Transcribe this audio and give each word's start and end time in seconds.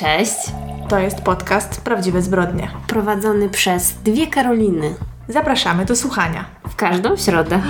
Cześć. 0.00 0.52
To 0.88 0.98
jest 0.98 1.20
podcast 1.20 1.80
Prawdziwe 1.80 2.22
Zbrodnie. 2.22 2.70
Prowadzony 2.86 3.48
przez 3.48 3.92
dwie 3.92 4.26
Karoliny. 4.26 4.94
Zapraszamy 5.28 5.84
do 5.84 5.96
słuchania. 5.96 6.44
W 6.68 6.76
każdą 6.76 7.16
środę. 7.16 7.62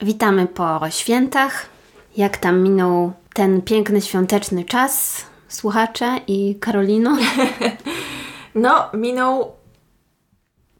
Witamy 0.00 0.46
po 0.46 0.90
świętach. 0.90 1.66
Jak 2.16 2.36
tam 2.36 2.62
minął 2.62 3.12
ten 3.34 3.62
piękny 3.62 4.00
świąteczny 4.00 4.64
czas, 4.64 5.24
słuchacze 5.48 6.20
i 6.26 6.56
Karolino? 6.60 7.16
No, 8.54 8.90
minął. 8.94 9.57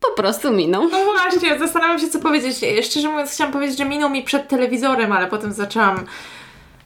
Po 0.01 0.23
prostu 0.23 0.53
minął. 0.53 0.89
No 0.89 1.05
właśnie, 1.05 1.59
zastanawiam 1.59 1.99
się, 1.99 2.09
co 2.09 2.19
powiedzieć. 2.19 2.57
Szczerze 2.83 3.09
mówiąc, 3.09 3.31
chciałam 3.33 3.53
powiedzieć, 3.53 3.79
że 3.79 3.85
minął 3.85 4.11
mi 4.11 4.23
przed 4.23 4.49
telewizorem, 4.49 5.13
ale 5.13 5.27
potem 5.27 5.53
zaczęłam 5.53 6.05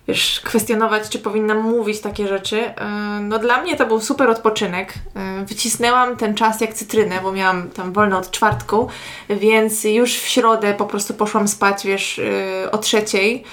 wiesz, 0.08 0.40
kwestionować, 0.40 1.08
czy 1.08 1.18
powinnam 1.18 1.60
mówić 1.60 2.00
takie 2.00 2.28
rzeczy. 2.28 2.56
Yy, 2.56 3.20
No 3.20 3.38
dla 3.38 3.62
mnie 3.62 3.76
to 3.76 3.86
był 3.86 4.00
super 4.00 4.30
odpoczynek. 4.30 4.94
Yy, 5.38 5.46
Wycisnęłam 5.46 6.16
ten 6.16 6.34
czas 6.34 6.60
jak 6.60 6.74
cytrynę, 6.74 7.20
bo 7.22 7.32
miałam 7.32 7.70
tam 7.70 7.92
wolno 7.92 8.18
od 8.18 8.30
czwartku, 8.30 8.88
więc 9.28 9.84
już 9.84 10.14
w 10.14 10.28
środę 10.28 10.74
po 10.74 10.86
prostu 10.86 11.14
poszłam 11.14 11.48
spać, 11.48 11.86
wiesz, 11.86 12.18
yy, 12.18 12.70
o 12.70 12.78
trzeciej, 12.78 13.44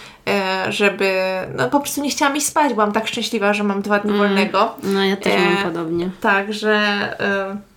żeby, 0.69 1.13
no 1.55 1.69
po 1.69 1.79
prostu 1.79 2.01
nie 2.01 2.09
chciałam 2.09 2.37
iść 2.37 2.45
spać, 2.47 2.73
byłam 2.73 2.91
tak 2.91 3.07
szczęśliwa, 3.07 3.53
że 3.53 3.63
mam 3.63 3.81
dwa 3.81 3.99
dni 3.99 4.17
wolnego. 4.17 4.75
No 4.83 5.05
ja 5.05 5.17
też 5.17 5.33
E, 5.33 5.39
mam 5.39 5.57
podobnie. 5.63 6.09
Tak, 6.21 6.53
że 6.53 6.99
y, 7.55 7.68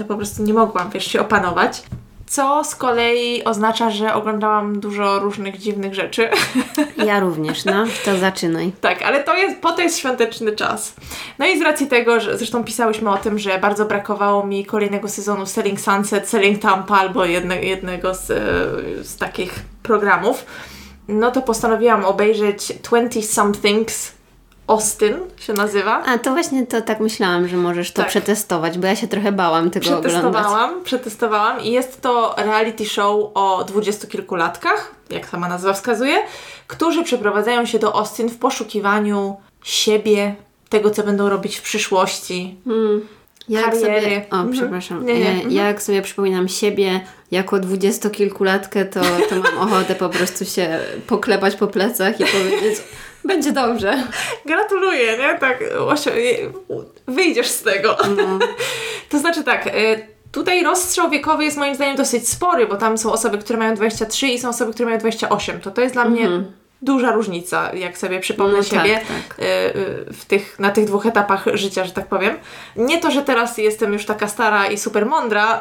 no 0.00 0.06
po 0.06 0.16
prostu 0.16 0.42
nie 0.42 0.54
mogłam, 0.54 0.90
wiesz, 0.90 1.06
się 1.06 1.20
opanować. 1.20 1.82
Co 2.26 2.64
z 2.64 2.74
kolei 2.74 3.44
oznacza, 3.44 3.90
że 3.90 4.14
oglądałam 4.14 4.80
dużo 4.80 5.18
różnych 5.18 5.58
dziwnych 5.58 5.94
rzeczy. 5.94 6.28
Ja 7.06 7.20
również, 7.20 7.64
no. 7.64 7.84
To 8.04 8.18
zaczynaj. 8.18 8.72
tak, 8.80 9.02
ale 9.02 9.24
to 9.24 9.36
jest, 9.36 9.60
po 9.60 9.72
to 9.72 9.82
jest 9.82 9.98
świąteczny 9.98 10.52
czas. 10.52 10.94
No 11.38 11.46
i 11.46 11.58
z 11.58 11.62
racji 11.62 11.86
tego, 11.86 12.20
że 12.20 12.38
zresztą 12.38 12.64
pisałyśmy 12.64 13.10
o 13.10 13.16
tym, 13.16 13.38
że 13.38 13.58
bardzo 13.58 13.84
brakowało 13.84 14.46
mi 14.46 14.64
kolejnego 14.66 15.08
sezonu 15.08 15.46
Selling 15.46 15.80
Sunset, 15.80 16.28
Selling 16.28 16.62
Tampa 16.62 16.94
albo 16.94 17.24
jedne, 17.24 17.62
jednego 17.62 18.14
z, 18.14 18.30
y, 18.30 19.04
z 19.04 19.16
takich 19.16 19.54
programów, 19.82 20.44
no 21.08 21.30
to 21.30 21.42
postanowiłam 21.42 22.04
obejrzeć 22.04 22.72
20 22.82 23.32
Somethings 23.32 24.12
Austin 24.70 25.14
się 25.38 25.52
nazywa. 25.52 26.02
A 26.06 26.18
to 26.18 26.30
właśnie 26.32 26.66
to 26.66 26.82
tak 26.82 27.00
myślałam, 27.00 27.48
że 27.48 27.56
możesz 27.56 27.92
to 27.92 28.02
Tak. 28.02 28.08
przetestować, 28.08 28.78
bo 28.78 28.86
ja 28.86 28.96
się 28.96 29.08
trochę 29.08 29.32
bałam 29.32 29.70
tego 29.70 29.86
oglądać. 29.86 30.12
Przetestowałam, 30.12 30.84
przetestowałam 30.84 31.60
i 31.60 31.70
jest 31.70 32.00
to 32.00 32.34
reality 32.38 32.86
show 32.86 33.30
o 33.34 33.64
dwudziestokilkulatkach, 33.64 34.94
jak 35.10 35.26
sama 35.28 35.48
nazwa 35.48 35.72
wskazuje, 35.72 36.18
którzy 36.66 37.04
przeprowadzają 37.04 37.66
się 37.66 37.78
do 37.78 37.94
Austin 37.96 38.28
w 38.28 38.38
poszukiwaniu 38.38 39.36
siebie, 39.64 40.34
tego 40.68 40.90
co 40.90 41.02
będą 41.02 41.28
robić 41.28 41.56
w 41.56 41.62
przyszłości. 41.62 42.56
Jak 43.48 43.64
kariery. 43.64 44.00
sobie, 44.00 44.16
o, 44.30 44.34
Mhm. 44.36 44.52
przepraszam. 44.52 45.06
Nie, 45.06 45.18
nie, 45.20 45.30
mhm. 45.30 45.50
Jak 45.52 45.82
sobie 45.82 46.02
przypominam 46.02 46.48
siebie 46.48 47.00
jako 47.30 47.58
dwudziestokilkulatkę, 47.60 48.84
to, 48.84 49.00
to 49.28 49.36
mam 49.36 49.58
ochotę 49.58 49.94
po 49.94 50.08
prostu 50.08 50.44
się 50.44 50.78
poklepać 51.06 51.56
po 51.56 51.66
plecach 51.66 52.20
i 52.20 52.24
powiedzieć, 52.24 52.78
będzie 53.24 53.52
dobrze. 53.52 54.02
Gratuluję, 54.46 55.18
nie? 55.18 55.38
Tak, 55.38 55.64
wyjdziesz 57.06 57.48
z 57.48 57.62
tego. 57.62 57.96
No. 58.16 58.38
to 59.10 59.18
znaczy 59.18 59.44
tak, 59.44 59.66
y, 59.66 60.06
tutaj 60.32 60.64
rozstrzał 60.64 61.10
wiekowy 61.10 61.44
jest 61.44 61.56
moim 61.56 61.74
zdaniem 61.74 61.96
dosyć 61.96 62.28
spory, 62.28 62.66
bo 62.66 62.76
tam 62.76 62.98
są 62.98 63.12
osoby, 63.12 63.38
które 63.38 63.58
mają 63.58 63.74
23 63.74 64.26
i 64.26 64.38
są 64.38 64.48
osoby, 64.48 64.72
które 64.72 64.86
mają 64.86 64.98
28. 64.98 65.60
To 65.60 65.70
to 65.70 65.80
jest 65.80 65.94
dla 65.94 66.04
mnie 66.04 66.28
duża 66.82 67.12
różnica, 67.12 67.74
jak 67.74 67.98
sobie 67.98 68.20
przypomnę 68.20 68.58
Mhm. 68.58 68.76
No 68.76 68.78
tak, 68.78 68.88
siebie 68.88 69.06
tak. 69.08 69.38
y, 69.38 69.42
y, 69.46 70.12
w 70.12 70.24
tych, 70.24 70.58
na 70.58 70.70
tych 70.70 70.84
dwóch 70.84 71.06
etapach 71.06 71.44
życia, 71.54 71.84
że 71.84 71.92
tak 71.92 72.06
powiem. 72.06 72.36
Nie 72.76 73.00
to, 73.00 73.10
że 73.10 73.22
teraz 73.22 73.58
jestem 73.58 73.92
już 73.92 74.04
taka 74.04 74.28
stara 74.28 74.66
i 74.66 74.78
super 74.78 75.06
mądra 75.06 75.60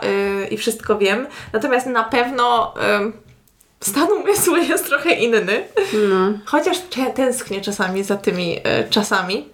i 0.52 0.58
wszystko 0.58 0.98
wiem, 0.98 1.28
natomiast 1.54 1.88
na 1.88 2.04
pewno 2.04 2.74
stan 3.80 4.12
umysłu 4.12 4.56
jest 4.70 4.86
trochę 4.86 5.12
inny. 5.12 5.68
No. 6.10 6.40
Chociaż 6.46 6.78
tęsknię 7.16 7.62
czasami 7.62 8.04
za 8.04 8.18
tymi 8.18 8.60
e, 8.64 8.90
czasami. 8.90 9.48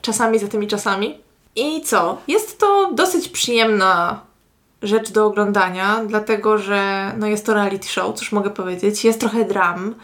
Czasami 0.00 0.38
za 0.38 0.48
tymi 0.48 0.66
czasami. 0.68 1.18
I 1.56 1.82
co? 1.82 2.18
Jest 2.28 2.58
to 2.58 2.90
dosyć 2.94 3.28
przyjemna 3.28 4.20
rzecz 4.82 5.10
do 5.10 5.26
oglądania, 5.26 6.04
dlatego 6.06 6.58
że 6.58 7.12
no 7.18 7.26
jest 7.26 7.46
to 7.46 7.54
reality 7.54 7.88
show, 7.88 8.14
cóż 8.14 8.32
mogę 8.32 8.50
powiedzieć. 8.50 9.04
Jest 9.04 9.20
trochę 9.20 9.44
dram. 9.44 9.94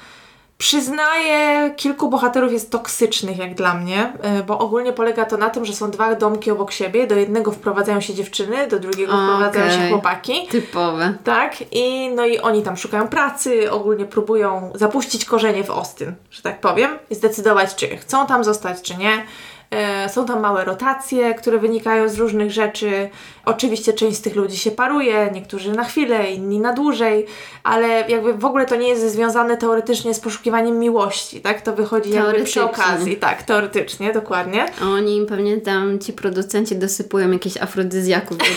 Przyznaję, 0.58 1.70
kilku 1.76 2.08
bohaterów 2.08 2.52
jest 2.52 2.70
toksycznych 2.70 3.38
jak 3.38 3.54
dla 3.54 3.74
mnie, 3.74 4.12
e, 4.22 4.42
bo 4.42 4.58
ogólnie 4.58 4.92
polega 4.92 5.24
to 5.24 5.36
na 5.36 5.50
tym, 5.50 5.64
że 5.64 5.72
są 5.72 5.90
dwa 5.90 6.14
domki 6.14 6.50
obok 6.50 6.72
siebie. 6.72 7.06
Do 7.06 7.14
jednego 7.14 7.52
wprowadzają 7.52 8.00
się 8.00 8.14
dziewczyny, 8.14 8.66
do 8.66 8.78
drugiego 8.78 9.12
wprowadzają 9.12 9.70
się 9.70 9.88
chłopaki. 9.88 10.46
Typowe. 10.50 11.14
Tak, 11.24 11.56
i 11.72 12.10
no 12.14 12.26
i 12.26 12.38
oni 12.38 12.62
tam 12.62 12.76
szukają 12.76 13.08
pracy, 13.08 13.70
ogólnie 13.70 14.04
próbują 14.04 14.72
zapuścić 14.74 15.24
korzenie 15.24 15.64
w 15.64 15.70
Ostyn, 15.70 16.14
że 16.30 16.42
tak 16.42 16.60
powiem, 16.60 16.98
i 17.10 17.14
zdecydować, 17.14 17.74
czy 17.74 17.96
chcą 17.96 18.26
tam 18.26 18.44
zostać, 18.44 18.82
czy 18.82 18.96
nie. 18.96 19.22
E, 19.70 20.08
Są 20.08 20.26
tam 20.26 20.40
małe 20.40 20.64
rotacje, 20.64 21.34
które 21.34 21.58
wynikają 21.58 22.08
z 22.08 22.18
różnych 22.18 22.50
rzeczy. 22.50 23.10
Oczywiście 23.44 23.92
część 23.92 24.16
z 24.16 24.20
tych 24.20 24.36
ludzi 24.36 24.56
się 24.58 24.70
paruje, 24.70 25.30
niektórzy 25.34 25.72
na 25.72 25.84
chwilę, 25.84 26.30
inni 26.30 26.58
na 26.58 26.72
dłużej, 26.72 27.26
ale 27.62 27.88
jakby 28.08 28.34
w 28.34 28.44
ogóle 28.44 28.66
to 28.66 28.76
nie 28.76 28.88
jest 28.88 29.12
związane 29.12 29.56
teoretycznie 29.56 30.14
z 30.14 30.20
poszukiwaniem 30.20 30.78
miłości, 30.78 31.40
tak? 31.40 31.60
To 31.60 31.72
wychodzi 31.72 32.10
jakby 32.10 32.44
przy 32.44 32.62
okazji, 32.62 33.16
tak, 33.16 33.42
teoretycznie, 33.42 34.12
dokładnie. 34.12 34.66
Oni 34.82 35.16
im 35.16 35.26
pewnie 35.26 35.56
tam, 35.60 35.98
ci 35.98 36.12
producenci 36.12 36.76
dosypują 36.76 37.30
jakieś 37.30 37.56
afrodyzjaków 37.56 38.36
do. 38.36 38.44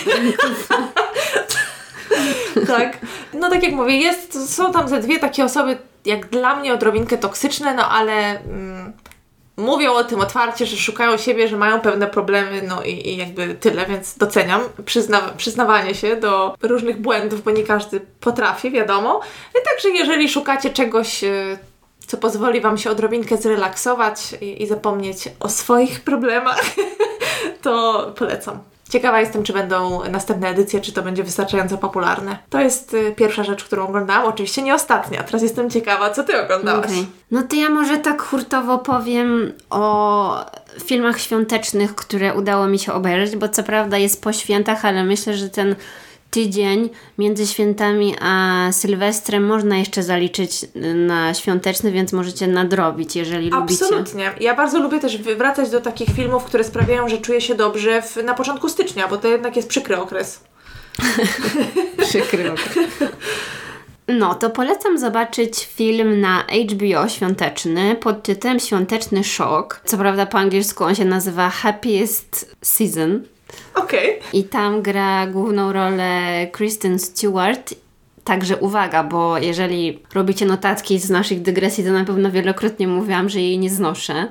Tak. 2.68 2.98
No 3.34 3.50
tak 3.50 3.64
jak 3.64 3.74
mówię, 3.74 3.98
jest, 3.98 4.56
są 4.56 4.74
tam 4.74 4.88
ze 4.88 5.00
dwie 5.00 5.20
takie 5.20 5.46
osoby, 5.46 5.78
jak 6.06 6.30
dla 6.30 6.56
mnie 6.56 6.74
odrobinkę 6.74 7.18
toksyczne, 7.18 7.74
no 7.76 7.90
ale 7.90 8.40
mm, 8.40 8.94
mówią 9.58 9.94
o 9.94 10.04
tym 10.04 10.20
otwarcie, 10.20 10.66
że 10.66 10.78
szukają 10.78 11.18
siebie, 11.18 11.48
że 11.48 11.58
mają 11.58 11.80
pewne 11.80 12.08
problemy, 12.08 12.62
no 12.62 12.84
i, 12.84 13.10
i 13.10 13.18
jakby 13.18 13.56
tyle, 13.56 13.86
więc 13.86 14.18
doceniam 14.18 14.62
przyzna, 14.86 15.20
przyznawanie 15.38 15.96
się 15.96 16.16
do 16.16 16.56
różnych 16.62 17.02
błędów, 17.02 17.44
bo 17.44 17.52
nie 17.52 17.64
każdy 17.64 18.00
potrafi, 18.00 18.72
wiadomo. 18.72 19.20
I 19.52 19.66
także 19.66 19.90
jeżeli 19.90 20.30
szukacie 20.30 20.70
czegoś, 20.70 21.24
y, 21.24 21.58
co 22.08 22.18
pozwoli 22.18 22.62
Wam 22.62 22.78
się 22.78 22.90
odrobinkę 22.90 23.38
zrelaksować 23.38 24.36
i, 24.42 24.64
i 24.64 24.68
zapomnieć 24.68 25.30
o 25.40 25.50
swoich 25.50 26.02
problemach, 26.02 26.62
to 27.64 28.14
polecam. 28.18 28.71
Ciekawa 28.92 29.20
jestem, 29.20 29.44
czy 29.44 29.54
będą 29.54 30.10
następne 30.10 30.50
edycje, 30.50 30.82
czy 30.82 30.92
to 30.92 31.04
będzie 31.04 31.24
wystarczająco 31.24 31.78
popularne. 31.78 32.38
To 32.50 32.60
jest 32.60 32.94
y, 32.94 33.14
pierwsza 33.18 33.44
rzecz, 33.44 33.64
którą 33.64 33.88
oglądałam. 33.88 34.26
Oczywiście 34.26 34.62
nie 34.62 34.76
ostatnia. 34.76 35.24
Teraz 35.24 35.42
jestem 35.42 35.70
ciekawa, 35.70 36.10
co 36.10 36.24
Ty 36.24 36.44
oglądałaś. 36.44 36.86
Okej. 36.86 37.08
No 37.32 37.42
to 37.42 37.56
ja 37.56 37.70
może 37.70 37.98
tak 37.98 38.22
hurtowo 38.22 38.78
powiem 38.78 39.54
o 39.70 40.46
filmach 40.84 41.20
świątecznych, 41.20 41.96
które 41.96 42.34
udało 42.34 42.68
mi 42.68 42.80
się 42.80 42.94
obejrzeć, 42.94 43.36
bo 43.36 43.50
co 43.50 43.64
prawda 43.64 43.98
jest 43.98 44.24
po 44.24 44.34
świętach, 44.34 44.86
ale 44.86 45.04
myślę, 45.04 45.34
że 45.34 45.50
ten 45.50 45.76
tydzień 46.32 46.90
między 47.18 47.48
świętami 47.48 48.16
a 48.22 48.68
Sylwestrem 48.72 49.46
można 49.46 49.78
jeszcze 49.78 50.04
zaliczyć 50.04 50.66
na 50.96 51.34
świąteczny, 51.34 51.92
więc 51.92 52.14
możecie 52.14 52.48
nadrobić, 52.48 53.16
jeżeli 53.16 53.50
lubicie. 53.50 53.86
Absolutnie. 53.86 54.32
Ja 54.40 54.56
bardzo 54.56 54.80
lubię 54.80 55.00
też 55.00 55.18
wracać 55.18 55.70
do 55.70 55.82
takich 55.82 56.10
filmów, 56.10 56.44
które 56.44 56.64
sprawiają, 56.64 57.10
że 57.10 57.18
czuję 57.18 57.42
się 57.42 57.56
dobrze 57.56 58.02
w, 58.02 58.16
na 58.24 58.34
początku 58.34 58.70
stycznia, 58.70 59.08
bo 59.08 59.18
to 59.18 59.28
jednak 59.28 59.56
jest 59.56 59.68
przykry 59.68 59.98
okres. 59.98 60.44
Przykry 62.10 62.52
okres. 62.52 62.90
No, 64.08 64.36
to 64.36 64.50
polecam 64.50 64.98
zobaczyć 64.98 65.66
film 65.66 66.22
na 66.22 66.44
HBO 66.44 67.10
świąteczny 67.10 67.96
pod 67.96 68.24
tytułem 68.24 68.60
Świąteczny 68.60 69.24
Szok. 69.24 69.82
Co 69.86 69.98
prawda 69.98 70.26
po 70.26 70.38
angielsku 70.38 70.84
on 70.84 70.96
się 70.96 71.06
nazywa 71.06 71.50
Happiest 71.50 72.56
Season. 72.62 73.24
Okej. 73.76 74.20
I 74.34 74.44
tam 74.44 74.82
gra 74.82 75.28
główną 75.28 75.74
rolę 75.74 76.48
Kristen 76.52 77.00
Stewart. 77.00 77.74
Także 78.24 78.58
uwaga, 78.58 79.04
bo 79.04 79.38
jeżeli 79.38 80.00
robicie 80.14 80.46
notatki 80.46 81.00
z 81.00 81.10
naszych 81.10 81.42
dygresji, 81.42 81.84
to 81.84 81.92
na 81.92 82.06
pewno 82.06 82.32
wielokrotnie 82.32 82.88
mówiłam, 82.88 83.30
że 83.30 83.40
jej 83.40 83.60
nie 83.60 83.70
znoszę 83.70 84.28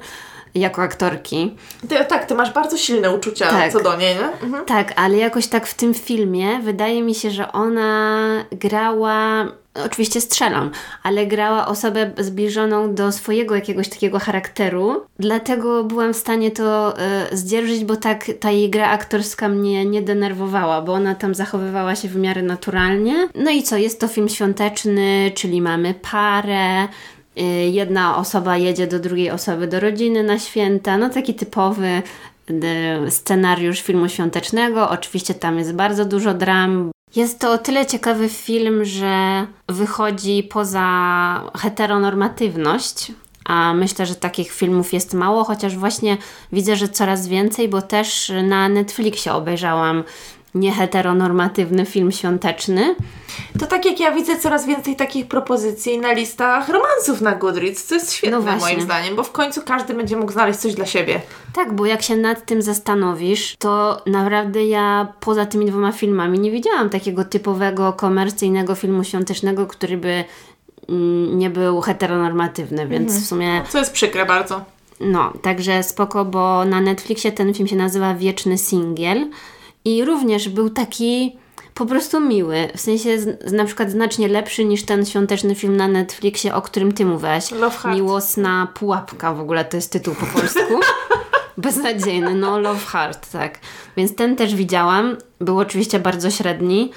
jako 0.55 0.83
aktorki. 0.83 1.57
Ty, 1.89 2.05
tak, 2.05 2.25
Ty 2.25 2.35
masz 2.35 2.53
bardzo 2.53 2.77
silne 2.77 3.15
uczucia 3.15 3.51
Tak. 3.51 3.73
co 3.73 3.81
do 3.81 3.97
niej, 3.97 4.15
nie? 4.15 4.47
Mhm. 4.47 4.65
Tak, 4.65 4.93
ale 4.97 5.17
jakoś 5.17 5.47
tak 5.47 5.67
w 5.67 5.75
tym 5.75 5.95
filmie 5.95 6.59
wydaje 6.63 7.03
mi 7.03 7.15
się, 7.15 7.31
że 7.31 7.53
ona 7.53 8.27
grała. 8.53 9.47
Oczywiście 9.85 10.21
strzelam, 10.21 10.71
ale 11.03 11.27
grała 11.27 11.67
osobę 11.67 12.11
zbliżoną 12.19 12.95
do 12.95 13.13
swojego 13.13 13.55
jakiegoś 13.55 13.89
takiego 13.89 14.19
charakteru. 14.19 15.03
Dlatego 15.19 15.85
byłam 15.85 16.15
w 16.15 16.17
stanie 16.17 16.51
to 16.51 16.99
e, 16.99 17.37
zdzierżyć, 17.37 17.85
bo 17.85 17.97
tak 17.97 18.31
ta 18.41 18.51
jej 18.51 18.71
gra 18.71 18.91
aktorska 18.91 19.49
mnie 19.49 19.85
nie 19.85 20.03
denerwowała, 20.03 20.83
bo 20.83 20.93
ona 20.93 21.15
tam 21.15 21.35
zachowywała 21.35 21.97
się 21.97 22.09
w 22.09 22.17
miarę 22.17 22.43
naturalnie. 22.43 23.29
No 23.35 23.51
i 23.51 23.63
co, 23.63 23.77
jest 23.77 24.01
to 24.01 24.09
film 24.09 24.29
świąteczny, 24.29 25.33
czyli 25.35 25.63
mamy 25.63 25.95
parę, 26.11 26.85
y, 26.85 27.43
jedna 27.71 28.17
osoba 28.17 28.57
jedzie 28.57 28.87
do 28.87 28.99
drugiej 28.99 29.31
osoby 29.31 29.67
do 29.67 29.81
rodziny 29.81 30.23
na 30.23 30.39
święta, 30.39 30.99
no 30.99 31.11
taki 31.11 31.35
typowy 31.35 32.03
y, 32.51 33.11
scenariusz 33.11 33.81
filmu 33.81 34.09
świątecznego. 34.09 34.91
Oczywiście 34.91 35.35
tam 35.35 35.59
jest 35.59 35.75
bardzo 35.75 36.05
dużo 36.05 36.35
dram. 36.35 36.91
Jest 37.17 37.39
to 37.39 37.53
o 37.53 37.59
tyle 37.59 37.87
ciekawy 37.87 38.29
film, 38.29 38.85
że 38.85 39.47
wychodzi 39.69 40.43
poza 40.43 41.51
heteronormatywność, 41.57 43.13
a 43.45 43.75
myślę, 43.75 44.07
że 44.07 44.15
takich 44.15 44.53
filmów 44.53 44.93
jest 44.93 45.15
mało, 45.15 45.45
chociaż 45.45 45.77
właśnie 45.77 46.17
widzę, 46.53 46.77
że 46.77 46.89
coraz 46.89 47.29
więcej, 47.29 47.69
bo 47.69 47.83
też 47.83 48.33
na 48.43 48.69
Netflixie 48.69 49.33
obejrzałam 49.33 50.05
nieheteronormatywny 50.55 51.87
film 51.87 52.13
świąteczny. 52.13 52.95
To 53.59 53.67
tak 53.67 53.85
jak 53.85 54.01
ja 54.01 54.13
widzę 54.13 54.37
coraz 54.37 54.67
więcej 54.67 54.97
takich 54.97 55.27
propozycji 55.29 55.99
na 55.99 56.13
listach 56.13 56.69
romansów 56.69 57.21
na 57.21 57.35
Goodreads, 57.35 57.85
co 57.85 57.95
jest 57.95 58.13
świetne 58.13 58.41
No 58.41 58.57
moim 58.57 58.81
zdaniem, 58.81 59.17
bo 59.17 59.23
w 59.23 59.33
końcu 59.33 59.63
każdy 59.63 59.95
będzie 59.95 60.17
mógł 60.17 60.33
znaleźć 60.33 60.59
coś 60.59 60.75
dla 60.75 60.87
siebie. 60.87 61.21
Tak, 61.53 61.73
bo 61.73 61.87
jak 61.87 62.03
się 62.03 62.17
nad 62.17 62.47
tym 62.47 62.63
zastanowisz, 62.63 63.57
to 63.59 64.03
naprawdę 64.07 64.65
ja 64.65 65.13
poza 65.21 65.47
tymi 65.47 65.67
dwoma 65.67 65.93
filmami 65.93 66.39
nie 66.39 66.51
widziałam 66.51 66.91
takiego 66.91 67.25
typowego 67.25 67.93
komercyjnego 67.93 68.75
filmu 68.75 69.05
świątecznego, 69.05 69.67
który 69.67 69.97
by 69.97 70.25
mm, 70.89 71.39
nie 71.39 71.51
był 71.51 71.81
heteronormatywny, 71.81 72.87
więc 72.87 73.21
w 73.21 73.27
sumie 73.27 73.63
Co 73.69 73.79
jest 73.79 73.93
przykre 73.93 74.27
bardzo. 74.27 74.65
no, 75.01 75.33
także 75.43 75.83
spoko, 75.83 76.25
bo 76.25 76.65
na 76.65 76.81
Netflixie 76.81 77.33
ten 77.33 77.55
film 77.55 77.69
się 77.69 77.77
nazywa 77.77 78.15
Wieczny 78.15 78.59
Singiel 78.59 79.29
i 79.85 80.05
również 80.05 80.49
był 80.49 80.71
taki 80.71 81.37
po 81.75 81.87
prostu 81.87 82.21
miły, 82.21 82.69
w 82.77 82.81
sensie 82.81 83.19
z, 83.19 83.53
na 83.53 83.65
przykład 83.65 83.91
znacznie 83.91 84.29
lepszy 84.29 84.65
niż 84.65 84.83
ten 84.83 85.07
świąteczny 85.07 85.55
film 85.55 85.77
na 85.77 85.89
Netflixie, 85.89 86.55
o 86.55 86.63
którym 86.63 86.93
ty 86.93 87.05
mówiłaś. 87.07 87.51
Love 87.51 87.77
Heart. 87.77 87.97
Miłosna 87.97 88.69
pułapka 88.75 89.35
w 89.35 89.41
ogóle 89.41 89.65
to 89.65 89.77
jest 89.77 89.93
tytuł 89.93 90.15
po 90.15 90.27
polsku. 90.27 90.81
Beznadziejny, 91.59 92.35
no 92.35 92.59
Love 92.59 92.87
Heart, 92.87 93.33
tak. 93.33 93.59
Więc 93.97 94.17
ten 94.17 94.37
też 94.37 94.55
widziałam. 94.55 95.17
Był 95.41 95.59
oczywiście 95.59 95.99
bardzo 95.99 96.31
średni. 96.31 96.93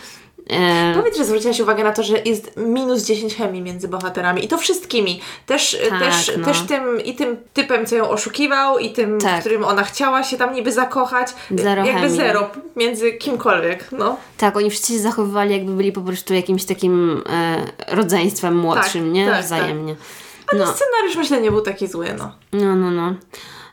E, 0.50 0.94
Powiedz, 0.96 1.18
że 1.18 1.26
zwróciłaś 1.26 1.60
uwagę 1.60 1.84
na 1.84 1.92
to, 1.92 2.04
że 2.04 2.20
jest 2.26 2.52
minus 2.58 3.04
10 3.04 3.36
chemii 3.36 3.62
między 3.62 3.88
bohaterami 3.88 4.46
i 4.46 4.48
to 4.48 4.58
wszystkimi. 4.58 5.22
Też, 5.46 5.78
Tak, 5.90 6.00
też, 6.00 6.32
no. 6.38 6.46
też 6.46 6.62
tym 6.62 7.02
i 7.06 7.16
tym 7.16 7.38
typem, 7.54 7.86
co 7.86 7.96
ją 7.96 8.10
oszukiwał 8.10 8.78
i 8.80 8.90
tym, 8.90 9.20
Tak. 9.20 9.40
którym 9.40 9.66
ona 9.66 9.84
chciała 9.84 10.24
się 10.24 10.38
tam 10.38 10.54
niby 10.54 10.72
zakochać. 10.72 11.28
Zero 11.52 11.86
Jakby 11.86 12.02
chemii. 12.02 12.16
zero 12.18 12.50
między 12.76 13.12
kimkolwiek, 13.14 13.86
no. 13.92 14.18
tak, 14.38 14.58
oni 14.58 14.70
wszyscy 14.70 14.94
się 14.94 15.00
zachowywali 15.00 15.52
jakby 15.52 15.72
byli 15.72 15.92
po 15.92 16.02
prostu 16.02 16.34
jakimś 16.34 16.66
takim 16.66 17.24
e, 17.30 17.96
rodzeństwem 17.96 18.58
młodszym, 18.58 19.04
Tak, 19.04 19.14
nie? 19.14 19.28
tak, 19.28 19.46
Wzajemnie. 19.46 19.96
Ale 20.52 20.66
No. 20.66 20.74
scenariusz 20.74 21.16
myślę 21.18 21.42
nie 21.42 21.52
był 21.52 21.62
taki 21.62 21.88
zły, 21.88 22.08
no. 22.18 22.32
No, 22.54 22.76
no, 22.76 22.92
no. 22.92 23.16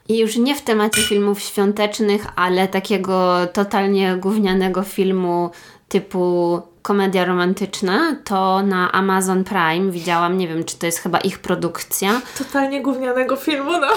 I 0.09 0.19
już 0.19 0.37
nie 0.37 0.55
w 0.55 0.63
temacie 0.63 1.03
filmów 1.03 1.41
świątecznych, 1.41 2.27
ale 2.37 2.69
takiego 2.69 3.37
totalnie 3.53 4.17
gównianego 4.17 4.83
filmu 4.83 5.51
typu 5.91 6.61
komedia 6.83 7.25
romantyczna, 7.25 8.17
to 8.25 8.63
na 8.63 8.93
Amazon 8.93 9.45
Prime 9.45 9.91
widziałam, 9.91 10.39
nie 10.39 10.49
wiem, 10.49 10.65
czy 10.65 10.79
to 10.79 10.87
jest 10.87 10.99
chyba 10.99 11.19
ich 11.19 11.39
produkcja. 11.39 12.21
Totalnie 12.39 12.83
gównianego 12.83 13.37
filmu, 13.37 13.71
no. 13.81 13.89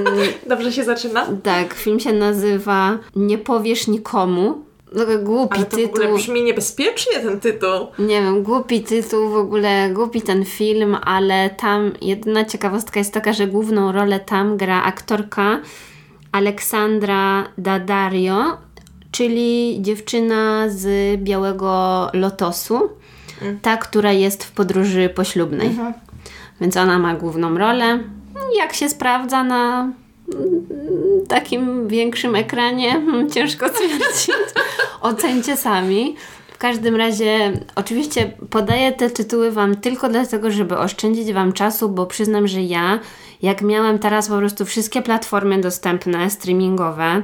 Dobrze 0.54 0.72
się 0.72 0.84
zaczyna. 0.84 1.26
Tak, 1.42 1.74
film 1.74 2.00
się 2.00 2.12
nazywa 2.12 2.98
Nie 3.16 3.38
powiesz 3.38 3.88
nikomu. 3.88 4.64
Taki 4.98 5.24
Głupi 5.24 5.56
Ale 5.56 5.66
to 5.66 5.76
w 5.76 5.84
ogóle 5.84 6.02
tytuł. 6.02 6.16
brzmi 6.16 6.42
niebezpiecznie 6.42 7.20
ten 7.20 7.40
tytuł. 7.40 7.86
Nie 7.98 8.22
wiem, 8.22 8.42
głupi 8.42 8.82
tytuł, 8.82 9.28
w 9.28 9.36
ogóle 9.36 9.90
głupi 9.90 10.22
ten 10.22 10.44
film, 10.44 10.96
ale 11.04 11.50
tam 11.50 11.92
jedyna 12.02 12.44
ciekawostka 12.44 13.00
jest 13.00 13.12
taka, 13.14 13.32
że 13.32 13.46
główną 13.46 13.92
rolę 13.92 14.20
tam 14.20 14.56
gra 14.56 14.82
aktorka 14.82 15.58
Aleksandra 16.32 17.44
Daddario, 17.58 18.56
czyli 19.12 19.78
dziewczyna 19.82 20.68
z 20.68 21.20
Białego 21.20 22.10
Lotosu, 22.12 22.88
ta, 23.62 23.76
która 23.76 24.12
jest 24.12 24.44
w 24.44 24.52
podróży 24.52 25.08
poślubnej. 25.08 25.70
Więc 26.60 26.76
ona 26.76 26.98
ma 26.98 27.14
główną 27.14 27.58
rolę. 27.58 27.98
Jak 28.56 28.72
się 28.72 28.88
sprawdza 28.88 29.44
na 29.44 29.80
mm, 29.82 30.66
takim 31.28 31.88
większym 31.88 32.34
ekranie, 32.34 32.90
hmm, 32.90 33.30
ciężko 33.30 33.68
stwierdzić. 33.68 34.30
Ocencie 35.00 35.56
sami. 35.56 36.16
W 36.52 36.58
każdym 36.58 36.96
razie, 36.96 37.60
oczywiście 37.74 38.32
podaję 38.50 38.92
te 38.92 39.10
tytuły 39.10 39.50
Wam 39.50 39.76
tylko 39.76 40.08
dlatego, 40.08 40.50
żeby 40.50 40.78
oszczędzić 40.78 41.32
Wam 41.32 41.52
czasu, 41.52 41.88
bo 41.88 42.06
przyznam, 42.06 42.48
że 42.48 42.62
ja, 42.62 42.98
jak 43.42 43.62
miałem 43.62 43.98
teraz 43.98 44.28
po 44.28 44.36
prostu 44.36 44.64
wszystkie 44.64 45.02
platformy 45.02 45.60
dostępne, 45.60 46.30
streamingowe, 46.30 47.22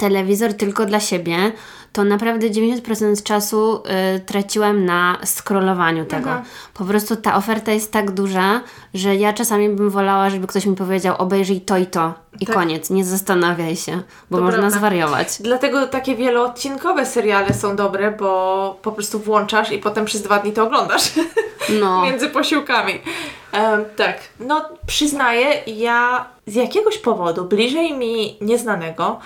telewizor 0.00 0.52
tylko 0.54 0.86
dla 0.86 1.00
siebie, 1.00 1.52
to 1.92 2.04
naprawdę 2.04 2.50
90% 2.50 3.22
czasu 3.22 3.82
y, 4.16 4.20
traciłam 4.20 4.84
na 4.84 5.16
scrollowaniu 5.24 6.04
tego. 6.04 6.30
Aha. 6.30 6.42
Po 6.74 6.84
prostu 6.84 7.16
ta 7.16 7.36
oferta 7.36 7.72
jest 7.72 7.92
tak 7.92 8.10
duża, 8.10 8.60
że 8.94 9.16
ja 9.16 9.32
czasami 9.32 9.68
bym 9.68 9.90
wolała, 9.90 10.30
żeby 10.30 10.46
ktoś 10.46 10.66
mi 10.66 10.76
powiedział 10.76 11.14
obejrzyj 11.18 11.60
to 11.60 11.76
i 11.78 11.86
to 11.86 12.14
i 12.40 12.46
Tak. 12.46 12.54
koniec, 12.56 12.90
nie 12.90 13.04
zastanawiaj 13.04 13.76
się, 13.76 14.02
bo 14.30 14.36
To 14.38 14.44
można 14.44 14.58
prawda. 14.60 14.78
zwariować. 14.78 15.28
Dlatego 15.40 15.86
takie 15.86 16.16
wieloodcinkowe 16.16 17.06
seriale 17.06 17.54
są 17.54 17.76
dobre, 17.76 18.10
bo 18.10 18.78
po 18.82 18.92
prostu 18.92 19.18
włączasz 19.18 19.72
i 19.72 19.78
potem 19.78 20.04
przez 20.04 20.22
dwa 20.22 20.38
dni 20.38 20.52
to 20.52 20.62
oglądasz. 20.64 21.10
No, 21.80 22.02
Między 22.06 22.28
posiłkami. 22.28 22.92
Em, 23.52 23.84
tak, 23.96 24.18
no 24.40 24.64
przyznaję, 24.86 25.46
ja 25.66 26.26
z 26.46 26.54
jakiegoś 26.54 26.98
powodu, 26.98 27.44
bliżej 27.44 27.96
mi 27.96 28.36
nieznanego, 28.40 29.20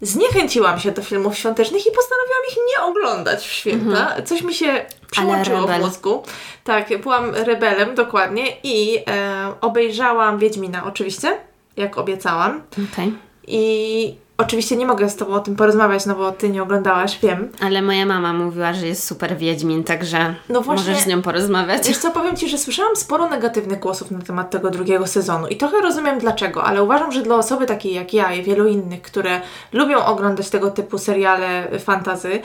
zniechęciłam 0.00 0.78
się 0.80 0.92
do 0.92 1.02
filmów 1.02 1.38
świątecznych 1.38 1.86
i 1.86 1.90
postanowiłam 1.90 2.42
ich 2.50 2.56
nie 2.56 2.84
oglądać 2.84 3.46
w 3.46 3.52
święta. 3.52 4.22
Coś 4.22 4.42
mi 4.42 4.54
się 4.54 4.86
przyłączyło 5.10 5.66
w 5.66 5.78
mózgu. 5.80 6.22
Tak, 6.64 6.98
byłam 7.02 7.34
rebelem 7.34 7.94
dokładnie 7.94 8.44
i 8.62 8.98
e, 9.06 9.52
obejrzałam 9.60 10.38
Wiedźmina 10.38 10.84
oczywiście, 10.84 11.38
jak 11.76 11.98
obiecałam. 11.98 12.62
okej. 12.92 13.12
I 13.46 14.14
oczywiście 14.38 14.76
nie 14.76 14.86
mogę 14.86 15.08
z 15.10 15.16
Tobą 15.16 15.32
o 15.34 15.40
tym 15.40 15.56
porozmawiać, 15.56 16.06
no 16.06 16.14
bo 16.14 16.32
Ty 16.32 16.48
nie 16.48 16.62
oglądałaś, 16.62 17.18
wiem. 17.22 17.52
Ale 17.60 17.82
moja 17.82 18.06
mama 18.06 18.32
mówiła, 18.32 18.72
że 18.72 18.86
jest 18.86 19.06
super 19.06 19.36
Wiedźmin, 19.36 19.84
także 19.84 20.34
No 20.48 20.60
właśnie- 20.60 20.82
możesz 20.90 21.04
z 21.04 21.06
nią 21.06 21.22
porozmawiać. 21.22 21.88
Wiesz 21.88 21.98
co, 21.98 22.10
powiem 22.10 22.36
Ci, 22.36 22.48
że 22.48 22.58
słyszałam 22.58 22.96
sporo 22.96 23.28
negatywnych 23.28 23.78
głosów 23.80 24.10
na 24.10 24.22
temat 24.22 24.50
tego 24.50 24.70
drugiego 24.70 25.06
sezonu 25.06 25.46
i 25.46 25.56
trochę 25.56 25.80
rozumiem 25.80 26.18
dlaczego, 26.18 26.64
ale 26.64 26.82
uważam, 26.82 27.12
że 27.12 27.22
dla 27.22 27.36
osoby 27.36 27.66
takiej 27.66 27.94
jak 27.94 28.14
ja 28.14 28.32
i 28.32 28.42
wielu 28.42 28.66
innych, 28.68 29.02
które 29.02 29.40
lubią 29.72 30.04
oglądać 30.04 30.50
tego 30.50 30.70
typu 30.70 30.98
seriale 30.98 31.68
fantazy, 31.78 32.40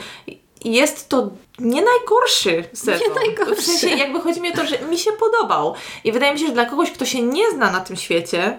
jest 0.64 1.08
to 1.08 1.30
nie 1.58 1.82
najgorszy 1.84 2.64
sezon. 2.72 3.08
najgorszy. 3.26 3.62
W 3.62 3.64
sensie 3.64 3.88
jakby 3.96 4.20
chodzi 4.20 4.40
mi 4.40 4.52
o 4.52 4.56
to, 4.56 4.66
że 4.66 4.78
mi 4.90 4.98
się 4.98 5.10
podobał. 5.12 5.74
I 6.04 6.12
wydaje 6.12 6.32
mi 6.32 6.38
się, 6.40 6.46
że 6.46 6.52
dla 6.52 6.64
kogoś, 6.66 6.90
kto 6.90 7.04
się 7.04 7.22
nie 7.22 7.50
zna 7.50 7.70
na 7.72 7.80
tym 7.80 7.96
świecie, 7.96 8.58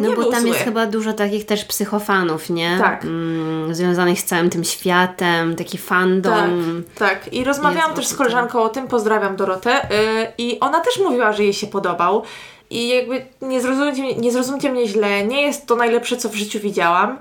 nie 0.00 0.08
No 0.08 0.16
bo 0.16 0.24
tam 0.24 0.40
zły. 0.40 0.48
jest 0.48 0.60
chyba 0.60 0.86
dużo 0.86 1.12
takich 1.12 1.46
też 1.46 1.64
psychofanów, 1.64 2.50
nie? 2.50 2.78
Tak. 2.80 3.04
Mm, 3.04 3.74
związanych 3.74 4.20
z 4.20 4.24
całym 4.24 4.50
tym 4.50 4.64
światem, 4.64 5.56
taki 5.56 5.78
fandom. 5.78 6.82
Tak, 6.98 7.08
tak. 7.24 7.32
I 7.32 7.44
rozmawiałam 7.44 7.94
też 7.94 8.06
z 8.06 8.14
koleżanką 8.14 8.62
o 8.62 8.68
tym, 8.68 8.88
pozdrawiam 8.88 9.36
Dorotę, 9.36 9.70
yy, 9.90 10.32
i 10.38 10.60
ona 10.60 10.80
też 10.80 10.98
mówiła, 10.98 11.32
że 11.32 11.42
jej 11.42 11.54
się 11.54 11.66
podobał. 11.66 12.22
I 12.70 12.88
jakby 12.88 13.26
nie 13.42 13.60
zrozumcie, 13.60 14.02
mnie- 14.02 14.16
nie 14.16 14.32
zrozumcie 14.32 14.72
mnie 14.72 14.86
źle, 14.88 15.24
nie 15.26 15.42
jest 15.42 15.66
to 15.66 15.76
najlepsze, 15.76 16.16
co 16.16 16.28
w 16.28 16.34
życiu 16.34 16.60
widziałam, 16.60 17.18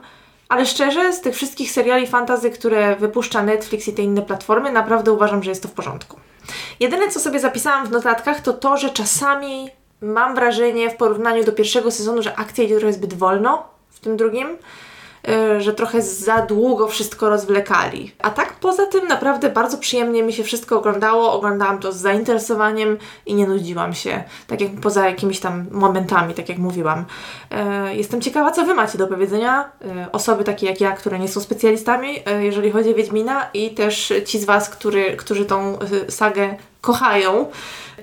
ale 0.50 0.66
szczerze, 0.66 1.14
z 1.14 1.22
tych 1.22 1.36
wszystkich 1.36 1.72
seriali 1.72 2.08
fantazy, 2.08 2.50
które 2.50 2.96
wypuszcza 2.96 3.44
Netflix 3.44 3.88
i 3.88 3.94
te 3.94 4.02
inne 4.02 4.22
platformy, 4.22 4.72
naprawdę 4.72 5.12
uważam, 5.12 5.44
że 5.44 5.50
jest 5.52 5.62
to 5.64 5.68
w 5.70 5.72
porządku. 5.72 6.20
Jedyne, 6.80 7.08
co 7.10 7.20
sobie 7.20 7.40
zapisałam 7.40 7.86
w 7.88 7.92
notatkach, 7.92 8.42
to 8.42 8.54
to, 8.54 8.78
że 8.78 8.90
czasami 8.90 9.70
mam 10.02 10.36
wrażenie 10.36 10.90
w 10.90 10.96
porównaniu 10.96 11.44
do 11.44 11.52
pierwszego 11.52 11.92
sezonu, 11.92 12.22
że 12.22 12.36
akcja 12.36 12.64
idzie 12.64 12.78
trochę 12.78 12.94
zbyt 12.94 13.14
wolno 13.14 13.64
w 13.90 14.00
tym 14.00 14.18
drugim 14.18 14.48
y, 15.58 15.62
że 15.62 15.74
trochę 15.74 16.02
za 16.02 16.42
długo 16.42 16.88
wszystko 16.88 17.30
rozwlekali. 17.30 18.12
A 18.20 18.30
tak 18.30 18.54
poza 18.54 18.86
tym 18.86 19.08
naprawdę 19.08 19.50
bardzo 19.50 19.78
przyjemnie 19.78 20.24
mi 20.24 20.34
się 20.34 20.44
wszystko 20.44 20.80
oglądało. 20.80 21.34
Oglądałam 21.34 21.80
to 21.80 21.92
z 21.92 21.96
zainteresowaniem 21.98 22.98
i 23.26 23.34
nie 23.34 23.48
nudziłam 23.48 23.94
się. 23.94 24.24
Tak 24.48 24.62
jak 24.62 24.72
poza 24.82 25.10
jakimiś 25.10 25.40
tam 25.40 25.66
momentami, 25.72 26.34
tak 26.34 26.50
jak 26.50 26.58
mówiłam. 26.58 27.06
E, 27.52 27.96
Jestem 27.96 28.22
ciekawa, 28.22 28.52
co 28.52 28.66
Wy 28.66 28.74
macie 28.74 28.98
do 28.98 29.08
powiedzenia. 29.08 29.70
E, 29.86 30.12
Osoby 30.12 30.44
takie 30.44 30.66
jak 30.68 30.82
ja, 30.82 30.92
które 30.92 31.20
nie 31.20 31.28
są 31.28 31.42
specjalistami, 31.42 32.10
e, 32.26 32.46
jeżeli 32.46 32.72
chodzi 32.72 32.92
o 32.92 32.96
Wiedźmina 32.96 33.50
i 33.54 33.70
też 33.72 34.14
ci 34.26 34.40
z 34.40 34.46
Was, 34.46 34.70
który, 34.70 35.18
którzy 35.18 35.46
tą 35.46 35.80
e, 35.80 36.12
sagę 36.12 36.56
kochają 36.82 37.46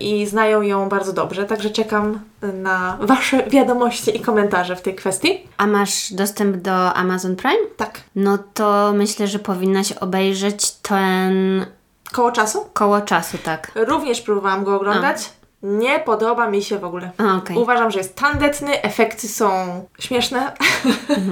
i 0.00 0.26
znają 0.26 0.62
ją 0.62 0.88
bardzo 0.88 1.12
dobrze. 1.12 1.44
Także 1.44 1.70
czekam 1.70 2.20
na 2.42 2.98
Wasze 3.00 3.42
wiadomości 3.50 4.16
i 4.16 4.20
komentarze 4.20 4.76
w 4.76 4.82
tej 4.82 4.94
kwestii. 4.94 5.46
A 5.56 5.66
masz 5.66 6.12
dostęp 6.12 6.56
do 6.56 6.94
Amazon 6.94 7.36
Prime? 7.36 7.66
Tak. 7.76 8.00
No 8.16 8.38
to 8.54 8.92
myślę, 8.94 9.26
że 9.26 9.38
powinnaś 9.38 9.92
obejrzeć 9.92 10.70
ten 10.70 11.66
Koło 12.12 12.32
czasu? 12.32 12.66
koło 12.72 13.00
czasu, 13.00 13.38
tak. 13.38 13.72
Również 13.74 14.20
próbowałam 14.20 14.64
go 14.64 14.76
oglądać. 14.76 15.30
Nie 15.62 15.98
podoba 15.98 16.50
mi 16.50 16.62
się 16.62 16.78
w 16.78 16.84
ogóle. 16.84 17.10
A, 17.18 17.36
okej. 17.36 17.56
Uważam, 17.56 17.90
że 17.90 17.98
jest 17.98 18.16
tandetny, 18.16 18.82
efekty 18.82 19.28
są 19.28 19.50
śmieszne. 19.98 20.52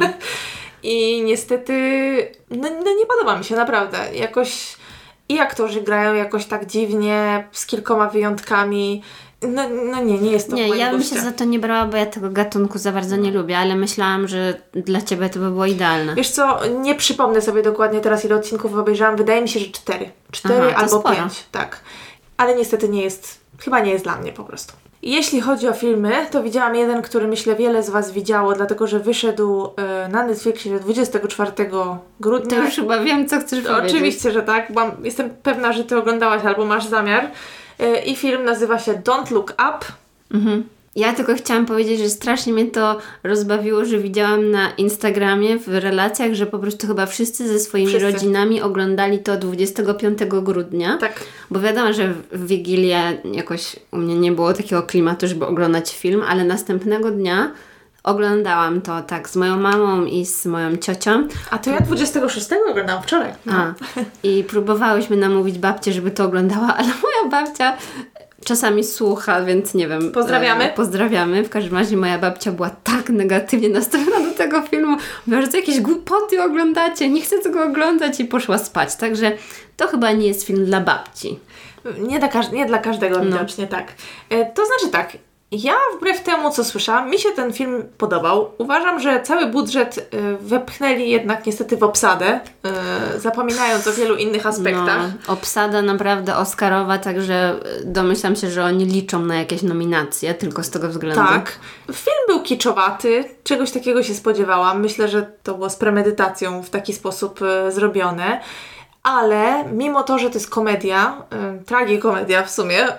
I 0.82 1.22
niestety, 1.22 1.74
no, 2.50 2.68
no 2.84 2.94
nie 2.98 3.06
podoba 3.06 3.38
mi 3.38 3.44
się, 3.44 3.56
naprawdę. 3.56 3.98
Jakoś 4.14 4.76
i 5.28 5.38
aktorzy 5.38 5.80
grają 5.80 6.14
jakoś 6.14 6.46
tak 6.46 6.66
dziwnie, 6.66 7.48
z 7.52 7.66
kilkoma 7.66 8.08
wyjątkami. 8.08 9.02
No, 9.42 9.62
no 9.68 10.02
nie, 10.02 10.18
nie 10.18 10.30
jest 10.30 10.50
to 10.50 10.56
Nie, 10.56 10.68
ja 10.68 10.90
bym 10.90 11.02
się 11.02 11.20
za 11.20 11.32
to 11.32 11.44
nie 11.44 11.58
brała, 11.58 11.86
bo 11.86 11.96
ja 11.96 12.06
tego 12.06 12.30
gatunku 12.30 12.78
za 12.78 12.92
bardzo 12.92 13.16
nie 13.16 13.30
lubię, 13.30 13.58
ale 13.58 13.76
myślałam, 13.76 14.28
że 14.28 14.54
dla 14.72 15.02
Ciebie 15.02 15.28
to 15.30 15.38
by 15.38 15.50
było 15.50 15.66
idealne. 15.66 16.14
Wiesz 16.14 16.30
co, 16.30 16.60
nie 16.66 16.94
przypomnę 16.94 17.40
sobie 17.40 17.62
dokładnie 17.62 18.00
teraz 18.00 18.24
ile 18.24 18.34
odcinków 18.34 18.74
obejrzałam. 18.74 19.16
Wydaje 19.16 19.42
mi 19.42 19.48
się, 19.48 19.60
że 19.60 19.66
cztery. 19.66 20.10
Cztery 20.30 20.68
Aha, 20.68 20.76
albo 20.76 21.00
sporo. 21.00 21.16
pięć, 21.16 21.44
tak. 21.52 21.80
Ale 22.36 22.56
niestety 22.56 22.88
nie 22.88 23.02
jest, 23.02 23.40
chyba 23.58 23.80
nie 23.80 23.90
jest 23.90 24.04
dla 24.04 24.16
mnie 24.16 24.32
po 24.32 24.44
prostu. 24.44 24.72
Jeśli 25.04 25.40
chodzi 25.40 25.68
o 25.68 25.72
filmy, 25.72 26.26
to 26.30 26.42
widziałam 26.42 26.74
jeden, 26.76 27.02
który 27.02 27.28
myślę 27.28 27.56
wiele 27.56 27.82
z 27.82 27.90
Was 27.90 28.12
widziało, 28.12 28.52
dlatego 28.52 28.86
że 28.86 29.00
wyszedł 29.00 29.68
e, 29.76 30.08
na 30.08 30.26
Netflixie 30.26 30.80
24 30.80 31.52
grudnia. 32.20 32.56
To 32.56 32.64
już 32.64 32.74
chyba 32.74 33.00
wiem, 33.00 33.28
co 33.28 33.40
chcesz 33.40 33.64
powiedzieć. 33.64 33.90
Oczywiście, 33.90 34.32
że 34.32 34.42
tak. 34.42 34.70
Mam, 34.70 34.92
jestem 35.02 35.30
pewna, 35.42 35.72
że 35.72 35.84
Ty 35.84 35.98
oglądałaś 35.98 36.44
albo 36.44 36.64
masz 36.64 36.86
zamiar. 36.86 37.30
E, 37.78 38.04
I 38.04 38.16
film 38.16 38.44
nazywa 38.44 38.78
się 38.78 38.92
Don't 38.94 39.32
Look 39.32 39.50
Up. 39.50 39.86
Mhm. 40.34 40.68
Ja 40.96 41.12
tylko 41.12 41.34
chciałam 41.34 41.66
powiedzieć, 41.66 42.00
że 42.00 42.08
strasznie 42.08 42.52
mnie 42.52 42.66
to 42.66 42.98
rozbawiło, 43.22 43.84
że 43.84 43.98
widziałam 43.98 44.50
na 44.50 44.70
Instagramie 44.70 45.58
w 45.58 45.68
relacjach, 45.68 46.34
że 46.34 46.46
po 46.46 46.58
prostu 46.58 46.86
chyba 46.86 47.06
wszyscy 47.06 47.48
ze 47.48 47.58
swoimi 47.60 47.88
Wszyscy. 47.88 48.12
rodzinami 48.12 48.62
oglądali 48.62 49.18
to 49.18 49.36
25 49.36 50.18
grudnia. 50.24 50.98
Tak. 50.98 51.20
Bo 51.50 51.60
wiadomo, 51.60 51.92
że 51.92 52.14
w 52.32 52.46
Wigilię 52.46 53.18
jakoś 53.32 53.76
u 53.92 53.96
mnie 53.96 54.14
nie 54.16 54.32
było 54.32 54.52
takiego 54.52 54.82
klimatu, 54.82 55.28
żeby 55.28 55.46
oglądać 55.46 55.96
film, 55.96 56.22
ale 56.28 56.44
następnego 56.44 57.10
dnia 57.10 57.50
oglądałam 58.04 58.80
to 58.80 59.02
tak 59.02 59.28
z 59.28 59.36
moją 59.36 59.56
mamą 59.60 60.04
i 60.04 60.26
z 60.26 60.46
moją 60.46 60.76
ciocią. 60.76 61.28
A 61.50 61.58
to 61.58 61.70
ja 61.70 61.80
26 61.80 62.48
oglądałam 62.70 63.02
wczoraj. 63.02 63.32
No. 63.46 63.52
A, 63.54 63.74
I 64.22 64.44
próbowałyśmy 64.44 65.16
namówić 65.16 65.58
babcię, 65.58 65.92
żeby 65.92 66.10
to 66.10 66.24
oglądała, 66.24 66.74
ale 66.78 66.88
moja 66.88 67.30
babcia 67.30 67.76
czasami 68.44 68.84
słucha, 68.84 69.42
więc 69.44 69.74
nie 69.74 69.88
wiem. 69.88 70.12
Pozdrawiamy. 70.12 70.64
E, 70.64 70.72
pozdrawiamy. 70.74 71.44
W 71.44 71.50
każdym 71.50 71.74
razie 71.74 71.96
moja 71.96 72.18
babcia 72.18 72.52
była 72.52 72.70
tak 72.70 73.08
negatywnie 73.08 73.68
nastawiona 73.68 74.20
do 74.20 74.34
tego 74.34 74.62
filmu. 74.62 74.96
Mówiła, 75.26 75.42
że 75.42 75.48
to 75.48 75.56
jakieś 75.56 75.80
głupoty 75.80 76.42
oglądacie, 76.42 77.08
nie 77.08 77.22
chcę 77.22 77.38
tego 77.38 77.64
oglądać 77.64 78.20
i 78.20 78.24
poszła 78.24 78.58
spać. 78.58 78.96
Także 78.96 79.32
to 79.76 79.86
chyba 79.88 80.12
nie 80.12 80.26
jest 80.26 80.46
film 80.46 80.64
dla 80.64 80.80
babci. 80.80 81.38
Nie 81.98 82.18
dla, 82.18 82.28
każ- 82.28 82.52
nie 82.52 82.66
dla 82.66 82.78
każdego 82.78 83.18
No. 83.18 83.24
widocznie, 83.24 83.66
tak. 83.66 83.92
E, 84.30 84.44
to 84.52 84.62
znaczy 84.66 84.88
tak, 84.92 85.12
ja 85.52 85.74
wbrew 85.96 86.22
temu, 86.22 86.50
co 86.50 86.64
słyszałam, 86.64 87.10
mi 87.10 87.18
się 87.18 87.30
ten 87.30 87.52
film 87.52 87.84
podobał. 87.98 88.50
Uważam, 88.58 89.00
że 89.00 89.22
cały 89.22 89.46
budżet 89.46 89.98
e, 89.98 90.36
wepchnęli 90.40 91.10
jednak 91.10 91.46
niestety 91.46 91.76
w 91.76 91.82
obsadę, 91.82 92.40
e, 92.64 93.20
zapominając 93.20 93.86
o 93.86 93.92
wielu 93.92 94.16
innych 94.16 94.46
aspektach. 94.46 95.10
No, 95.28 95.32
obsada 95.32 95.82
naprawdę 95.82 96.36
Oscarowa, 96.36 96.98
także 96.98 97.60
domyślam 97.84 98.36
się, 98.36 98.50
że 98.50 98.64
oni 98.64 98.84
liczą 98.84 99.20
na 99.20 99.36
jakieś 99.36 99.62
nominacje 99.62 100.34
tylko 100.34 100.62
z 100.62 100.70
tego 100.70 100.88
względu. 100.88 101.24
Tak. 101.24 101.58
Film 101.92 102.16
był 102.28 102.42
kiczowaty, 102.42 103.24
czegoś 103.44 103.70
takiego 103.70 104.02
się 104.02 104.14
spodziewałam. 104.14 104.80
Myślę, 104.80 105.08
że 105.08 105.32
to 105.42 105.54
było 105.54 105.70
z 105.70 105.76
premedytacją 105.76 106.62
w 106.62 106.70
taki 106.70 106.92
sposób 106.92 107.40
zrobione. 107.68 108.40
Ale 109.04 109.64
mimo 109.72 110.02
to, 110.02 110.18
że 110.18 110.30
to 110.30 110.34
jest 110.34 110.50
komedia, 110.50 111.22
y, 111.60 111.64
tragikomedia 111.64 112.42
w 112.42 112.50
sumie, 112.50 112.88
y, 112.88 112.92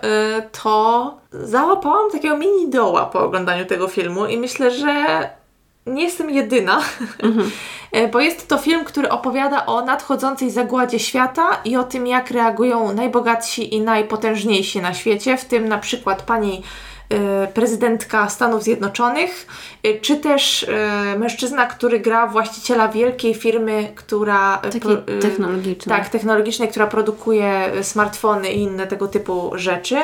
to 0.63 1.17
załapałam 1.31 2.11
takiego 2.11 2.37
mini 2.37 2.69
doła 2.69 3.05
po 3.05 3.19
oglądaniu 3.19 3.65
tego 3.65 3.87
filmu 3.87 4.25
i 4.25 4.37
myślę, 4.37 4.71
że 4.71 5.29
nie 5.85 6.03
jestem 6.03 6.29
jedyna, 6.29 6.81
E, 7.91 8.07
bo 8.11 8.19
jest 8.19 8.47
to 8.47 8.57
film, 8.57 8.85
który 8.85 9.09
opowiada 9.09 9.65
o 9.65 9.81
nadchodzącej 9.81 10.51
zagładzie 10.51 10.99
świata 10.99 11.61
i 11.65 11.75
o 11.75 11.83
tym, 11.83 12.07
jak 12.07 12.31
reagują 12.31 12.93
najbogatsi 12.93 13.75
i 13.75 13.81
najpotężniejsi 13.81 14.81
na 14.81 14.93
świecie, 14.93 15.37
w 15.37 15.45
tym 15.45 15.67
na 15.67 15.77
przykład 15.77 16.21
pani 16.21 16.63
prezydentka 17.53 18.29
Stanów 18.29 18.63
Zjednoczonych, 18.63 19.47
e, 19.83 19.99
czy 19.99 20.17
też 20.17 20.63
e, 20.63 21.15
mężczyzna, 21.19 21.65
który 21.65 21.99
gra 21.99 22.27
właściciela 22.27 22.87
wielkiej 22.87 23.33
firmy, 23.33 23.91
która... 23.95 24.61
pro- 24.81 25.19
technologicznej. 25.21 25.97
Tak, 25.97 26.09
technologicznej, 26.09 26.69
która 26.69 26.87
produkuje 26.87 27.71
smartfony 27.81 28.51
i 28.51 28.61
inne 28.61 28.87
tego 28.87 29.07
typu 29.07 29.51
rzeczy. 29.55 29.97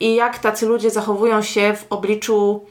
I 0.00 0.14
jak 0.14 0.38
tacy 0.38 0.66
ludzie 0.66 0.90
zachowują 0.90 1.42
się 1.42 1.74
w 1.76 1.86
obliczu 1.90 2.64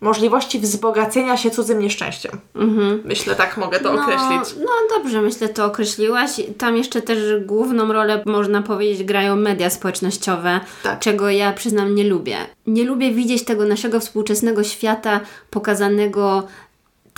możliwości 0.00 0.58
wzbogacenia 0.58 1.36
się 1.36 1.50
cudzym 1.50 1.78
nieszczęściem. 1.78 2.32
Mhm. 2.54 3.02
Myślę, 3.04 3.34
tak 3.34 3.56
mogę 3.56 3.80
to 3.80 3.92
określić. 3.92 4.56
No, 4.58 4.64
no 4.64 4.98
dobrze, 4.98 5.22
myślę, 5.22 5.48
to 5.48 5.64
określiłaś. 5.64 6.30
Tam 6.58 6.76
jeszcze 6.76 7.02
też 7.02 7.18
główną 7.44 7.92
rolę, 7.92 8.22
można 8.26 8.62
powiedzieć, 8.62 9.04
grają 9.04 9.36
media 9.36 9.70
społecznościowe, 9.70 10.60
Tak. 10.82 10.98
czego 10.98 11.30
ja 11.30 11.52
przyznam 11.52 11.94
nie 11.94 12.04
lubię. 12.04 12.36
Nie 12.66 12.84
lubię 12.84 13.10
widzieć 13.12 13.44
tego 13.44 13.64
naszego 13.64 14.00
współczesnego 14.00 14.64
świata 14.64 15.20
pokazanego 15.50 16.46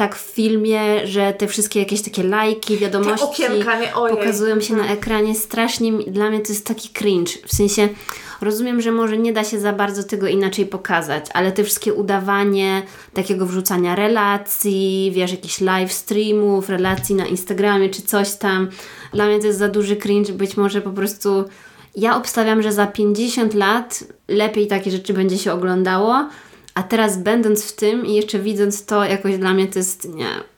tak 0.01 0.17
w 0.17 0.21
filmie, 0.21 1.07
że 1.07 1.33
te 1.33 1.47
wszystkie 1.49 1.81
jakieś 1.81 2.03
takie 2.03 2.23
lajki, 2.23 2.77
wiadomości 2.77 3.25
okienka, 3.25 3.81
nie? 3.81 3.87
Pokazują 3.89 4.61
się 4.61 4.75
na 4.75 4.81
Mhm. 4.81 4.99
ekranie. 4.99 5.35
Strasznie 5.35 5.93
dla 5.93 6.31
mnie 6.31 6.41
to 6.41 6.49
jest 6.53 6.67
taki 6.67 6.89
cringe. 6.89 7.33
W 7.47 7.55
sensie 7.55 7.89
rozumiem, 8.41 8.81
że 8.81 8.93
może 8.93 9.19
nie 9.19 9.33
da 9.33 9.45
się 9.45 9.61
za 9.61 9.73
bardzo 9.73 10.03
tego 10.05 10.27
inaczej 10.27 10.67
pokazać, 10.67 11.25
ale 11.35 11.53
te 11.53 11.65
wszystkie 11.65 11.95
udawanie 11.95 12.83
takiego 13.15 13.47
wrzucania 13.47 13.95
relacji, 13.95 15.11
wiesz, 15.15 15.31
jakichś 15.31 15.61
live 15.61 15.93
streamów, 15.93 16.69
relacji 16.69 17.15
na 17.15 17.27
Instagramie 17.27 17.89
czy 17.89 18.03
coś 18.03 18.35
tam. 18.35 18.69
Dla 19.13 19.27
mnie 19.27 19.39
to 19.41 19.47
jest 19.47 19.59
za 19.59 19.69
duży 19.69 19.97
cringe. 19.97 20.33
Być 20.33 20.57
może 20.57 20.81
po 20.81 20.91
prostu 20.91 21.45
ja 21.97 22.17
obstawiam, 22.17 22.63
że 22.63 22.73
za 22.73 22.87
50 22.87 23.55
lat 23.55 24.05
lepiej 24.29 24.67
takie 24.67 24.91
rzeczy 24.91 25.13
będzie 25.13 25.39
się 25.39 25.53
oglądało, 25.53 26.29
a 26.75 26.83
teraz 26.83 27.19
będąc 27.19 27.65
w 27.65 27.77
tym 27.77 28.07
i 28.07 28.15
jeszcze 28.15 28.39
widząc 28.39 28.85
to, 28.85 29.05
jakoś 29.05 29.39
dla 29.39 29.55
mnie 29.55 29.69
to 29.69 29.79
jest 29.79 30.09
nie. 30.09 30.50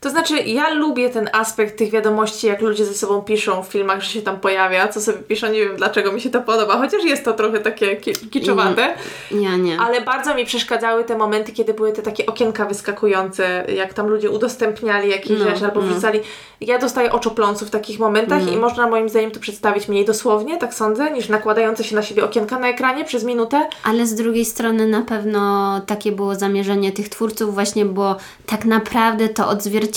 To 0.00 0.10
znaczy, 0.10 0.38
ja 0.38 0.70
lubię 0.74 1.10
ten 1.10 1.28
aspekt 1.32 1.78
tych 1.78 1.90
wiadomości, 1.90 2.46
jak 2.46 2.60
ludzie 2.60 2.84
ze 2.84 2.94
sobą 2.94 3.22
piszą 3.22 3.62
w 3.62 3.68
filmach, 3.68 4.02
że 4.02 4.10
się 4.10 4.22
tam 4.22 4.40
pojawia, 4.40 4.88
co 4.88 5.00
sobie 5.00 5.18
piszą, 5.18 5.46
nie 5.52 5.58
wiem 5.60 5.76
dlaczego 5.76 6.12
mi 6.12 6.20
się 6.20 6.30
to 6.30 6.40
podoba, 6.40 6.78
chociaż 6.78 7.04
jest 7.04 7.24
to 7.24 7.32
trochę 7.32 7.58
takie 7.58 7.96
ki- 7.96 8.12
kiczowate. 8.30 8.94
Ja 9.30 9.56
nie. 9.56 9.80
Ale 9.80 10.00
bardzo 10.00 10.34
mi 10.34 10.44
przeszkadzały 10.44 11.04
te 11.04 11.18
momenty, 11.18 11.52
kiedy 11.52 11.74
były 11.74 11.92
te 11.92 12.02
takie 12.02 12.26
okienka 12.26 12.64
wyskakujące, 12.66 13.64
jak 13.76 13.94
tam 13.94 14.06
ludzie 14.08 14.30
udostępniali 14.30 15.10
jakieś 15.10 15.38
No, 15.38 15.44
rzeczy 15.44 15.64
albo 15.64 15.80
no. 15.82 15.86
wrzucali. 15.86 16.20
Ja 16.60 16.78
dostaję 16.78 17.12
oczopląsu 17.12 17.66
w 17.66 17.70
takich 17.70 17.98
momentach 17.98 18.38
Mhm. 18.38 18.58
i 18.58 18.60
można 18.60 18.86
moim 18.88 19.08
zdaniem 19.08 19.30
to 19.30 19.40
przedstawić 19.40 19.88
mniej 19.88 20.04
dosłownie, 20.04 20.58
tak 20.58 20.74
sądzę, 20.74 21.10
niż 21.10 21.28
nakładające 21.28 21.84
się 21.84 21.96
na 21.96 22.02
siebie 22.02 22.24
okienka 22.24 22.58
na 22.58 22.68
ekranie 22.68 23.04
przez 23.04 23.24
minutę. 23.24 23.68
Ale 23.84 24.06
z 24.06 24.14
drugiej 24.14 24.44
strony 24.44 24.86
na 24.86 25.02
pewno 25.02 25.80
takie 25.86 26.12
było 26.12 26.34
zamierzenie 26.34 26.92
tych 26.92 27.08
twórców 27.08 27.54
właśnie, 27.54 27.84
bo 27.84 28.16
tak 28.46 28.64
naprawdę 28.64 29.28
to 29.28 29.48
odzwierciedla 29.48 29.95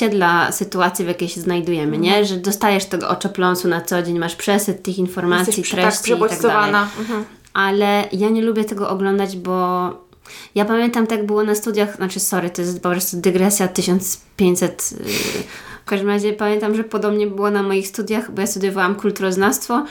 sytuację, 0.51 1.05
w 1.05 1.07
jakiej 1.07 1.29
się 1.29 1.41
znajdujemy, 1.41 1.95
Mhm. 1.95 2.01
nie? 2.01 2.25
Że 2.25 2.37
dostajesz 2.37 2.85
tego 2.85 3.09
oczopląsu 3.09 3.67
na 3.67 3.81
co 3.81 4.01
dzień, 4.03 4.19
masz 4.19 4.35
przesyt 4.35 4.83
tych 4.83 4.97
informacji, 4.97 5.47
Jesteś 5.47 5.65
przy- 5.65 5.75
treści 5.75 6.11
tak 6.11 6.17
i 6.19 6.29
tak 6.29 6.41
dalej. 6.41 6.75
Mhm. 6.99 7.25
Ale 7.53 8.03
ja 8.11 8.29
nie 8.29 8.41
lubię 8.41 8.63
tego 8.65 8.89
oglądać, 8.89 9.37
bo 9.37 9.89
ja 10.55 10.65
pamiętam 10.65 11.07
tak 11.07 11.25
było 11.25 11.43
na 11.43 11.55
studiach, 11.55 11.95
znaczy 11.95 12.19
sorry, 12.19 12.49
to 12.49 12.61
jest 12.61 12.81
po 12.81 12.89
prostu 12.89 13.17
dygresja 13.17 13.67
1500... 13.67 14.91
yy, 14.91 15.05
W 15.85 15.89
każdym 15.89 16.09
razie 16.09 16.33
pamiętam, 16.33 16.75
że 16.75 16.83
podobnie 16.83 17.27
było 17.27 17.51
na 17.51 17.63
moich 17.63 17.87
studiach, 17.87 18.31
bo 18.31 18.41
ja 18.41 18.47
studiowałam 18.47 18.95
kulturoznawstwo. 18.95 19.85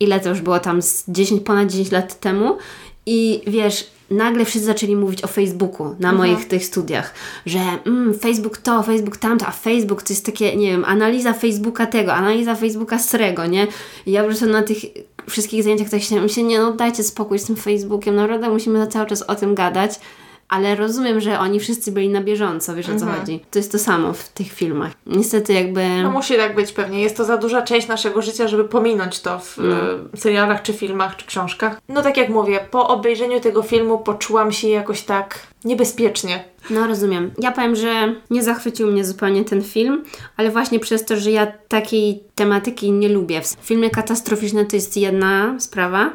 Ile 0.00 0.20
to 0.20 0.28
już 0.28 0.40
było 0.40 0.58
tam 0.58 0.82
z 0.82 1.04
10, 1.08 1.42
ponad 1.44 1.70
10 1.70 1.90
lat 1.90 2.20
temu. 2.20 2.58
I 3.06 3.42
wiesz, 3.46 3.86
nagle 4.10 4.44
wszyscy 4.44 4.66
zaczęli 4.66 4.96
mówić 4.96 5.24
o 5.24 5.26
Facebooku 5.26 5.96
na 6.00 6.12
moich 6.12 6.48
tych 6.48 6.64
studiach, 6.64 7.14
że 7.46 7.60
mm, 7.86 8.14
Facebook 8.18 8.58
to, 8.58 8.82
Facebook 8.82 9.16
tamto, 9.16 9.46
a 9.46 9.50
Facebook 9.50 10.02
to 10.02 10.12
jest 10.12 10.26
takie, 10.26 10.56
nie 10.56 10.70
wiem, 10.70 10.84
analiza 10.84 11.32
Facebooka 11.32 11.86
tego, 11.86 12.14
analiza 12.14 12.54
Facebooka 12.54 12.98
srego, 12.98 13.46
nie? 13.46 13.66
I 14.06 14.12
ja 14.12 14.20
po 14.20 14.28
prostu 14.28 14.46
na 14.46 14.62
tych 14.62 14.78
wszystkich 15.30 15.62
zajęciach 15.62 15.88
tak 15.88 16.02
się 16.02 16.20
myślę, 16.20 16.42
nie 16.42 16.58
no 16.58 16.72
dajcie 16.72 17.04
spokój 17.04 17.38
z 17.38 17.44
tym 17.44 17.56
Facebookiem, 17.56 18.16
naprawdę 18.16 18.48
musimy 18.50 18.86
cały 18.86 19.06
czas 19.06 19.22
o 19.22 19.34
tym 19.34 19.54
gadać. 19.54 20.00
Ale 20.48 20.74
rozumiem, 20.74 21.20
że 21.20 21.38
oni 21.38 21.60
wszyscy 21.60 21.92
byli 21.92 22.08
na 22.08 22.20
bieżąco, 22.20 22.74
wiesz 22.74 22.88
o 22.88 22.96
co 22.96 23.06
chodzi. 23.06 23.40
To 23.50 23.58
jest 23.58 23.72
to 23.72 23.78
samo 23.78 24.12
w 24.12 24.28
tych 24.28 24.52
filmach. 24.52 24.92
Niestety 25.06 25.52
jakby... 25.52 26.02
No 26.02 26.10
musi 26.10 26.36
tak 26.36 26.54
być 26.54 26.72
pewnie. 26.72 27.00
Jest 27.00 27.16
to 27.16 27.24
za 27.24 27.36
duża 27.36 27.62
część 27.62 27.88
naszego 27.88 28.22
życia, 28.22 28.48
żeby 28.48 28.64
pominąć 28.64 29.20
to 29.20 29.38
w 29.38 29.58
e, 29.58 30.16
serialach, 30.16 30.62
czy 30.62 30.72
filmach, 30.72 31.16
czy 31.16 31.26
książkach. 31.26 31.80
No 31.88 32.02
tak 32.02 32.16
jak 32.16 32.28
mówię, 32.28 32.60
po 32.70 32.88
obejrzeniu 32.88 33.40
tego 33.40 33.62
filmu 33.62 33.98
poczułam 33.98 34.52
się 34.52 34.68
jakoś 34.68 35.02
tak 35.02 35.38
niebezpiecznie. 35.64 36.44
No 36.70 36.86
rozumiem. 36.86 37.30
Ja 37.38 37.52
powiem, 37.52 37.76
że 37.76 38.14
nie 38.30 38.42
zachwycił 38.42 38.86
mnie 38.90 39.04
zupełnie 39.04 39.44
ten 39.44 39.62
film, 39.62 40.04
ale 40.36 40.50
właśnie 40.50 40.80
przez 40.80 41.04
to, 41.04 41.16
że 41.16 41.30
ja 41.30 41.46
takiej 41.46 42.22
tematyki 42.34 42.92
nie 42.92 43.08
lubię. 43.08 43.40
Filmy 43.62 43.90
katastroficzne 43.90 44.64
to 44.64 44.76
jest 44.76 44.96
jedna 44.96 45.56
sprawa. 45.60 46.12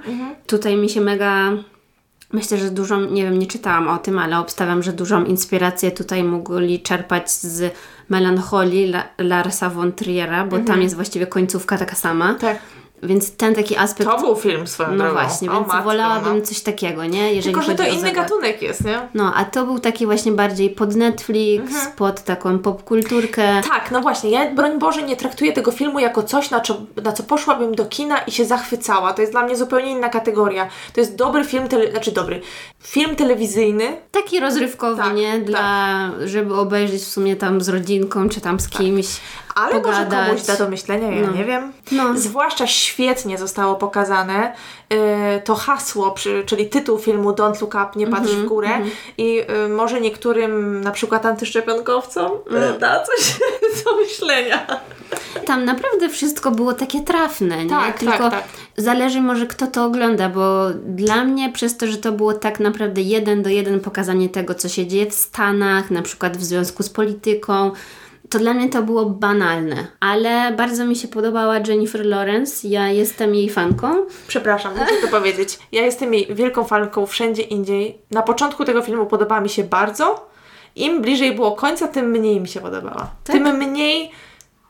Tutaj 0.48 0.75
mi 0.75 0.89
się 0.89 1.01
mega 1.01 1.51
Myślę, 2.33 2.57
że 2.57 2.71
dużą, 2.71 3.01
nie 3.01 3.24
wiem, 3.24 3.39
nie 3.39 3.48
czytałam 3.48 3.88
o 3.88 3.98
tym, 3.98 4.19
ale 4.19 4.39
obstawiam, 4.39 4.83
że 4.83 4.93
dużą 4.93 5.24
inspirację 5.25 5.91
tutaj 5.91 6.24
mogli 6.24 6.79
czerpać 6.81 7.31
z 7.31 7.74
melancholii 8.09 8.83
La- 8.86 9.03
Larsa 9.17 9.69
von 9.69 9.91
Triera, 9.93 10.45
bo 10.45 10.59
tam 10.59 10.81
jest 10.81 10.95
właściwie 10.95 11.27
końcówka 11.27 11.77
taka 11.77 11.95
sama. 11.95 12.33
Tak. 12.33 12.57
Więc 13.03 13.32
ten 13.32 13.56
taki 13.56 13.77
aspekt. 13.77 14.10
To 14.10 14.20
był 14.20 14.36
film 14.36 14.68
swoją 14.68 14.89
no 14.91 14.98
drogą. 14.98 15.13
właśnie, 15.13 15.51
O, 15.51 15.53
więc 15.53 15.68
matko, 15.68 15.84
wolałabym 15.84 16.38
no. 16.39 16.46
coś 16.46 16.62
takiego, 16.62 17.06
nie? 17.06 17.34
Jeżeli 17.34 17.53
Tylko, 17.56 17.68
że 17.70 17.75
to 17.75 17.84
inny 17.88 18.12
gatunek 18.12 18.62
jest, 18.62 18.86
nie? 18.86 19.00
No, 19.13 19.34
a 19.36 19.46
to 19.46 19.65
był 19.65 19.79
taki 19.79 20.06
właśnie 20.06 20.32
bardziej 20.32 20.70
pod 20.70 20.96
Netflix, 20.96 21.63
Mhm. 21.74 21.91
pod 21.96 22.24
taką 22.24 22.60
popkulturkę. 22.60 23.62
Tak, 23.70 23.91
no 23.91 24.01
właśnie, 24.01 24.29
ja 24.29 24.51
broń 24.51 24.79
Boże 24.79 25.03
nie 25.03 25.15
traktuję 25.15 25.53
tego 25.53 25.72
filmu 25.72 26.00
jako 26.00 26.24
coś, 26.24 26.50
na 26.50 26.60
co, 26.62 26.77
na 27.03 27.12
co 27.12 27.24
poszłabym 27.24 27.75
do 27.75 27.86
kina 27.86 28.18
i 28.18 28.32
się 28.32 28.46
zachwycała. 28.46 29.13
To 29.13 29.22
jest 29.22 29.34
dla 29.34 29.44
mnie 29.46 29.56
zupełnie 29.58 29.91
inna 29.91 30.10
kategoria. 30.10 30.70
To 30.94 31.00
jest 31.01 31.15
dobry 31.15 31.44
film, 31.44 31.68
tele, 31.68 31.91
znaczy 31.91 32.12
dobry, 32.12 32.41
film 32.84 33.15
telewizyjny, 33.15 33.98
Taki 34.12 34.39
rozrywkowy, 34.39 35.01
Tak, 35.01 35.15
nie? 35.15 35.32
tak. 35.34 35.44
Dla, 35.44 36.10
żeby 36.25 36.56
obejrzeć 36.56 37.01
w 37.01 37.08
sumie 37.08 37.36
tam 37.36 37.62
z 37.62 37.70
rodzinką, 37.70 38.29
czy 38.29 38.41
tam 38.41 38.60
z 38.60 38.70
kimś. 38.70 39.08
Ale 39.56 39.74
może 39.82 39.82
Pogadać. 40.03 40.27
komuś 40.27 40.41
da 40.46 40.56
do 40.56 40.70
myślenia, 40.70 41.12
ja 41.12 41.27
No. 41.27 41.34
nie 41.34 41.46
wiem. 41.46 41.72
No. 41.91 42.03
Zwłaszcza 42.18 42.68
świetnie 42.68 43.38
zostało 43.38 43.75
pokazane 43.75 44.53
yy, 44.89 44.98
to 45.44 45.56
hasło, 45.56 46.12
przy, 46.12 46.44
czyli 46.46 46.70
tytuł 46.70 47.00
filmu 47.00 47.32
Don't 47.32 47.62
Look 47.62 47.74
Up, 47.75 47.89
nie 47.96 48.08
patrz 48.08 48.27
Mhm, 48.29 48.46
w 48.46 48.50
górę 48.50 48.70
i 49.18 49.34
yy, 49.34 49.70
może 49.70 50.01
niektórym, 50.01 50.82
na 50.82 50.91
przykład 50.91 51.25
antyszczepionkowcom, 51.25 52.32
Mm. 52.51 52.79
da 52.79 53.03
coś 53.03 53.39
do 53.86 53.96
myślenia. 53.98 54.68
Tam 55.46 55.65
naprawdę 55.65 56.10
wszystko 56.10 56.51
było 56.51 56.74
takie 56.74 57.01
trafne, 57.01 57.63
nie? 57.63 57.70
Tak, 57.70 58.00
Tylko 58.00 58.18
tak, 58.18 58.32
tak. 58.32 58.44
zależy 58.77 59.22
może 59.22 59.48
kto 59.48 59.68
to 59.68 59.86
ogląda, 59.86 60.29
bo 60.29 60.65
dla 60.86 61.24
mnie 61.24 61.51
przez 61.51 61.77
to, 61.77 61.88
że 61.88 61.98
to 61.98 62.12
było 62.12 62.34
tak 62.34 62.60
naprawdę 62.60 63.01
jeden 63.01 63.44
do 63.44 63.50
jeden 63.50 63.79
pokazanie 63.79 64.29
tego, 64.29 64.56
co 64.56 64.70
się 64.70 64.88
dzieje 64.88 65.12
w 65.12 65.13
Stanach, 65.13 65.91
na 65.91 66.01
przykład 66.01 66.38
w 66.38 66.44
związku 66.44 66.84
z 66.84 66.89
polityką, 66.89 67.72
to 68.29 68.39
dla 68.39 68.53
mnie 68.53 68.69
to 68.69 68.81
było 68.83 69.05
banalne. 69.05 69.88
Ale 70.00 70.51
bardzo 70.51 70.86
mi 70.86 70.95
się 70.95 71.07
podobała 71.07 71.55
Jennifer 71.67 72.05
Lawrence, 72.05 72.67
ja 72.67 72.89
jestem 72.89 73.36
jej 73.36 73.50
fanką. 73.50 74.05
Przepraszam, 74.27 74.74
muszę 74.74 75.01
to 75.01 75.07
powiedzieć. 75.07 75.59
Ja 75.71 75.81
jestem 75.86 76.13
jej 76.13 76.36
wielką 76.36 76.63
fanką 76.63 77.05
wszędzie 77.05 77.41
indziej. 77.41 78.01
Na 78.12 78.21
początku 78.21 78.65
tego 78.65 78.81
filmu 78.81 79.05
podobała 79.05 79.41
mi 79.41 79.50
się 79.50 79.63
bardzo. 79.63 80.29
Im 80.75 81.01
bliżej 81.01 81.36
było 81.36 81.51
końca, 81.51 81.88
tym 81.88 82.05
mniej 82.09 82.39
mi 82.41 82.48
się 82.48 82.59
podobała. 82.59 83.12
Tak? 83.24 83.36
Tym 83.36 83.57
mniej 83.57 84.12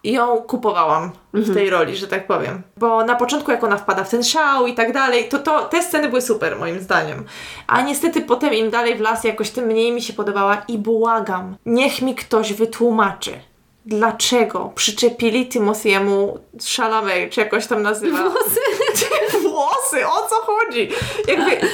ją 0.03 0.37
kupowałam 0.37 1.11
w 1.33 1.37
Mhm. 1.37 1.53
tej 1.55 1.69
roli, 1.69 1.95
że 1.95 2.07
tak 2.07 2.27
powiem. 2.27 2.61
Bo 2.77 3.05
na 3.05 3.15
początku, 3.15 3.51
jak 3.51 3.63
ona 3.63 3.77
wpada 3.77 4.03
w 4.03 4.09
ten 4.09 4.23
szał 4.23 4.67
i 4.67 4.73
tak 4.73 4.93
dalej, 4.93 5.29
to, 5.29 5.39
to 5.39 5.61
te 5.65 5.83
sceny 5.83 6.09
były 6.09 6.21
super, 6.21 6.59
moim 6.59 6.79
zdaniem. 6.79 7.25
A 7.67 7.81
niestety 7.81 8.21
potem 8.21 8.53
im 8.53 8.69
dalej 8.69 8.95
w 8.95 9.01
las, 9.01 9.23
jakoś 9.23 9.49
tym 9.49 9.65
mniej 9.65 9.91
mi 9.91 10.01
się 10.01 10.13
podobała 10.13 10.57
i 10.67 10.77
błagam, 10.77 11.55
niech 11.65 12.01
mi 12.01 12.15
ktoś 12.15 12.53
wytłumaczy. 12.53 13.31
Dlaczego 13.89 14.72
przyczepili 14.75 15.50
Timothy'emu 15.50 16.38
Chalamet, 16.77 17.31
czy 17.31 17.39
jakoś 17.39 17.67
tam 17.67 17.81
nazywa? 17.81 18.29
Włosy. 18.29 18.60
Włosy, 19.43 20.08
o 20.08 20.27
co 20.29 20.36
chodzi? 20.36 20.89
Jakby, 21.27 21.67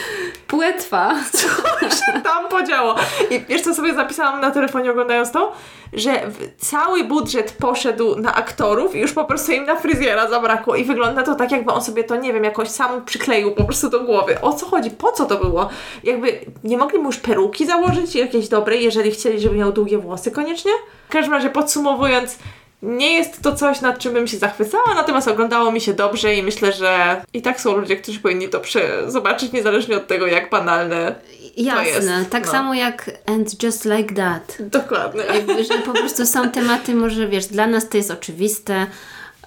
Płetwa. 0.55 1.15
co 1.31 1.89
się 1.89 2.21
tam 2.23 2.49
podziało? 2.49 2.95
I 3.29 3.39
wiesz, 3.39 3.61
co 3.61 3.75
sobie 3.75 3.93
zapisałam 3.93 4.41
na 4.41 4.51
telefonie 4.51 4.91
oglądając 4.91 5.31
to? 5.31 5.51
Że 5.93 6.31
cały 6.57 7.03
budżet 7.03 7.55
poszedł 7.59 8.15
na 8.19 8.35
aktorów 8.35 8.95
i 8.95 8.99
już 8.99 9.13
po 9.13 9.25
prostu 9.25 9.51
im 9.51 9.65
na 9.65 9.75
fryzjera 9.75 10.29
zabrakło 10.29 10.75
i 10.75 10.83
wygląda 10.83 11.23
to 11.23 11.35
tak, 11.35 11.51
jakby 11.51 11.71
on 11.71 11.81
sobie 11.81 12.03
to, 12.03 12.15
nie 12.15 12.33
wiem, 12.33 12.43
jakoś 12.43 12.67
sam 12.67 13.05
przykleił 13.05 13.55
po 13.55 13.63
prostu 13.63 13.89
do 13.89 13.99
głowy. 13.99 14.41
O 14.41 14.53
co 14.53 14.65
chodzi? 14.65 14.91
Po 14.91 15.11
co 15.11 15.25
to 15.25 15.37
było? 15.37 15.69
Jakby 16.03 16.39
nie 16.63 16.77
mogli 16.77 16.99
mu 16.99 17.05
już 17.05 17.17
peruki 17.17 17.65
założyć 17.65 18.15
jakieś 18.15 18.47
dobre, 18.47 18.75
jeżeli 18.75 19.11
chcieli, 19.11 19.39
żeby 19.39 19.55
miał 19.55 19.71
długie 19.71 19.97
włosy 19.97 20.31
koniecznie? 20.31 20.71
W 21.09 21.11
każdym 21.11 21.33
razie 21.33 21.49
podsumowując, 21.49 22.37
nie 22.81 23.13
jest 23.13 23.41
to 23.41 23.55
coś, 23.55 23.81
nad 23.81 23.99
czym 23.99 24.13
bym 24.13 24.27
się 24.27 24.37
zachwycała, 24.37 24.95
natomiast 24.95 25.27
oglądało 25.27 25.71
mi 25.71 25.81
się 25.81 25.93
dobrze 25.93 26.35
i 26.35 26.43
myślę, 26.43 26.73
że 26.73 27.21
i 27.33 27.41
tak 27.41 27.61
są 27.61 27.77
ludzie, 27.77 27.95
którzy 27.95 28.19
powinni 28.19 28.49
to 28.49 28.61
zobaczyć, 29.07 29.51
niezależnie 29.51 29.97
od 29.97 30.07
tego, 30.07 30.27
jak 30.27 30.49
banalne 30.49 31.15
Jasne, 31.57 31.87
jest, 31.87 32.29
tak 32.29 32.45
no. 32.45 32.51
samo 32.51 32.73
jak 32.73 33.11
And 33.25 33.63
Just 33.63 33.85
Like 33.85 34.15
That. 34.15 34.57
Dokładnie. 34.59 35.21
Jakby, 35.33 35.63
że 35.63 35.73
po 35.73 35.91
prostu 35.91 36.25
są 36.25 36.49
tematy, 36.49 36.95
może 36.95 37.27
wiesz, 37.27 37.45
dla 37.45 37.67
nas 37.67 37.89
to 37.89 37.97
jest 37.97 38.11
oczywiste, 38.11 38.87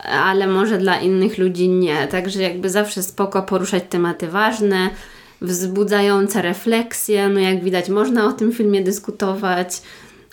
ale 0.05 0.47
może 0.47 0.79
dla 0.79 1.01
innych 1.01 1.39
ludzi 1.39 1.69
nie. 1.69 2.07
Także 2.07 2.43
jakby 2.43 2.71
zawsze 2.71 3.03
spoko 3.03 3.43
poruszać 3.43 3.85
tematy 3.89 4.29
ważne, 4.29 4.91
wzbudzające 5.41 6.43
refleksje. 6.43 7.29
No 7.29 7.41
jak 7.41 7.65
widać, 7.65 7.89
można 7.89 8.27
o 8.27 8.33
tym 8.33 8.53
filmie 8.53 8.83
dyskutować, 8.83 9.83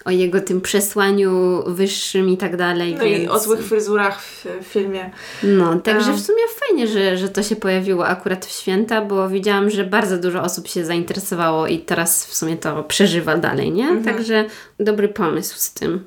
o 0.06 0.12
jego 0.12 0.41
tym 0.41 0.62
przesłaniu 0.62 1.63
wyższym 1.68 2.30
i 2.30 2.38
tak 2.38 2.58
dalej. 2.58 2.96
No 2.98 3.04
więc... 3.04 3.24
i 3.24 3.28
o 3.28 3.39
złych 3.39 3.60
fryzurach 3.60 4.22
w 4.24 4.46
filmie. 4.62 5.10
No, 5.44 5.80
także 5.80 6.13
w 6.13 6.20
sumie 6.20 6.41
fajnie, 6.60 6.88
że, 6.88 7.18
że 7.18 7.30
to 7.30 7.44
się 7.44 7.56
pojawiło 7.56 8.08
akurat 8.08 8.46
w 8.46 8.52
święta, 8.52 9.02
bo 9.02 9.30
widziałam, 9.30 9.70
że 9.70 9.84
bardzo 9.84 10.18
dużo 10.18 10.44
osób 10.44 10.68
się 10.68 10.86
zainteresowało 10.86 11.68
i 11.68 11.80
teraz 11.80 12.26
w 12.26 12.36
sumie 12.36 12.58
to 12.58 12.84
przeżywa 12.84 13.38
dalej, 13.38 13.72
nie? 13.72 13.88
Mhm. 13.88 14.04
Także 14.04 14.46
dobry 14.80 15.08
pomysł 15.08 15.56
z 15.58 15.74
tym. 15.74 16.04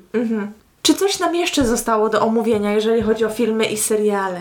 Czy 0.81 0.93
coś 0.93 1.19
nam 1.19 1.35
jeszcze 1.35 1.65
zostało 1.65 2.09
do 2.09 2.21
omówienia, 2.21 2.71
jeżeli 2.71 3.01
chodzi 3.01 3.25
o 3.25 3.29
filmy 3.29 3.65
i 3.65 3.77
seriale? 3.77 4.39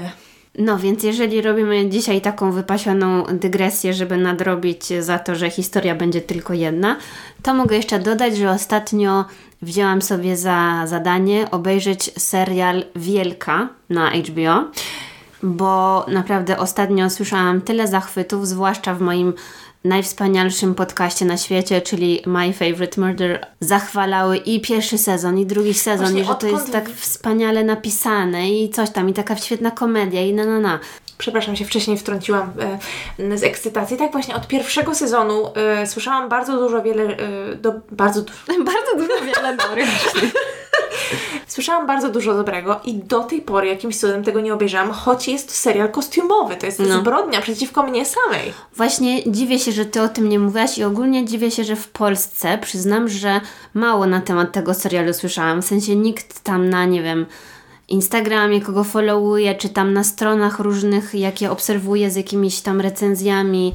No 0.58 0.78
więc 0.78 1.02
jeżeli 1.02 1.42
robimy 1.42 1.88
dzisiaj 1.88 2.20
taką 2.20 2.52
wypasioną 2.52 3.24
dygresję, 3.32 3.94
żeby 3.94 4.16
nadrobić 4.16 4.86
za 5.00 5.18
to, 5.18 5.34
że 5.34 5.50
historia 5.50 5.94
będzie 5.94 6.20
tylko 6.20 6.54
jedna, 6.54 6.96
to 7.42 7.54
mogę 7.54 7.76
jeszcze 7.76 7.98
dodać, 7.98 8.36
że 8.36 8.50
ostatnio 8.50 9.24
wzięłam 9.62 10.02
sobie 10.02 10.36
za 10.36 10.82
zadanie 10.86 11.50
obejrzeć 11.50 12.10
serial 12.18 12.84
Wielka 12.96 13.68
na 13.90 14.10
HBO, 14.10 14.64
bo 15.42 16.04
naprawdę 16.08 16.58
ostatnio 16.58 17.10
słyszałam 17.10 17.60
tyle 17.60 17.88
zachwytów, 17.88 18.48
zwłaszcza 18.48 18.94
w 18.94 19.00
moim 19.00 19.32
najwspanialszym 19.84 20.74
podcaście 20.74 21.24
na 21.24 21.36
świecie, 21.36 21.80
czyli 21.80 22.22
My 22.26 22.52
Favorite 22.52 23.00
Murder, 23.00 23.46
zachwalały 23.60 24.36
i 24.36 24.60
pierwszy 24.60 24.98
sezon, 24.98 25.38
i 25.38 25.46
drugi 25.46 25.74
sezon, 25.74 26.06
Właśnie 26.06 26.22
i 26.22 26.24
że 26.24 26.34
to 26.34 26.46
jest 26.46 26.72
tak 26.72 26.90
wspaniale 26.90 27.64
napisane 27.64 28.50
i 28.50 28.70
coś 28.70 28.90
tam, 28.90 29.08
i 29.08 29.12
taka 29.12 29.36
świetna 29.36 29.70
komedia, 29.70 30.22
i 30.22 30.34
na 30.34 30.44
na 30.44 30.60
na. 30.60 30.78
Przepraszam, 31.18 31.56
się 31.56 31.64
wcześniej 31.64 31.98
wtrąciłam 31.98 32.52
e, 33.18 33.38
z 33.38 33.42
ekscytacji. 33.42 33.96
Tak 33.96 34.12
właśnie 34.12 34.36
od 34.36 34.46
pierwszego 34.46 34.94
sezonu 34.94 35.50
e, 35.54 35.86
słyszałam 35.86 36.28
bardzo 36.28 36.56
dużo, 36.58 36.82
wiele, 36.82 37.02
e, 37.04 37.54
do, 37.54 37.72
bardzo 37.90 38.22
dużo, 38.22 38.38
Bardzo 38.64 38.96
dużo 38.96 39.24
wiele 39.24 39.56
dobrych 39.56 39.88
słyszałam 41.46 41.86
bardzo 41.86 42.08
dużo 42.08 42.34
dobrego 42.34 42.80
i 42.84 42.94
do 42.94 43.20
tej 43.20 43.42
pory 43.42 43.66
jakimś 43.66 43.96
cudem 43.96 44.24
tego 44.24 44.40
nie 44.40 44.54
obejrzałam, 44.54 44.90
choć 44.90 45.28
jest 45.28 45.48
to 45.48 45.54
serial 45.54 45.90
kostiumowy. 45.90 46.56
To 46.56 46.66
jest 46.66 46.78
No. 46.78 46.98
zbrodnia 47.00 47.40
przeciwko 47.40 47.82
mnie 47.82 48.04
samej. 48.06 48.52
Właśnie 48.76 49.32
dziwię 49.32 49.58
się, 49.58 49.72
że 49.72 49.84
ty 49.84 50.02
o 50.02 50.08
tym 50.08 50.28
nie 50.28 50.38
mówiłaś 50.38 50.78
i 50.78 50.84
ogólnie 50.84 51.24
dziwię 51.24 51.50
się, 51.50 51.64
że 51.64 51.76
w 51.76 51.88
Polsce 51.88 52.58
przyznam, 52.58 53.08
że 53.08 53.40
mało 53.74 54.06
na 54.06 54.20
temat 54.20 54.52
tego 54.52 54.74
serialu 54.74 55.14
słyszałam. 55.14 55.62
W 55.62 55.66
sensie 55.66 55.96
nikt 55.96 56.40
tam 56.40 56.70
na, 56.70 56.84
nie 56.84 57.02
wiem, 57.02 57.26
Instagramie, 57.88 58.60
kogo 58.60 58.84
followuje, 58.84 59.54
czy 59.54 59.68
tam 59.68 59.92
na 59.92 60.04
stronach 60.04 60.60
różnych, 60.60 61.14
jakie 61.14 61.50
obserwuję 61.50 62.10
z 62.10 62.16
jakimiś 62.16 62.60
tam 62.60 62.80
recenzjami. 62.80 63.72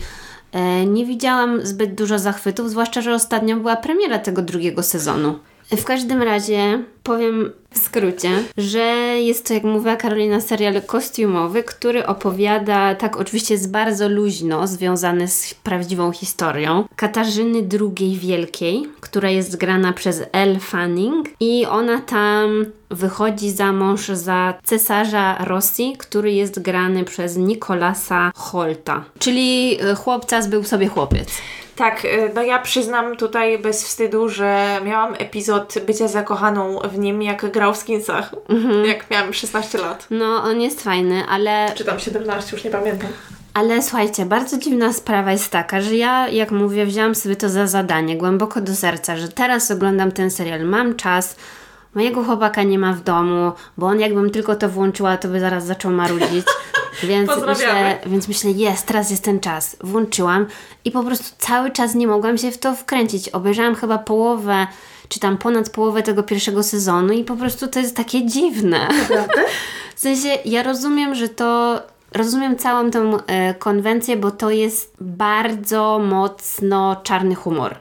E, 0.52 0.86
nie 0.86 1.06
widziałam 1.06 1.65
zbyt 1.65 1.95
dużo 1.95 2.19
zachwytów, 2.19 2.69
zwłaszcza, 2.69 3.02
że 3.02 3.13
ostatnio 3.13 3.58
była 3.58 3.76
premiera 3.76 4.19
tego 4.19 4.41
drugiego 4.41 4.84
sezonu. 4.84 5.39
W 5.71 5.84
każdym 5.84 6.21
razie 6.21 6.84
powiem 7.03 7.51
w 7.71 7.77
skrócie, 7.77 8.29
że 8.57 8.79
jest 9.19 9.47
to, 9.47 9.53
jak 9.53 9.63
mówiła 9.63 9.95
Karolina, 9.95 10.41
serial 10.41 10.81
kostiumowy, 10.81 11.63
który 11.63 12.05
opowiada, 12.05 12.95
tak 12.95 13.17
oczywiście 13.17 13.53
jest 13.53 13.71
bardzo 13.71 14.09
luźno 14.09 14.67
związany 14.67 15.27
z 15.27 15.53
prawdziwą 15.53 16.11
historią, 16.11 16.87
Katarzyny 16.95 17.67
II 17.99 18.17
Wielkiej, 18.19 18.87
która 19.01 19.29
jest 19.29 19.57
grana 19.57 19.93
przez 19.93 20.23
Elle 20.31 20.59
Fanning 20.59 21.29
i 21.39 21.65
ona 21.65 22.01
tam 22.01 22.65
wychodzi 22.89 23.51
za 23.51 23.71
mąż 23.71 24.07
za 24.07 24.53
cesarza 24.63 25.37
Rosji, 25.45 25.95
który 25.97 26.31
jest 26.31 26.61
grany 26.61 27.03
przez 27.03 27.37
Nikolasa 27.37 28.31
Holta, 28.35 29.03
czyli 29.19 29.77
e, 29.81 29.95
chłopca 29.95 30.41
zbył 30.41 30.63
sobie 30.63 30.87
chłopiec. 30.87 31.27
Tak, 31.75 32.05
y, 32.05 32.31
no 32.35 32.43
ja 32.43 32.59
przyznam 32.59 33.17
tutaj 33.17 33.59
bez 33.59 33.83
wstydu, 33.83 34.29
że 34.29 34.79
miałam 34.85 35.13
epizod 35.17 35.73
bycia 35.85 36.07
zakochaną 36.07 36.81
w 36.93 36.99
nim, 36.99 37.21
jak 37.21 37.51
grał 37.51 37.73
w 37.73 37.77
Skinsach, 37.77 38.36
jak 38.86 39.12
miałam 39.12 39.34
16 39.34 39.77
lat. 39.77 40.08
No, 40.10 40.43
on 40.43 40.62
jest 40.62 40.84
fajny, 40.84 41.23
ale 41.29 41.71
Czy 41.75 41.86
tam 41.86 41.99
17, 41.99 42.56
już 42.56 42.63
nie 42.63 42.71
pamiętam. 42.71 43.10
Ale 43.53 43.82
słuchajcie, 43.82 44.25
bardzo 44.25 44.58
dziwna 44.58 44.93
sprawa 44.93 45.32
jest 45.32 45.51
taka, 45.51 45.82
że 45.82 45.95
ja, 45.95 46.29
jak 46.29 46.51
mówię, 46.51 46.86
wzięłam 46.86 47.15
sobie 47.15 47.36
to 47.36 47.49
za 47.49 47.67
zadanie 47.67 48.17
głęboko 48.17 48.62
do 48.62 48.75
serca, 48.75 49.17
że 49.17 49.27
teraz 49.27 49.71
oglądam 49.71 50.12
ten 50.12 50.32
serial, 50.32 50.65
mam 50.65 50.95
czas, 50.95 51.36
mojego 51.95 52.23
chłopaka 52.23 52.63
nie 52.63 52.79
ma 52.79 52.93
w 52.93 53.01
domu, 53.01 53.51
bo 53.77 53.88
on 53.88 53.99
jakbym 53.99 54.29
tylko 54.29 54.56
to 54.56 54.69
włączyła, 54.69 55.17
to 55.17 55.27
by 55.27 55.39
zaraz 55.39 55.65
zaczął 55.65 55.91
marudzić. 55.91 56.45
Więc 57.03 57.32
myślę, 57.47 57.99
więc 58.06 58.27
myślę, 58.27 58.51
jest, 58.51 58.86
teraz 58.86 59.12
jest 59.12 59.23
ten 59.23 59.39
czas. 59.39 59.77
Włączyłam 59.84 60.45
i 60.86 60.91
po 60.91 61.03
prostu 61.03 61.36
cały 61.38 61.71
czas 61.71 61.95
nie 61.95 62.08
mogłam 62.08 62.38
się 62.38 62.51
w 62.51 62.58
to 62.58 62.75
wkręcić. 62.75 63.29
Obejrzałam 63.29 63.75
chyba 63.75 63.97
połowę, 63.97 64.67
czy 65.13 65.19
tam 65.19 65.38
ponad 65.38 65.69
połowę 65.69 66.04
tego 66.04 66.23
pierwszego 66.23 66.63
sezonu 66.63 67.13
i 67.13 67.23
po 67.23 67.36
prostu 67.36 67.67
to 67.67 67.80
jest 67.80 67.95
takie 67.95 68.26
dziwne. 68.26 68.88
W 69.95 69.99
sensie, 69.99 70.30
ja 70.45 70.63
rozumiem, 70.63 71.15
że 71.15 71.30
to. 71.30 71.80
Rozumiem 72.12 72.58
całą 72.58 72.91
tę 72.91 73.17
e, 73.28 73.54
konwencję, 73.54 74.17
bo 74.17 74.32
to 74.32 74.49
jest 74.49 74.93
bardzo 75.02 75.99
mocno 75.99 76.95
czarny 77.04 77.36
humor. 77.36 77.76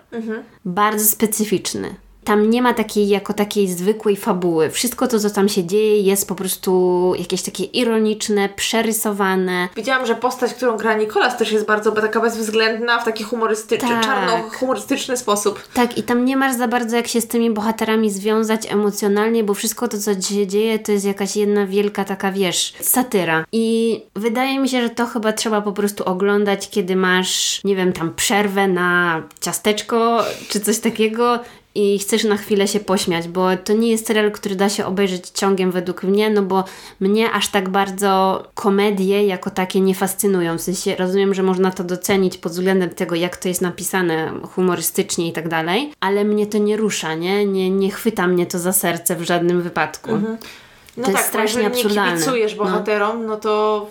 Bardzo 0.64 1.04
specyficzny. 1.04 1.94
Tam 2.24 2.50
nie 2.50 2.62
ma 2.62 2.74
takiej 2.74 3.08
jako 3.08 3.32
takiej 3.34 3.68
zwykłej 3.68 4.16
fabuły. 4.16 4.70
Wszystko 4.70 5.08
to, 5.08 5.18
co 5.18 5.30
tam 5.30 5.48
się 5.48 5.64
dzieje, 5.64 6.00
jest 6.02 6.28
po 6.28 6.34
prostu 6.34 7.12
jakieś 7.18 7.42
takie 7.42 7.64
ironiczne, 7.64 8.48
przerysowane. 8.48 9.68
Widziałam, 9.76 10.06
że 10.06 10.14
postać, 10.14 10.54
którą 10.54 10.76
gra 10.76 10.96
Nikolas 10.96 11.36
też 11.36 11.52
jest 11.52 11.66
bardzo 11.66 11.92
taka 11.92 12.20
bezwzględna, 12.20 12.98
w 12.98 13.04
taki 13.04 13.24
humorystyczny, 13.24 13.88
Tak. 13.88 14.04
czarno-humorystyczny 14.04 15.16
sposób. 15.16 15.62
Tak, 15.74 15.98
i 15.98 16.02
tam 16.02 16.24
nie 16.24 16.36
masz 16.36 16.56
za 16.56 16.68
bardzo 16.68 16.96
jak 16.96 17.08
się 17.08 17.20
z 17.20 17.26
tymi 17.28 17.50
bohaterami 17.50 18.10
związać 18.10 18.72
emocjonalnie, 18.72 19.44
bo 19.44 19.54
wszystko 19.54 19.88
to, 19.88 19.98
co 19.98 20.20
się 20.20 20.46
dzieje, 20.46 20.78
to 20.78 20.92
jest 20.92 21.04
jakaś 21.04 21.36
jedna 21.36 21.66
wielka 21.66 22.04
taka, 22.04 22.32
wiesz, 22.32 22.74
satyra. 22.80 23.44
I 23.52 24.00
wydaje 24.16 24.58
mi 24.58 24.68
się, 24.68 24.82
że 24.82 24.90
to 24.90 25.06
chyba 25.06 25.32
trzeba 25.32 25.60
po 25.60 25.72
prostu 25.72 26.04
oglądać, 26.04 26.70
kiedy 26.70 26.96
masz, 26.96 27.60
nie 27.64 27.76
wiem, 27.76 27.92
tam 27.92 28.14
przerwę 28.14 28.68
na 28.68 29.22
ciasteczko 29.40 30.24
czy 30.48 30.60
coś 30.60 30.78
takiego. 30.78 31.38
I 31.74 31.98
chcesz 31.98 32.24
na 32.24 32.36
chwilę 32.36 32.68
się 32.68 32.80
pośmiać, 32.80 33.28
bo 33.28 33.56
to 33.64 33.72
nie 33.72 33.90
jest 33.90 34.06
serial, 34.06 34.32
który 34.32 34.56
da 34.56 34.68
się 34.68 34.86
obejrzeć 34.86 35.28
ciągiem 35.28 35.70
według 35.70 36.02
mnie, 36.02 36.30
no 36.30 36.42
bo 36.42 36.64
mnie 37.00 37.30
aż 37.30 37.48
tak 37.48 37.68
bardzo 37.68 38.42
komedie 38.54 39.26
jako 39.26 39.50
takie 39.50 39.80
nie 39.80 39.94
fascynują. 39.94 40.58
W 40.58 40.62
sensie 40.62 40.96
rozumiem, 40.96 41.34
że 41.34 41.42
można 41.42 41.70
to 41.70 41.84
docenić 41.84 42.38
pod 42.38 42.52
względem 42.52 42.90
tego, 42.90 43.14
jak 43.14 43.36
to 43.36 43.48
jest 43.48 43.60
napisane 43.60 44.32
humorystycznie 44.54 45.28
i 45.28 45.32
tak 45.32 45.48
dalej, 45.48 45.92
ale 46.00 46.24
mnie 46.24 46.46
to 46.46 46.58
nie 46.58 46.76
rusza, 46.76 47.14
nie? 47.14 47.46
Nie, 47.46 47.70
nie 47.70 47.90
chwyta 47.90 48.26
mnie 48.26 48.46
to 48.46 48.58
za 48.58 48.72
serce 48.72 49.16
w 49.16 49.22
żadnym 49.22 49.62
wypadku. 49.62 50.10
No 50.96 51.04
To 51.04 51.10
jest 51.10 51.22
tak, 51.22 51.28
strasznie 51.28 51.62
bo 51.62 51.68
jeżeli 51.68 51.78
absurdalne. 51.82 52.12
nie 52.12 52.18
kibicujesz 52.18 52.56
No. 52.56 52.64
bohaterom, 52.64 53.26
no. 53.26 53.36
to 53.36 53.86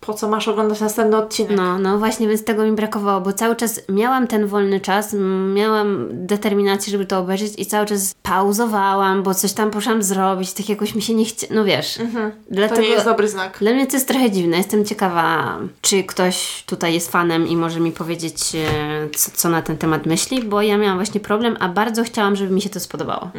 po 0.00 0.14
co 0.14 0.28
masz 0.28 0.48
oglądać 0.48 0.80
następny 0.80 1.16
odcinek? 1.16 1.56
No, 1.56 1.78
no 1.78 1.98
właśnie, 1.98 2.28
więc 2.28 2.44
tego 2.44 2.64
mi 2.64 2.72
brakowało, 2.72 3.20
bo 3.20 3.32
cały 3.32 3.56
czas 3.56 3.80
miałam 3.88 4.26
ten 4.26 4.46
wolny 4.46 4.80
czas, 4.80 5.16
miałam 5.54 6.08
determinację, 6.10 6.90
żeby 6.90 7.06
to 7.06 7.18
obejrzeć 7.18 7.52
i 7.58 7.66
cały 7.66 7.86
czas 7.86 8.14
pauzowałam, 8.22 9.22
bo 9.22 9.34
coś 9.34 9.52
tam 9.52 9.70
poszłam 9.70 10.02
zrobić, 10.02 10.52
tak 10.52 10.68
jakoś 10.68 10.94
mi 10.94 11.02
się 11.02 11.14
nie 11.14 11.24
chce, 11.24 11.46
no 11.50 11.64
wiesz. 11.64 12.00
Mhm. 12.00 12.30
To 12.30 12.36
Dlatego 12.50 12.80
nie 12.80 12.88
jest 12.88 13.04
dobry 13.04 13.28
znak. 13.28 13.58
dla 13.60 13.72
mnie 13.72 13.86
to 13.86 13.96
jest 13.96 14.08
trochę 14.08 14.30
dziwne. 14.30 14.56
Jestem 14.56 14.84
ciekawa, 14.84 15.58
czy 15.80 16.04
ktoś 16.04 16.64
tutaj 16.66 16.94
jest 16.94 17.10
fanem 17.12 17.48
i 17.48 17.56
może 17.56 17.80
mi 17.80 17.92
powiedzieć, 17.92 18.54
e, 18.54 19.08
co, 19.16 19.30
co 19.34 19.48
na 19.48 19.62
ten 19.62 19.76
temat 19.76 20.06
myśli, 20.06 20.42
bo 20.42 20.62
ja 20.62 20.78
miałam 20.78 20.98
właśnie 20.98 21.20
problem, 21.20 21.56
a 21.60 21.68
bardzo 21.68 22.04
chciałam, 22.04 22.36
żeby 22.36 22.54
mi 22.54 22.60
się 22.62 22.70
to 22.70 22.80
spodobało. 22.80 23.30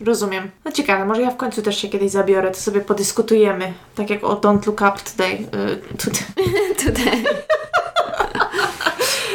Rozumiem. 0.00 0.50
No 0.64 0.72
ciekawe, 0.72 1.04
może 1.04 1.22
ja 1.22 1.30
w 1.30 1.36
końcu 1.36 1.62
też 1.62 1.78
się 1.78 1.88
kiedyś 1.88 2.10
zabiorę, 2.10 2.50
to 2.50 2.56
sobie 2.56 2.80
podyskutujemy. 2.80 3.72
Tak 3.94 4.10
jak 4.10 4.24
o 4.24 4.34
Don't 4.34 4.66
Look 4.66 4.80
Up 4.80 4.92
Today. 5.10 5.32
Y, 5.32 5.96
today. 5.96 6.76
Tutaj. 6.84 7.24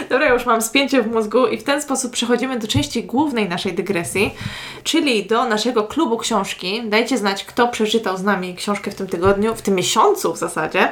Dobra, 0.10 0.34
już 0.34 0.46
mam 0.46 0.62
spięcie 0.62 1.02
w 1.02 1.12
mózgu 1.12 1.48
i 1.48 1.58
w 1.58 1.64
ten 1.64 1.82
sposób 1.82 2.12
przechodzimy 2.12 2.60
do 2.60 2.68
części 2.68 3.04
głównej 3.04 3.50
naszej 3.50 3.74
dygresji, 3.74 4.36
czyli 4.84 5.26
do 5.26 5.46
naszego 5.46 5.84
klubu 5.84 6.18
książki. 6.18 6.82
Dajcie 6.86 7.18
znać, 7.18 7.46
kto 7.46 7.68
przeczytał 7.68 8.18
z 8.18 8.24
nami 8.24 8.56
książkę 8.56 8.92
w 8.92 8.96
tym 8.96 9.08
tygodniu, 9.08 9.56
w 9.56 9.62
tym 9.62 9.76
miesiącu 9.76 10.34
w 10.34 10.38
zasadzie. 10.38 10.92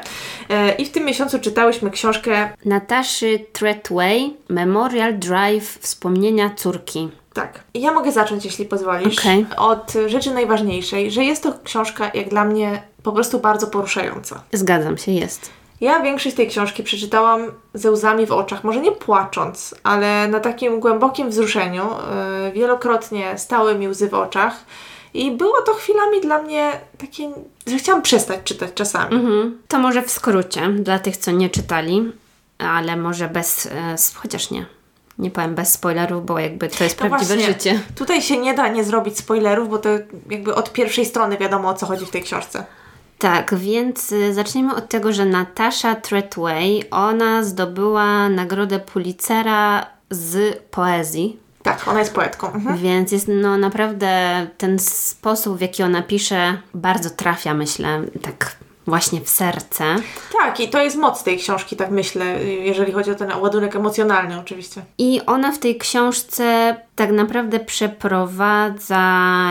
E, 0.50 0.76
I 0.76 0.86
w 0.86 0.92
tym 0.92 1.06
miesiącu 1.06 1.40
czytałyśmy 1.40 1.92
książkę, 1.92 2.50
Nataszy 2.66 3.46
Treadway, 3.54 4.34
Memorial 4.50 5.20
Drive, 5.20 5.78
Wspomnienia 5.82 6.52
córki. 6.56 7.10
Tak, 7.34 7.60
ja 7.74 7.92
mogę 7.94 8.12
zacząć, 8.12 8.46
jeśli 8.46 8.66
pozwolisz, 8.66 9.20
Okej. 9.20 9.46
od 9.58 9.94
rzeczy 10.08 10.34
najważniejszej, 10.34 11.12
że 11.12 11.24
jest 11.24 11.44
to 11.44 11.54
książka, 11.64 12.12
jak 12.14 12.30
dla 12.30 12.46
mnie, 12.46 12.84
po 13.04 13.12
prostu 13.12 13.40
bardzo 13.40 13.68
poruszająca. 13.68 14.44
Zgadzam 14.54 14.98
się, 14.98 15.12
jest. 15.12 15.50
Ja 15.82 16.00
większość 16.00 16.36
tej 16.36 16.48
książki 16.48 16.84
przeczytałam 16.84 17.42
ze 17.74 17.92
łzami 17.92 18.26
w 18.26 18.32
oczach, 18.32 18.64
może 18.64 18.80
nie 18.80 18.92
płacząc, 18.92 19.76
ale 19.84 20.28
na 20.28 20.40
takim 20.40 20.80
głębokim 20.80 21.30
wzruszeniu. 21.30 21.90
Yy, 22.44 22.52
wielokrotnie 22.52 23.38
stały 23.38 23.76
mi 23.76 23.88
łzy 23.88 24.10
w 24.10 24.14
oczach. 24.14 24.54
I 25.14 25.32
było 25.32 25.62
to 25.62 25.74
chwilami 25.74 26.22
dla 26.22 26.42
mnie 26.42 26.72
takie, 26.98 27.32
że 27.68 27.78
chciałam 27.78 28.02
przestać 28.02 28.40
czytać 28.44 28.70
czasami. 28.76 29.16
Mhm. 29.16 29.58
To 29.68 29.80
może 29.80 30.02
w 30.02 30.12
skrócie, 30.12 30.70
dla 30.70 31.00
tych, 31.00 31.18
co 31.18 31.32
nie 31.32 31.50
czytali, 31.50 32.12
ale 32.58 32.98
może 32.98 33.28
bez, 33.28 33.66
e, 33.66 33.72
s- 33.94 34.16
chociaż 34.16 34.52
nie. 34.52 34.66
Nie 35.20 35.32
powiem 35.32 35.56
bez 35.56 35.74
spoilerów, 35.74 36.26
bo 36.26 36.40
jakby 36.40 36.70
to 36.70 36.84
jest 36.84 37.02
No 37.02 37.10
prawdziwe 37.10 37.36
właśnie, 37.36 37.54
życie. 37.54 37.80
Tutaj 37.96 38.22
się 38.22 38.38
nie 38.38 38.54
da 38.54 38.68
nie 38.68 38.84
zrobić 38.84 39.18
spoilerów, 39.18 39.70
bo 39.70 39.78
to 39.78 39.90
jakby 40.30 40.56
od 40.56 40.74
pierwszej 40.74 41.06
strony 41.06 41.38
wiadomo 41.38 41.70
o 41.70 41.74
co 41.74 41.86
chodzi 41.86 42.06
w 42.06 42.10
tej 42.10 42.24
książce. 42.24 42.64
Tak, 43.18 43.56
więc 43.56 44.12
y, 44.12 44.34
zacznijmy 44.34 44.76
od 44.76 44.90
tego, 44.90 45.14
że 45.14 45.26
Natasha 45.26 45.96
Treadway, 45.96 46.84
ona 46.92 47.44
zdobyła 47.44 48.30
nagrodę 48.30 48.80
Pulitzera 48.80 49.86
z 50.10 50.58
poezji. 50.72 51.40
Tak, 51.64 51.88
ona 51.88 52.00
jest 52.00 52.14
poetką. 52.14 52.54
Mhm. 52.54 52.78
Więc 52.78 53.12
jest 53.12 53.28
no 53.28 53.58
naprawdę 53.58 54.48
ten 54.58 54.80
sposób, 54.80 55.58
w 55.58 55.62
jaki 55.62 55.84
ona 55.84 56.02
pisze, 56.02 56.58
bardzo 56.74 57.10
trafia, 57.10 57.54
myślę, 57.54 58.02
tak 58.22 58.56
właśnie 58.90 59.22
w 59.22 59.30
serce. 59.30 59.96
Tak, 60.42 60.60
i 60.60 60.70
to 60.70 60.82
jest 60.82 60.98
moc 60.98 61.24
tej 61.24 61.38
książki, 61.38 61.76
tak 61.76 61.92
myślę, 61.92 62.44
jeżeli 62.44 62.92
chodzi 62.92 63.12
o 63.12 63.16
ten 63.16 63.32
ładunek 63.42 63.76
emocjonalny 63.76 64.40
oczywiście. 64.40 64.82
I 64.98 65.22
ona 65.26 65.52
w 65.52 65.60
tej 65.60 65.78
książce 65.78 66.76
tak 66.96 67.12
naprawdę 67.12 67.60
przeprowadza 67.60 69.02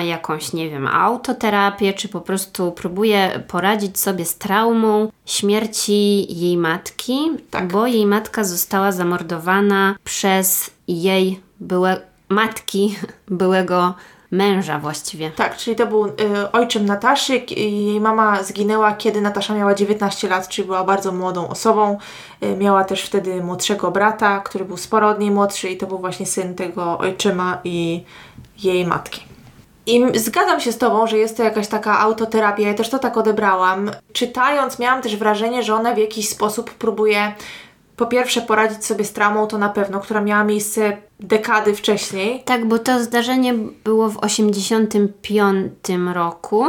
jakąś, 0.05 0.53
nie 0.53 0.71
wiem, 0.71 0.87
autoterapię, 0.87 1.93
czy 1.93 2.09
po 2.09 2.21
prostu 2.21 2.73
próbuje 2.73 3.43
poradzić 3.49 3.99
sobie 4.01 4.25
z 4.25 4.39
traumą 4.39 5.13
śmierci 5.27 6.27
jej 6.41 6.57
matki, 6.57 7.31
Tak. 7.51 7.69
bo 7.69 7.87
jej 7.87 8.07
matka 8.07 8.45
została 8.45 8.93
zamordowana 8.93 9.95
przez 10.05 10.71
jej 10.89 11.41
byłe 11.61 12.01
matki, 12.29 12.97
byłego 13.29 13.95
męża 14.31 14.79
właściwie. 14.79 15.31
Tak, 15.31 15.57
czyli 15.57 15.77
to 15.77 15.87
był 15.87 16.07
y, 16.07 16.13
ojczym 16.53 16.87
Nataszy. 16.87 17.43
Jej 17.57 18.01
mama 18.01 18.43
zginęła, 18.43 18.93
kiedy 18.93 19.21
Natasza 19.21 19.55
miała 19.55 19.75
19 19.75 20.29
lat, 20.29 20.49
czyli 20.49 20.67
była 20.67 20.85
bardzo 20.85 21.13
młodą 21.13 21.49
osobą. 21.49 21.99
Y, 22.43 22.57
miała 22.57 22.85
też 22.85 23.03
wtedy 23.03 23.43
młodszego 23.43 23.91
brata, 23.91 24.41
który 24.41 24.65
był 24.65 24.77
sporo 24.77 25.09
od 25.09 25.21
niej 25.21 25.31
młodszy 25.31 25.69
i 25.69 25.77
to 25.77 25.87
był 25.87 25.99
właśnie 25.99 26.27
syn 26.27 26.55
tego 26.55 26.99
ojczyma 26.99 27.59
i 27.65 28.05
jej 28.63 28.87
matki. 28.87 29.21
I 29.87 30.19
zgadzam 30.19 30.61
się 30.61 30.73
z 30.73 30.79
Tobą, 30.79 31.07
że 31.07 31.19
jest 31.19 31.37
to 31.37 31.43
jakaś 31.43 31.69
taka 31.69 31.99
autoterapia. 31.99 32.63
Ja 32.63 32.75
też 32.75 32.89
to 32.89 32.99
tak 32.99 33.17
odebrałam. 33.17 33.91
Czytając, 34.13 34.79
miałam 34.79 35.03
też 35.03 35.17
wrażenie, 35.17 35.63
że 35.63 35.75
ona 35.75 35.95
w 35.95 35.99
jakiś 35.99 36.29
sposób 36.29 36.71
próbuje 36.71 37.33
po 37.99 38.07
pierwsze 38.07 38.43
poradzić 38.43 38.85
sobie 38.85 39.05
z 39.05 39.13
traumą, 39.13 39.47
to 39.47 39.59
na 39.59 39.69
pewno, 39.69 40.01
która 40.01 40.21
miała 40.21 40.45
miejsce 40.45 40.97
dekady 41.21 41.75
wcześniej. 41.75 42.43
Tak, 42.45 42.67
bo 42.67 42.79
to 42.79 43.03
zdarzenie 43.03 43.55
było 43.85 44.09
w 44.09 44.17
85 44.17 45.73
roku, 46.15 46.65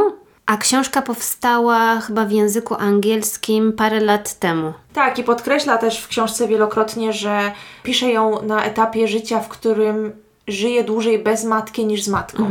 a 0.46 0.56
książka 0.56 1.02
powstała 1.02 2.00
chyba 2.00 2.24
w 2.24 2.30
języku 2.30 2.74
angielskim 2.74 3.72
parę 3.72 4.00
lat 4.00 4.38
temu. 4.38 4.72
Tak, 4.92 5.18
i 5.18 5.24
podkreśla 5.24 5.78
też 5.78 6.00
w 6.00 6.08
książce 6.08 6.48
wielokrotnie, 6.48 7.12
że 7.12 7.52
pisze 7.82 8.10
ją 8.10 8.42
na 8.42 8.64
etapie 8.64 9.08
życia, 9.08 9.40
w 9.40 9.48
którym 9.48 10.12
żyje 10.48 10.84
dłużej 10.84 11.18
bez 11.18 11.44
matki 11.44 11.86
niż 11.86 12.02
z 12.02 12.08
matką. 12.08 12.50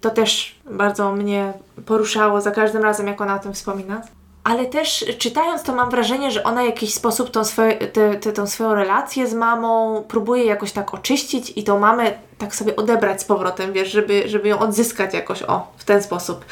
To 0.00 0.10
też 0.10 0.58
bardzo 0.70 1.12
mnie 1.12 1.52
poruszało 1.86 2.40
za 2.40 2.50
każdym 2.50 2.82
razem, 2.82 3.06
jak 3.06 3.20
ona 3.20 3.34
o 3.34 3.38
tym 3.38 3.52
wspomina. 3.52 4.02
Ale 4.48 4.66
też 4.66 5.04
czytając 5.18 5.62
to 5.62 5.74
mam 5.74 5.90
wrażenie, 5.90 6.30
że 6.30 6.44
ona 6.44 6.62
w 6.62 6.66
jakiś 6.66 6.94
sposób 6.94 7.30
tą, 7.30 7.44
swoje, 7.44 7.74
te, 7.76 8.14
te, 8.14 8.32
tą 8.32 8.46
swoją 8.46 8.74
relację 8.74 9.26
z 9.26 9.34
mamą 9.34 10.02
próbuje 10.08 10.44
jakoś 10.44 10.72
tak 10.72 10.94
oczyścić 10.94 11.52
i 11.56 11.64
tą 11.64 11.78
mamę 11.78 12.12
tak 12.38 12.54
sobie 12.54 12.76
odebrać 12.76 13.20
z 13.20 13.24
powrotem, 13.24 13.72
wiesz, 13.72 13.92
żeby, 13.92 14.28
żeby 14.28 14.48
ją 14.48 14.58
odzyskać 14.58 15.14
jakoś, 15.14 15.42
o, 15.42 15.66
w 15.76 15.84
ten 15.84 16.02
sposób. 16.02 16.44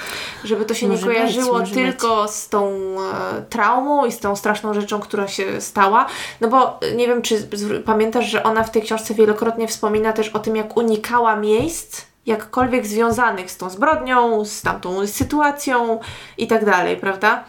Żeby 0.44 0.64
to 0.64 0.74
się 0.74 0.88
Może 0.88 1.02
nie 1.02 1.06
być, 1.06 1.16
kojarzyło 1.16 1.58
może 1.58 1.74
tylko 1.74 2.28
z 2.28 2.48
tą 2.48 2.68
e, 2.68 3.42
traumą 3.50 4.06
i 4.06 4.12
z 4.12 4.18
tą 4.18 4.36
straszną 4.36 4.74
rzeczą, 4.74 5.00
która 5.00 5.28
się 5.28 5.60
stała. 5.60 6.06
No 6.40 6.48
bo 6.48 6.80
e, 6.80 6.94
nie 6.94 7.06
wiem, 7.06 7.22
czy 7.22 7.48
pamiętasz, 7.84 8.26
że 8.26 8.42
ona 8.42 8.62
w 8.64 8.70
tej 8.70 8.82
książce 8.82 9.14
wielokrotnie 9.14 9.68
wspomina 9.68 10.12
też 10.12 10.28
o 10.28 10.38
tym, 10.38 10.56
jak 10.56 10.76
unikała 10.76 11.36
miejsc, 11.36 12.02
jakkolwiek 12.26 12.86
związanych 12.86 13.50
z 13.50 13.56
tą 13.56 13.70
zbrodnią, 13.70 14.44
z 14.44 14.62
tamtą 14.62 15.06
sytuacją 15.06 16.00
i 16.38 16.46
tak 16.46 16.64
dalej, 16.64 16.96
prawda? 16.96 17.44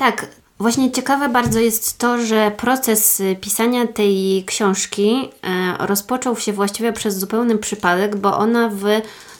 Tak, 0.00 0.26
właśnie 0.58 0.90
ciekawe 0.90 1.28
bardzo 1.28 1.58
jest 1.58 1.98
to, 1.98 2.18
że 2.18 2.52
proces 2.56 3.20
y, 3.20 3.36
pisania 3.40 3.86
tej 3.86 4.44
książki 4.46 5.28
e, 5.42 5.86
rozpoczął 5.86 6.36
się 6.36 6.52
właściwie 6.52 6.92
przez 6.92 7.18
zupełny 7.18 7.58
przypadek, 7.58 8.16
bo 8.16 8.38
ona 8.38 8.68
w 8.68 8.84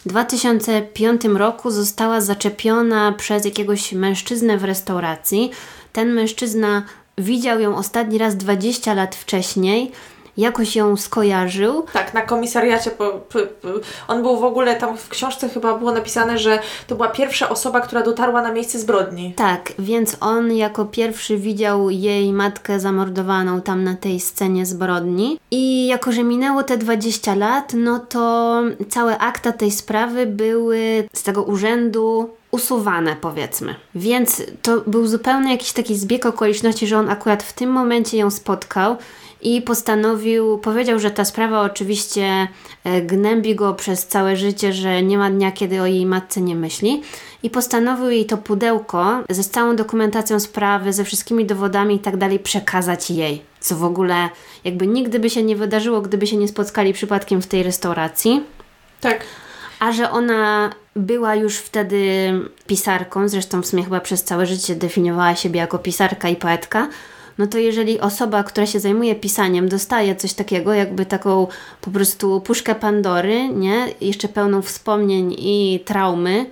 2005 0.07 1.25
roku 1.25 1.71
została 1.71 2.21
zaczepiona 2.21 3.13
przez 3.13 3.45
jakiegoś 3.45 3.93
mężczyznę 3.93 4.59
w 4.59 4.65
restauracji. 4.65 5.51
ten 5.93 6.13
mężczyzna 6.13 6.83
widział 7.19 7.61
ją 7.61 7.77
ostatni 7.77 8.19
raz 8.19 8.37
20 8.37 8.95
lat 8.95 9.17
wcześniej, 9.17 9.93
jakoś 10.37 10.77
ją 10.77 10.97
skojarzył. 10.97 11.85
Tak, 11.93 12.15
na 12.15 12.23
komisariacie. 12.23 12.91
Po, 12.91 13.11
po, 13.11 13.39
po, 13.39 13.69
on 14.09 14.23
był 14.23 14.37
w 14.37 14.45
ogóle, 14.45 14.77
tam 14.77 14.97
w 14.97 15.09
książce 15.09 15.49
chyba 15.49 15.79
było 15.79 15.93
napisane, 15.93 16.39
że 16.39 16.59
to 16.87 16.95
była 16.95 17.09
pierwsza 17.09 17.49
osoba, 17.49 17.81
która 17.81 18.03
dotarła 18.03 18.43
na 18.43 18.53
miejsce 18.53 18.79
zbrodni. 18.79 19.35
Tak, 19.37 19.73
więc 19.79 20.17
on 20.21 20.53
jako 20.53 20.85
pierwszy 20.85 21.37
widział 21.37 21.91
jej 21.91 22.33
matkę 22.33 22.81
zamordowaną 22.81 23.61
tam 23.61 23.85
na 23.85 23.95
tej 23.95 24.21
scenie 24.21 24.67
zbrodni. 24.67 25.39
I 25.51 25.87
jako, 25.87 26.13
że 26.13 26.25
minęło 26.25 26.63
te 26.63 26.77
20 26.77 27.35
lat, 27.35 27.73
no 27.75 27.99
to 27.99 28.63
całe 28.89 29.19
akta 29.19 29.53
tej 29.53 29.71
sprawy 29.71 30.27
były 30.27 31.09
z 31.13 31.23
tego 31.23 31.43
urzędu 31.43 32.31
usuwane, 32.51 33.17
powiedzmy. 33.21 33.75
Więc 33.95 34.43
to 34.63 34.81
był 34.87 35.07
zupełnie 35.07 35.53
jakiś 35.53 35.73
taki 35.73 35.97
zbieg 35.97 36.27
okoliczności, 36.27 36.87
że 36.87 36.99
on 36.99 37.11
akurat 37.11 37.43
w 37.43 37.53
tym 37.53 37.71
momencie 37.71 38.19
ją 38.19 38.31
spotkał 38.31 38.97
i 39.43 39.63
postanowił, 39.63 40.59
powiedział, 40.59 40.99
że 40.99 41.11
ta 41.11 41.25
sprawa 41.25 41.61
oczywiście 41.61 42.49
e, 42.85 43.03
gnębi 43.03 43.55
go 43.55 43.75
przez 43.75 44.07
całe 44.07 44.37
życie, 44.37 44.73
że 44.73 45.03
nie 45.03 45.19
ma 45.19 45.31
dnia, 45.31 45.53
kiedy 45.53 45.83
o 45.83 45.87
jej 45.87 46.07
matce 46.07 46.41
nie 46.41 46.57
myśli. 46.57 47.03
I 47.43 47.51
postanowił 47.51 48.11
jej 48.11 48.27
to 48.27 48.37
pudełko 48.37 49.23
ze 49.31 49.45
całą 49.45 49.77
dokumentacją 49.77 50.41
sprawy, 50.41 50.93
ze 50.93 51.05
wszystkimi 51.05 51.47
dowodami 51.47 51.95
i 51.95 51.99
tak 51.99 52.17
dalej 52.17 52.39
przekazać 52.39 53.11
jej. 53.11 53.43
Co 53.61 53.77
w 53.77 53.85
ogóle 53.85 54.29
jakby 54.65 54.87
nigdy 54.87 55.19
by 55.19 55.31
się 55.31 55.43
nie 55.43 55.57
wydarzyło, 55.57 56.01
gdyby 56.01 56.27
się 56.27 56.37
nie 56.37 56.49
spotkali 56.49 56.93
przypadkiem 56.93 57.43
w 57.43 57.47
tej 57.47 57.63
restauracji. 57.63 58.45
Tak. 59.01 59.25
A 59.81 59.93
że 59.93 60.11
ona 60.11 60.71
była 60.97 61.35
już 61.35 61.57
wtedy 61.57 62.33
pisarką, 62.67 63.29
zresztą 63.29 63.63
w 63.63 63.67
sumie 63.67 63.85
chyba 63.85 64.01
przez 64.01 64.25
całe 64.25 64.47
życie 64.47 64.77
definiowała 64.77 65.35
siebie 65.37 65.61
jako 65.61 65.79
pisarka 65.79 66.29
i 66.29 66.37
poetka, 66.37 66.89
no 67.41 67.47
to 67.47 67.59
jeżeli 67.59 68.01
osoba, 68.01 68.45
która 68.45 68.67
się 68.67 68.81
zajmuje 68.81 69.15
pisaniem, 69.15 69.69
dostaje 69.69 70.17
coś 70.17 70.33
takiego, 70.33 70.75
jakby 70.75 71.07
taką 71.07 71.47
po 71.81 71.91
prostu 71.91 72.41
puszkę 72.41 72.75
Pandory, 72.75 73.49
nie? 73.49 73.89
Jeszcze 74.01 74.29
pełną 74.29 74.63
wspomnień 74.63 75.37
i 75.39 75.81
traumy, 75.85 76.47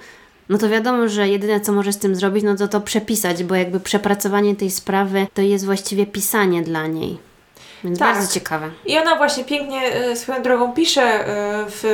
no 0.49 0.59
to 0.59 0.69
wiadomo, 0.69 1.09
że 1.09 1.29
jedyne 1.29 1.61
co 1.61 1.73
może 1.73 1.93
z 1.93 1.99
tym 1.99 2.15
zrobić, 2.15 2.45
no 2.45 2.57
to 2.57 2.69
to 2.69 2.81
przepisać, 2.81 3.45
bo 3.45 3.55
jakby 3.55 3.81
przepracowanie 3.81 4.57
tej 4.57 4.71
sprawy 4.71 5.27
to 5.35 5.43
jest 5.43 5.65
właściwie 5.65 6.07
pisanie 6.07 6.63
dla 6.63 6.87
niej. 6.87 7.28
Więc 7.85 7.99
tak. 7.99 8.15
bardzo 8.15 8.35
ciekawe. 8.35 8.71
I 8.87 8.99
ona 8.99 9.17
właśnie 9.17 9.45
pięknie 9.45 9.95
e, 9.95 10.17
swoją 10.17 10.43
drogą 10.43 10.73
pisze 10.73 11.03
e, 11.03 11.27
w, 11.69 11.85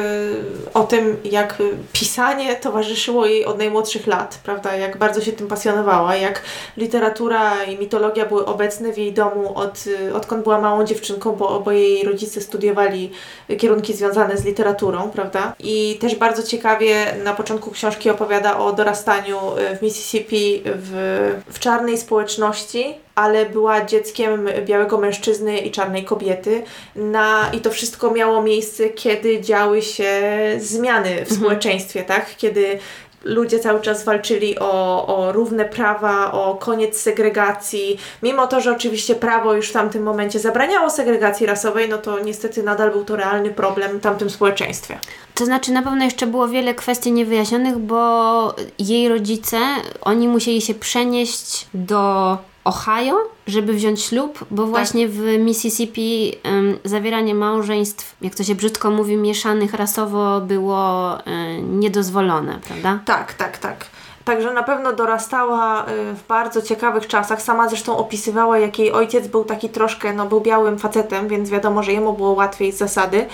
o 0.74 0.84
tym, 0.84 1.16
jak 1.24 1.58
pisanie 1.92 2.56
towarzyszyło 2.56 3.26
jej 3.26 3.44
od 3.44 3.58
najmłodszych 3.58 4.06
lat, 4.06 4.40
prawda? 4.44 4.76
Jak 4.76 4.98
bardzo 4.98 5.20
się 5.20 5.32
tym 5.32 5.46
pasjonowała, 5.48 6.16
jak 6.16 6.42
literatura 6.76 7.64
i 7.64 7.78
mitologia 7.78 8.26
były 8.26 8.46
obecne 8.46 8.92
w 8.92 8.98
jej 8.98 9.12
domu 9.12 9.58
od, 9.58 9.84
odkąd 10.14 10.42
była 10.42 10.60
małą 10.60 10.84
dziewczynką, 10.84 11.32
bo 11.32 11.48
oboje 11.48 11.88
jej 11.88 12.04
rodzice 12.04 12.40
studiowali 12.40 13.10
kierunki 13.58 13.94
związane 13.94 14.36
z 14.36 14.44
literaturą, 14.44 15.10
prawda? 15.10 15.54
I 15.58 15.98
też 16.00 16.14
bardzo 16.14 16.42
ciekawie 16.42 16.96
na 17.24 17.34
początku 17.34 17.70
książki 17.70 18.10
opowiada 18.10 18.58
o 18.58 18.72
dorastaniu 18.72 19.38
e, 19.56 19.76
w 19.76 19.82
Mississippi 19.82 20.62
w, 20.64 21.42
w 21.52 21.58
czarnej 21.58 21.98
społeczności, 21.98 22.94
ale 23.14 23.46
była 23.46 23.84
dzieckiem 23.84 24.48
białego 24.64 24.98
mężczyzny 24.98 25.58
i 25.58 25.70
czarnej 25.74 26.04
kobiety. 26.04 26.62
Na, 26.96 27.50
I 27.52 27.60
to 27.60 27.70
wszystko 27.70 28.10
miało 28.10 28.42
miejsce, 28.42 28.88
kiedy 28.88 29.40
działy 29.40 29.82
się 29.82 30.12
zmiany 30.58 31.08
w 31.08 31.18
mhm. 31.18 31.36
społeczeństwie, 31.36 32.02
tak? 32.02 32.36
Kiedy 32.36 32.78
ludzie 33.24 33.58
cały 33.58 33.80
czas 33.80 34.04
walczyli 34.04 34.58
o, 34.58 35.06
o 35.06 35.32
równe 35.32 35.64
prawa, 35.64 36.32
o 36.32 36.54
koniec 36.54 36.96
segregacji. 36.96 37.98
Mimo 38.22 38.46
to, 38.46 38.60
że 38.60 38.72
oczywiście 38.72 39.14
prawo 39.14 39.54
już 39.54 39.68
w 39.68 39.72
tamtym 39.72 40.02
momencie 40.02 40.40
zabraniało 40.40 40.90
segregacji 40.90 41.46
rasowej, 41.46 41.88
no 41.88 41.98
to 41.98 42.20
niestety 42.20 42.62
nadal 42.62 42.90
był 42.90 43.04
to 43.04 43.16
realny 43.16 43.50
problem 43.50 43.98
w 43.98 44.02
tamtym 44.02 44.30
społeczeństwie. 44.30 44.98
To 45.34 45.44
znaczy 45.44 45.72
na 45.72 45.82
pewno 45.82 46.04
jeszcze 46.04 46.26
było 46.26 46.48
wiele 46.48 46.74
kwestii 46.74 47.12
niewyjaśnionych, 47.12 47.78
bo 47.78 48.54
jej 48.78 49.08
rodzice, 49.08 49.58
oni 50.00 50.28
musieli 50.28 50.60
się 50.60 50.74
przenieść 50.74 51.66
do 51.74 52.38
Ohio, 52.64 53.16
żeby 53.46 53.72
wziąć 53.72 54.02
ślub, 54.02 54.44
bo 54.50 54.62
tak. 54.62 54.70
właśnie 54.70 55.08
w 55.08 55.20
Mississippi 55.38 56.32
um, 56.44 56.78
zawieranie 56.84 57.34
małżeństw, 57.34 58.16
jak 58.22 58.34
to 58.34 58.44
się 58.44 58.54
brzydko 58.54 58.90
mówi, 58.90 59.16
mieszanych 59.16 59.74
rasowo 59.74 60.40
było 60.40 61.18
um, 61.26 61.80
niedozwolone, 61.80 62.58
prawda? 62.68 62.98
Tak, 63.04 63.34
tak, 63.34 63.58
tak. 63.58 63.86
Także 64.24 64.52
na 64.52 64.62
pewno 64.62 64.92
dorastała 64.92 65.82
y, 65.82 66.14
w 66.14 66.26
bardzo 66.28 66.62
ciekawych 66.62 67.06
czasach. 67.06 67.42
Sama 67.42 67.68
zresztą 67.68 67.96
opisywała, 67.96 68.58
jak 68.58 68.78
jej 68.78 68.92
ojciec 68.92 69.26
był 69.26 69.44
taki 69.44 69.68
troszkę, 69.68 70.12
no 70.12 70.26
był 70.26 70.40
białym 70.40 70.78
facetem, 70.78 71.28
więc 71.28 71.50
wiadomo, 71.50 71.82
że 71.82 71.92
jemu 71.92 72.12
było 72.12 72.30
łatwiej 72.30 72.72
z 72.72 72.76
zasady. 72.76 73.26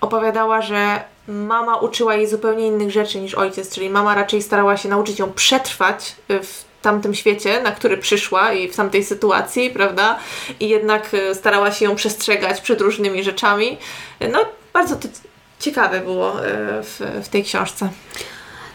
Opowiadała, 0.00 0.62
że 0.62 1.04
mama 1.28 1.76
uczyła 1.76 2.14
jej 2.14 2.26
zupełnie 2.26 2.66
innych 2.66 2.90
rzeczy 2.90 3.20
niż 3.20 3.34
ojciec, 3.34 3.74
czyli 3.74 3.90
mama 3.90 4.14
raczej 4.14 4.42
starała 4.42 4.76
się 4.76 4.88
nauczyć 4.88 5.18
ją 5.18 5.32
przetrwać 5.32 6.16
w 6.28 6.71
tamtym 6.82 7.14
świecie, 7.14 7.62
na 7.62 7.72
który 7.72 7.96
przyszła 7.96 8.52
i 8.52 8.68
w 8.68 8.76
tamtej 8.76 9.04
sytuacji, 9.04 9.70
prawda? 9.70 10.18
I 10.60 10.68
jednak 10.68 11.14
e, 11.14 11.34
starała 11.34 11.72
się 11.72 11.84
ją 11.84 11.96
przestrzegać 11.96 12.60
przed 12.60 12.80
różnymi 12.80 13.24
rzeczami. 13.24 13.78
No, 14.32 14.38
bardzo 14.72 14.96
to 14.96 15.08
ciekawe 15.60 16.00
było 16.00 16.46
e, 16.46 16.82
w, 16.82 17.00
w 17.24 17.28
tej 17.28 17.44
książce. 17.44 17.88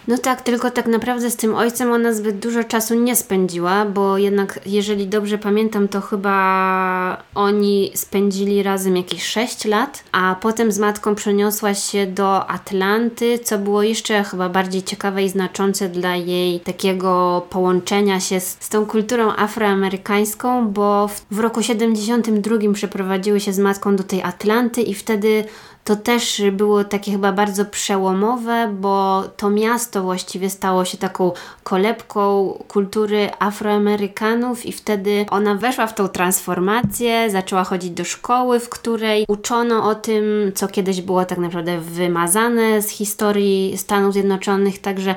No 0.07 0.17
tak, 0.17 0.41
tylko 0.41 0.71
tak 0.71 0.87
naprawdę 0.87 1.29
z 1.31 1.35
tym 1.35 1.55
ojcem 1.55 1.91
ona 1.91 2.13
zbyt 2.13 2.39
dużo 2.39 2.63
czasu 2.63 2.95
nie 2.95 3.15
spędziła, 3.15 3.85
bo 3.85 4.17
jednak, 4.17 4.59
jeżeli 4.65 5.07
dobrze 5.07 5.37
pamiętam, 5.37 5.87
to 5.87 6.01
chyba 6.01 7.23
oni 7.35 7.91
spędzili 7.95 8.63
razem 8.63 8.97
jakieś 8.97 9.23
6 9.23 9.65
lat, 9.65 10.03
a 10.11 10.35
potem 10.41 10.71
z 10.71 10.79
matką 10.79 11.15
przeniosła 11.15 11.73
się 11.73 12.07
do 12.07 12.47
Atlanty, 12.47 13.39
co 13.39 13.57
było 13.57 13.83
jeszcze 13.83 14.23
chyba 14.23 14.49
bardziej 14.49 14.83
ciekawe 14.83 15.23
i 15.23 15.29
znaczące 15.29 15.89
dla 15.89 16.15
jej 16.15 16.59
takiego 16.59 17.41
połączenia 17.49 18.19
się 18.19 18.39
z, 18.39 18.57
z 18.59 18.69
tą 18.69 18.85
kulturą 18.85 19.31
afroamerykańską, 19.31 20.67
bo 20.67 21.07
w, 21.07 21.25
w 21.31 21.39
roku 21.39 21.63
72 21.63 22.57
przeprowadziły 22.73 23.39
się 23.39 23.53
z 23.53 23.59
matką 23.59 23.95
do 23.95 24.03
tej 24.03 24.23
Atlanty 24.23 24.81
i 24.81 24.93
wtedy 24.93 25.43
to 25.87 25.95
też 25.95 26.41
było 26.51 26.83
takie 26.83 27.11
chyba 27.11 27.31
bardzo 27.31 27.65
przełomowe, 27.65 28.75
bo 28.79 29.23
to 29.37 29.49
miasto 29.49 30.03
właściwie 30.03 30.49
stało 30.49 30.85
się 30.85 30.97
taką 30.97 31.31
kolebką 31.63 32.49
kultury 32.67 33.29
Afroamerykanów 33.39 34.65
i 34.65 34.71
wtedy 34.71 35.25
ona 35.29 35.55
weszła 35.55 35.87
w 35.87 35.95
tą 35.95 36.07
transformację, 36.07 37.29
zaczęła 37.31 37.63
chodzić 37.63 37.91
do 37.91 38.03
szkoły, 38.03 38.59
w 38.59 38.69
której 38.69 39.25
uczono 39.27 39.89
o 39.89 39.95
tym, 39.95 40.51
co 40.55 40.67
kiedyś 40.67 41.01
było 41.01 41.25
tak 41.25 41.37
naprawdę 41.37 41.79
wymazane 41.79 42.81
z 42.81 42.89
historii 42.89 43.77
Stanów 43.77 44.13
Zjednoczonych, 44.13 44.79
także 44.79 45.15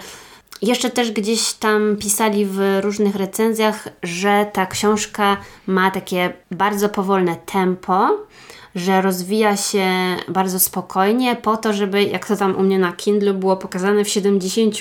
jeszcze 0.63 0.91
też 0.91 1.13
gdzieś 1.13 1.53
tam 1.53 1.97
pisali 1.97 2.47
w 2.47 2.61
różnych 2.81 3.17
recenzjach, 3.17 3.89
że 4.03 4.47
ta 4.53 4.67
książka 4.67 5.37
ma 5.67 5.91
takie 5.91 6.33
bardzo 6.51 6.89
powolne 6.89 7.37
tempo, 7.37 8.09
że 8.75 9.03
rozwija 9.03 9.57
się 9.57 9.87
bardzo 10.29 10.61
spokojnie 10.61 11.37
po 11.37 11.57
to, 11.57 11.73
żeby, 11.73 12.05
jak 12.05 12.27
to 12.27 12.37
tam 12.37 12.57
u 12.57 12.63
mnie 12.63 12.79
na 12.79 12.93
Kindle 12.93 13.35
było 13.35 13.57
pokazane, 13.57 14.05
w 14.05 14.09
70 14.09 14.75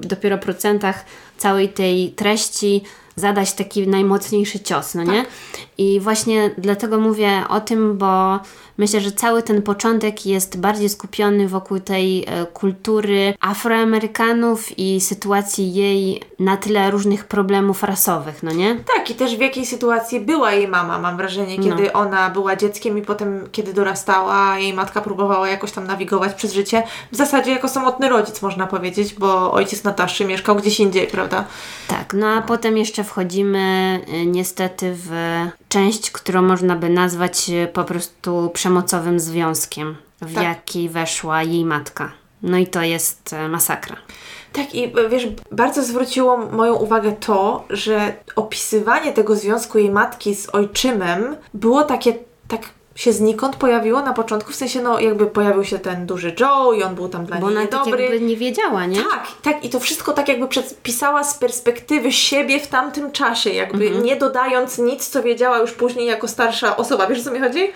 dopiero 0.00 0.38
procentach 0.38 1.04
całej 1.38 1.68
tej 1.68 2.10
treści 2.10 2.82
zadać 3.16 3.52
taki 3.52 3.88
najmocniejszy 3.88 4.60
cios, 4.60 4.94
no 4.94 5.02
nie? 5.02 5.22
Tak. 5.22 5.30
I 5.78 6.00
właśnie 6.00 6.50
dlatego 6.58 7.00
mówię 7.00 7.42
o 7.48 7.60
tym, 7.60 7.98
bo 7.98 8.40
myślę, 8.78 9.00
że 9.00 9.12
cały 9.12 9.42
ten 9.42 9.62
początek 9.62 10.26
jest 10.26 10.60
bardziej 10.60 10.88
skupiony 10.88 11.48
wokół 11.48 11.80
tej 11.80 12.24
e, 12.24 12.46
kultury 12.46 13.34
Afroamerykanów 13.40 14.78
i 14.78 15.00
sytuacji 15.00 15.74
jej 15.74 16.22
na 16.38 16.56
tyle 16.56 16.90
różnych 16.90 17.24
problemów 17.24 17.82
rasowych, 17.82 18.42
no 18.42 18.52
nie? 18.52 18.76
Tak, 18.96 19.10
i 19.10 19.14
też 19.14 19.36
w 19.36 19.40
jakiej 19.40 19.66
sytuacji 19.66 20.20
była 20.20 20.52
jej 20.52 20.68
mama, 20.68 20.98
mam 20.98 21.16
wrażenie, 21.16 21.58
kiedy 21.58 21.82
no. 21.82 21.92
ona 21.92 22.30
była 22.30 22.56
dzieckiem 22.56 22.98
i 22.98 23.02
potem, 23.02 23.48
kiedy 23.52 23.72
dorastała, 23.72 24.58
jej 24.58 24.74
matka 24.74 25.00
próbowała 25.00 25.48
jakoś 25.48 25.72
tam 25.72 25.86
nawigować 25.86 26.34
przez 26.34 26.52
życie. 26.52 26.82
W 27.12 27.16
zasadzie 27.16 27.50
jako 27.50 27.68
samotny 27.68 28.08
rodzic, 28.08 28.42
można 28.42 28.66
powiedzieć, 28.66 29.14
bo 29.14 29.52
ojciec 29.52 29.84
Nataszy 29.84 30.24
mieszkał 30.24 30.56
gdzieś 30.56 30.80
indziej, 30.80 31.06
prawda? 31.06 31.44
Tak, 31.88 32.14
no 32.14 32.26
a 32.26 32.42
potem 32.42 32.78
jeszcze 32.78 33.04
wchodzimy 33.04 34.00
y, 34.08 34.26
niestety 34.26 34.94
w 34.94 35.12
część, 35.72 36.10
którą 36.10 36.42
można 36.42 36.76
by 36.76 36.88
nazwać 36.88 37.50
y, 37.50 37.68
po 37.72 37.84
prostu 37.84 38.50
przemocowym 38.54 39.20
związkiem, 39.20 39.96
w 40.20 40.34
tak. 40.34 40.44
jaki 40.44 40.88
weszła 40.88 41.42
jej 41.42 41.64
matka. 41.64 42.12
No 42.42 42.58
i 42.58 42.66
to 42.66 42.82
jest 42.82 43.32
y, 43.32 43.48
masakra. 43.48 43.96
Tak, 44.52 44.74
i 44.74 44.92
wiesz, 45.10 45.28
bardzo 45.52 45.82
zwróciło 45.82 46.36
moją 46.36 46.74
uwagę 46.74 47.12
to, 47.12 47.64
że 47.70 48.14
opisywanie 48.36 49.12
tego 49.12 49.36
związku 49.36 49.78
jej 49.78 49.90
matki 49.90 50.34
z 50.34 50.54
ojczymem 50.54 51.36
było 51.54 51.84
takie 51.84 52.14
tak 52.48 52.60
się 52.94 53.12
znikąd 53.12 53.56
pojawiło 53.56 54.02
na 54.02 54.12
początku, 54.12 54.52
w 54.52 54.56
sensie 54.56 54.82
no 54.82 55.00
jakby 55.00 55.26
pojawił 55.26 55.64
się 55.64 55.78
ten 55.78 56.06
duży 56.06 56.34
Joe 56.40 56.72
i 56.72 56.82
on 56.82 56.94
był 56.94 57.08
tam 57.08 57.26
dla 57.26 57.36
Bo 57.36 57.50
niej 57.50 57.58
ona 57.58 57.66
tak 57.66 57.86
jakby 57.86 58.20
nie 58.20 58.36
wiedziała, 58.36 58.86
nie? 58.86 59.02
Tak, 59.02 59.26
tak 59.42 59.64
i 59.64 59.70
to 59.70 59.80
wszystko 59.80 60.12
tak 60.12 60.28
jakby 60.28 60.48
przedpisała 60.48 61.24
z 61.24 61.38
perspektywy 61.38 62.12
siebie 62.12 62.60
w 62.60 62.66
tamtym 62.66 63.12
czasie, 63.12 63.50
jakby 63.50 63.86
Mhm. 63.86 64.04
nie 64.04 64.16
dodając 64.16 64.78
nic, 64.78 65.08
co 65.08 65.22
wiedziała 65.22 65.58
już 65.58 65.72
później 65.72 66.06
jako 66.06 66.28
starsza 66.28 66.76
osoba. 66.76 67.06
Wiesz 67.06 67.20
o 67.20 67.24
co 67.24 67.30
mi 67.30 67.40
chodzi? 67.40 67.72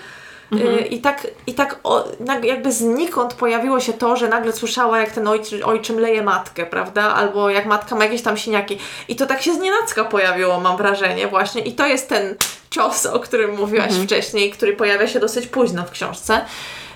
Mhm. 0.52 0.74
Y, 0.74 0.80
I 0.80 1.00
tak, 1.00 1.26
i 1.46 1.54
tak 1.54 1.80
o, 1.84 2.04
jakby 2.42 2.72
znikąd 2.72 3.34
pojawiło 3.34 3.80
się 3.80 3.92
to, 3.92 4.16
że 4.16 4.28
nagle 4.28 4.52
słyszała, 4.52 5.00
jak 5.00 5.10
ten 5.10 5.28
ojczy, 5.28 5.64
ojczym 5.64 6.00
leje 6.00 6.22
matkę, 6.22 6.66
prawda? 6.66 7.02
Albo 7.14 7.50
jak 7.50 7.66
matka 7.66 7.94
ma 7.96 8.04
jakieś 8.04 8.22
tam 8.22 8.36
siniaki. 8.36 8.78
I 9.08 9.16
to 9.16 9.26
tak 9.26 9.42
się 9.42 9.54
znienacka 9.54 10.04
pojawiło, 10.04 10.60
mam 10.60 10.76
wrażenie, 10.76 11.26
właśnie. 11.28 11.62
I 11.62 11.72
to 11.72 11.86
jest 11.86 12.08
ten 12.08 12.34
cios, 12.76 13.06
o 13.06 13.20
którym 13.20 13.56
mówiłaś 13.56 13.88
Mhm. 13.88 14.06
wcześniej, 14.06 14.50
który 14.50 14.72
pojawia 14.76 15.06
się 15.08 15.20
dosyć 15.20 15.46
późno 15.46 15.84
w 15.84 15.90
książce. 15.90 16.40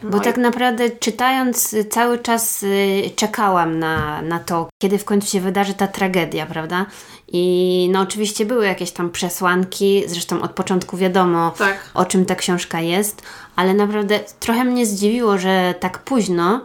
Bo 0.02 0.16
No 0.16 0.22
tak 0.24 0.36
naprawdę 0.36 0.90
czytając 0.90 1.72
y, 1.72 1.84
cały 1.84 2.18
czas 2.18 2.62
y, 2.62 3.10
czekałam 3.16 3.78
na, 3.78 4.22
na 4.22 4.38
to, 4.38 4.68
kiedy 4.82 4.98
w 4.98 5.04
końcu 5.04 5.28
się 5.28 5.40
wydarzy 5.40 5.74
ta 5.74 5.86
tragedia, 5.86 6.46
prawda? 6.46 6.86
I 7.32 7.88
no 7.92 8.00
oczywiście 8.00 8.44
były 8.46 8.66
jakieś 8.66 8.90
tam 8.90 9.10
przesłanki, 9.10 10.02
zresztą 10.06 10.42
od 10.42 10.50
początku 10.50 10.96
wiadomo 10.96 11.52
Tak. 11.58 11.90
o 11.94 12.04
czym 12.04 12.26
ta 12.26 12.34
książka 12.34 12.80
jest, 12.80 13.22
ale 13.56 13.74
naprawdę 13.74 14.20
trochę 14.40 14.64
mnie 14.64 14.86
zdziwiło, 14.86 15.38
że 15.38 15.74
tak 15.80 15.98
późno 15.98 16.64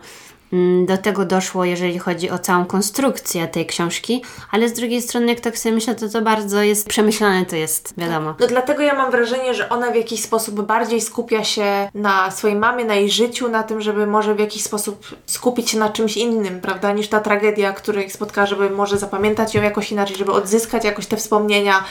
do 0.86 0.98
tego 0.98 1.26
doszło, 1.26 1.66
jeżeli 1.66 2.00
chodzi 2.00 2.30
o 2.30 2.40
całą 2.40 2.66
konstrukcję 2.66 3.48
tej 3.48 3.66
książki, 3.66 4.24
ale 4.52 4.70
z 4.70 4.74
drugiej 4.74 5.02
strony, 5.02 5.28
jak 5.28 5.40
tak 5.40 5.58
sobie 5.58 5.76
myślę, 5.76 5.96
to 5.96 6.10
to 6.10 6.22
bardzo 6.22 6.62
jest 6.62 6.88
przemyślane, 6.88 7.46
to 7.46 7.56
jest 7.56 7.94
wiadomo. 7.98 8.36
No 8.40 8.48
dlatego 8.48 8.84
ja 8.84 8.94
mam 8.96 9.12
wrażenie, 9.12 9.54
że 9.54 9.70
ona 9.70 9.92
w 9.92 9.96
jakiś 9.96 10.24
sposób 10.24 10.62
bardziej 10.62 11.02
skupia 11.02 11.44
się 11.44 11.90
na 11.94 12.32
swojej 12.32 12.58
mamie, 12.58 12.86
na 12.86 12.96
jej 12.96 13.12
życiu, 13.12 13.50
na 13.50 13.64
tym, 13.64 13.82
żeby 13.82 14.08
może 14.08 14.36
w 14.36 14.40
jakiś 14.40 14.64
sposób 14.64 15.08
skupić 15.26 15.70
się 15.70 15.80
na 15.80 15.90
czymś 15.90 16.18
innym, 16.18 16.62
prawda, 16.62 16.94
niż 16.94 17.08
ta 17.08 17.20
tragedia, 17.20 17.74
która 17.74 18.02
ich 18.02 18.14
spotkała, 18.14 18.48
żeby 18.48 18.70
może 18.70 18.98
zapamiętać 18.98 19.56
ją 19.56 19.64
jakoś 19.64 19.92
inaczej, 19.92 20.18
żeby 20.18 20.32
odzyskać 20.32 20.84
jakoś 20.84 21.06
te 21.06 21.18
wspomnienia. 21.18 21.84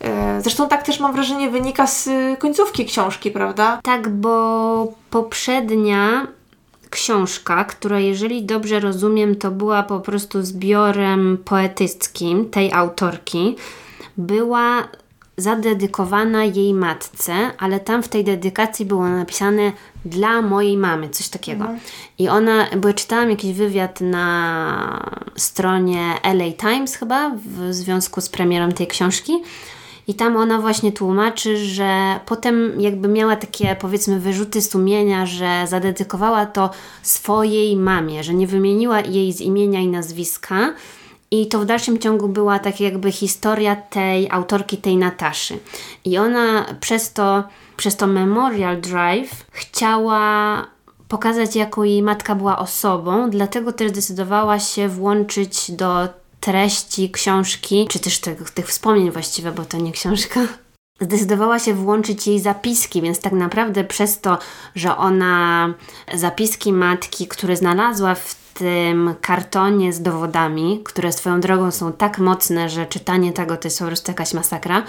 E, 0.00 0.40
Zresztą 0.40 0.68
tak 0.68 0.82
też 0.82 1.00
mam 1.00 1.12
wrażenie 1.12 1.50
wynika 1.50 1.86
z 1.86 2.06
y, 2.06 2.36
końcówki 2.38 2.84
książki, 2.86 3.30
prawda? 3.30 3.80
Tak, 3.82 4.08
bo 4.08 4.92
poprzednia 5.10 6.26
książka, 6.90 7.64
która 7.64 8.00
jeżeli 8.00 8.44
dobrze 8.44 8.80
rozumiem, 8.80 9.36
to 9.36 9.50
była 9.50 9.82
po 9.82 10.00
prostu 10.00 10.42
zbiorem 10.42 11.38
poetyckim 11.44 12.50
tej 12.50 12.72
autorki, 12.72 13.56
była 14.16 14.88
zadedykowana 15.36 16.44
jej 16.44 16.74
matce, 16.74 17.32
ale 17.58 17.80
tam 17.80 18.02
w 18.02 18.08
tej 18.08 18.24
dedykacji 18.24 18.86
było 18.86 19.08
napisane 19.08 19.72
dla 20.04 20.42
mojej 20.42 20.76
mamy, 20.76 21.08
coś 21.08 21.28
takiego. 21.28 21.66
I 22.18 22.28
ona, 22.28 22.66
bo 22.76 22.88
ja 22.88 22.94
czytałam 22.94 23.30
jakiś 23.30 23.52
wywiad 23.52 24.00
na 24.00 25.10
stronie 25.36 26.14
LA 26.22 26.52
Times 26.58 26.94
chyba 26.94 27.30
w 27.30 27.74
związku 27.74 28.20
z 28.20 28.28
premierą 28.28 28.72
tej 28.72 28.86
książki 28.86 29.32
i 30.10 30.14
tam 30.14 30.36
ona 30.36 30.58
właśnie 30.58 30.92
tłumaczy, 30.92 31.56
że 31.56 32.20
potem 32.26 32.80
jakby 32.80 33.08
miała 33.08 33.36
takie 33.36 33.76
powiedzmy 33.76 34.20
wyrzuty 34.20 34.62
sumienia, 34.62 35.26
że 35.26 35.64
zadedykowała 35.68 36.46
to 36.46 36.70
swojej 37.02 37.76
mamie, 37.76 38.24
że 38.24 38.34
nie 38.34 38.46
wymieniła 38.46 39.00
jej 39.00 39.32
z 39.32 39.40
imienia 39.40 39.80
i 39.80 39.88
nazwiska. 39.88 40.74
I 41.30 41.48
to 41.48 41.58
w 41.58 41.64
dalszym 41.64 41.98
ciągu 41.98 42.28
była 42.28 42.58
tak 42.58 42.80
jakby 42.80 43.12
historia 43.12 43.76
tej 43.76 44.30
autorki, 44.30 44.76
tej 44.76 44.96
Nataszy. 44.96 45.58
I 46.04 46.18
ona 46.18 46.66
przez 46.80 47.12
to, 47.12 47.44
przez 47.76 47.96
to 47.96 48.06
Memorial 48.06 48.80
Drive 48.80 49.46
chciała 49.50 50.66
pokazać, 51.08 51.56
jaką 51.56 51.82
jej 51.82 52.02
matka 52.02 52.34
była 52.34 52.58
osobą, 52.58 53.30
dlatego 53.30 53.72
też 53.72 53.90
zdecydowała 53.90 54.58
się 54.58 54.88
włączyć 54.88 55.70
do 55.70 56.08
treści 56.40 57.10
książki, 57.10 57.86
czy 57.90 57.98
też 57.98 58.18
tych, 58.18 58.50
tych 58.50 58.68
wspomnień 58.68 59.10
właściwie, 59.10 59.52
bo 59.52 59.64
to 59.64 59.78
nie 59.78 59.92
książka. 59.92 60.40
Zdecydowała 61.00 61.58
się 61.58 61.74
włączyć 61.74 62.26
jej 62.26 62.40
zapiski, 62.40 63.02
więc 63.02 63.20
tak 63.20 63.32
naprawdę 63.32 63.84
przez 63.84 64.20
to, 64.20 64.38
że 64.74 64.96
ona 64.96 65.74
zapiski 66.14 66.72
matki, 66.72 67.28
które 67.28 67.56
znalazła 67.56 68.14
w 68.14 68.34
tym 68.54 69.14
kartonie 69.20 69.92
z 69.92 70.02
dowodami, 70.02 70.80
które 70.84 71.12
swoją 71.12 71.40
drogą 71.40 71.70
są 71.70 71.92
tak 71.92 72.18
mocne, 72.18 72.68
że 72.68 72.86
czytanie 72.86 73.32
tego 73.32 73.56
to 73.56 73.68
jest 73.68 73.78
po 73.78 73.84
prostu 73.84 74.10
jakaś 74.10 74.34
masakra, 74.34 74.82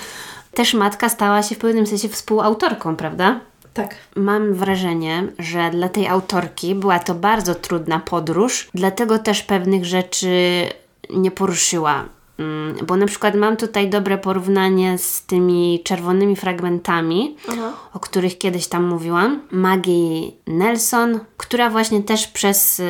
też 0.54 0.74
matka 0.74 1.10
stała 1.10 1.44
się 1.44 1.56
w 1.56 1.58
pewnym 1.58 1.88
sensie 1.88 2.10
współautorką, 2.10 2.96
prawda? 2.96 3.40
Tak. 3.74 3.96
Mam 4.16 4.54
wrażenie, 4.54 5.28
że 5.40 5.70
dla 5.70 5.90
tej 5.90 6.08
autorki 6.08 6.76
była 6.76 7.00
to 7.00 7.16
bardzo 7.16 7.56
trudna 7.56 8.00
podróż, 8.00 8.70
dlatego 8.74 9.20
też 9.20 9.44
pewnych 9.44 9.86
rzeczy 9.86 10.66
nie 11.14 11.32
poruszyła. 11.32 12.06
Mm, 12.40 12.76
Bo 12.88 12.96
na 12.96 13.06
przykład 13.06 13.36
mam 13.36 13.58
tutaj 13.58 13.90
dobre 13.90 14.18
porównanie 14.18 14.98
z 14.98 15.26
tymi 15.26 15.82
czerwonymi 15.84 16.36
fragmentami, 16.36 17.36
Aha. 17.50 17.74
o 17.94 18.00
których 18.00 18.38
kiedyś 18.38 18.68
tam 18.68 18.84
mówiłam. 18.84 19.42
Maggie 19.52 20.32
Nelson, 20.48 21.20
która 21.38 21.70
właśnie 21.70 22.04
też 22.04 22.28
przez 22.28 22.80
y, 22.80 22.84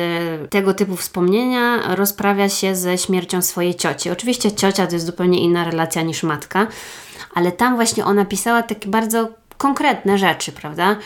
tego 0.50 0.74
typu 0.74 0.96
wspomnienia 0.96 1.94
rozprawia 1.96 2.48
się 2.48 2.76
ze 2.76 2.98
śmiercią 2.98 3.42
swojej 3.42 3.74
cioci. 3.74 4.10
Oczywiście 4.10 4.52
ciocia 4.52 4.86
to 4.86 4.92
jest 4.92 5.06
zupełnie 5.06 5.40
inna 5.40 5.64
relacja 5.64 6.02
niż 6.02 6.22
matka, 6.22 6.66
ale 7.34 7.52
tam 7.52 7.74
właśnie 7.74 8.04
ona 8.04 8.24
pisała 8.24 8.62
takie 8.62 8.88
bardzo 8.88 9.28
konkretne 9.58 10.18
rzeczy, 10.18 10.52
prawda? 10.52 10.96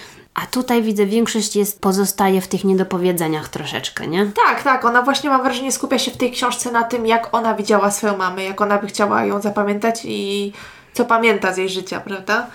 A 0.43 0.47
tutaj 0.47 0.83
widzę, 0.83 1.07
większość 1.07 1.57
jest, 1.57 1.81
pozostaje 1.81 2.41
w 2.41 2.49
tych 2.49 2.65
niedopowiedzeniach 2.65 3.49
troszeczkę, 3.49 4.07
nie? 4.07 4.27
Tak, 4.27 4.63
tak. 4.63 4.85
Ona 4.85 5.03
właśnie 5.03 5.31
mam 5.31 5.43
wrażenie 5.43 5.73
skupia 5.73 5.99
się 5.99 6.11
w 6.11 6.17
tej 6.17 6.33
książce 6.33 6.73
na 6.73 6.83
tym, 6.83 7.07
jak 7.07 7.35
ona 7.35 7.55
widziała 7.55 7.91
swoją 7.91 8.17
mamę, 8.17 8.45
jak 8.45 8.61
ona 8.61 8.79
by 8.79 8.87
chciała 8.87 9.25
ją 9.25 9.41
zapamiętać 9.41 10.01
i 10.05 10.53
co 10.93 11.05
pamięta 11.05 11.53
z 11.53 11.57
jej 11.57 11.69
życia, 11.69 12.01
prawda? 12.01 12.47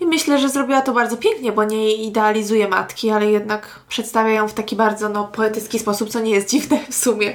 I 0.00 0.06
myślę, 0.06 0.38
że 0.38 0.48
zrobiła 0.48 0.82
to 0.82 0.92
bardzo 0.92 1.16
pięknie, 1.16 1.52
bo 1.52 1.64
nie 1.64 1.94
idealizuje 1.94 2.68
matki, 2.68 3.10
ale 3.10 3.30
jednak 3.30 3.80
przedstawia 3.88 4.30
ją 4.30 4.48
w 4.48 4.54
taki 4.54 4.76
bardzo 4.76 5.08
no, 5.08 5.24
poetycki 5.24 5.78
sposób, 5.78 6.08
co 6.08 6.20
nie 6.20 6.30
jest 6.30 6.50
dziwne 6.50 6.78
w 6.90 6.94
sumie. 6.94 7.34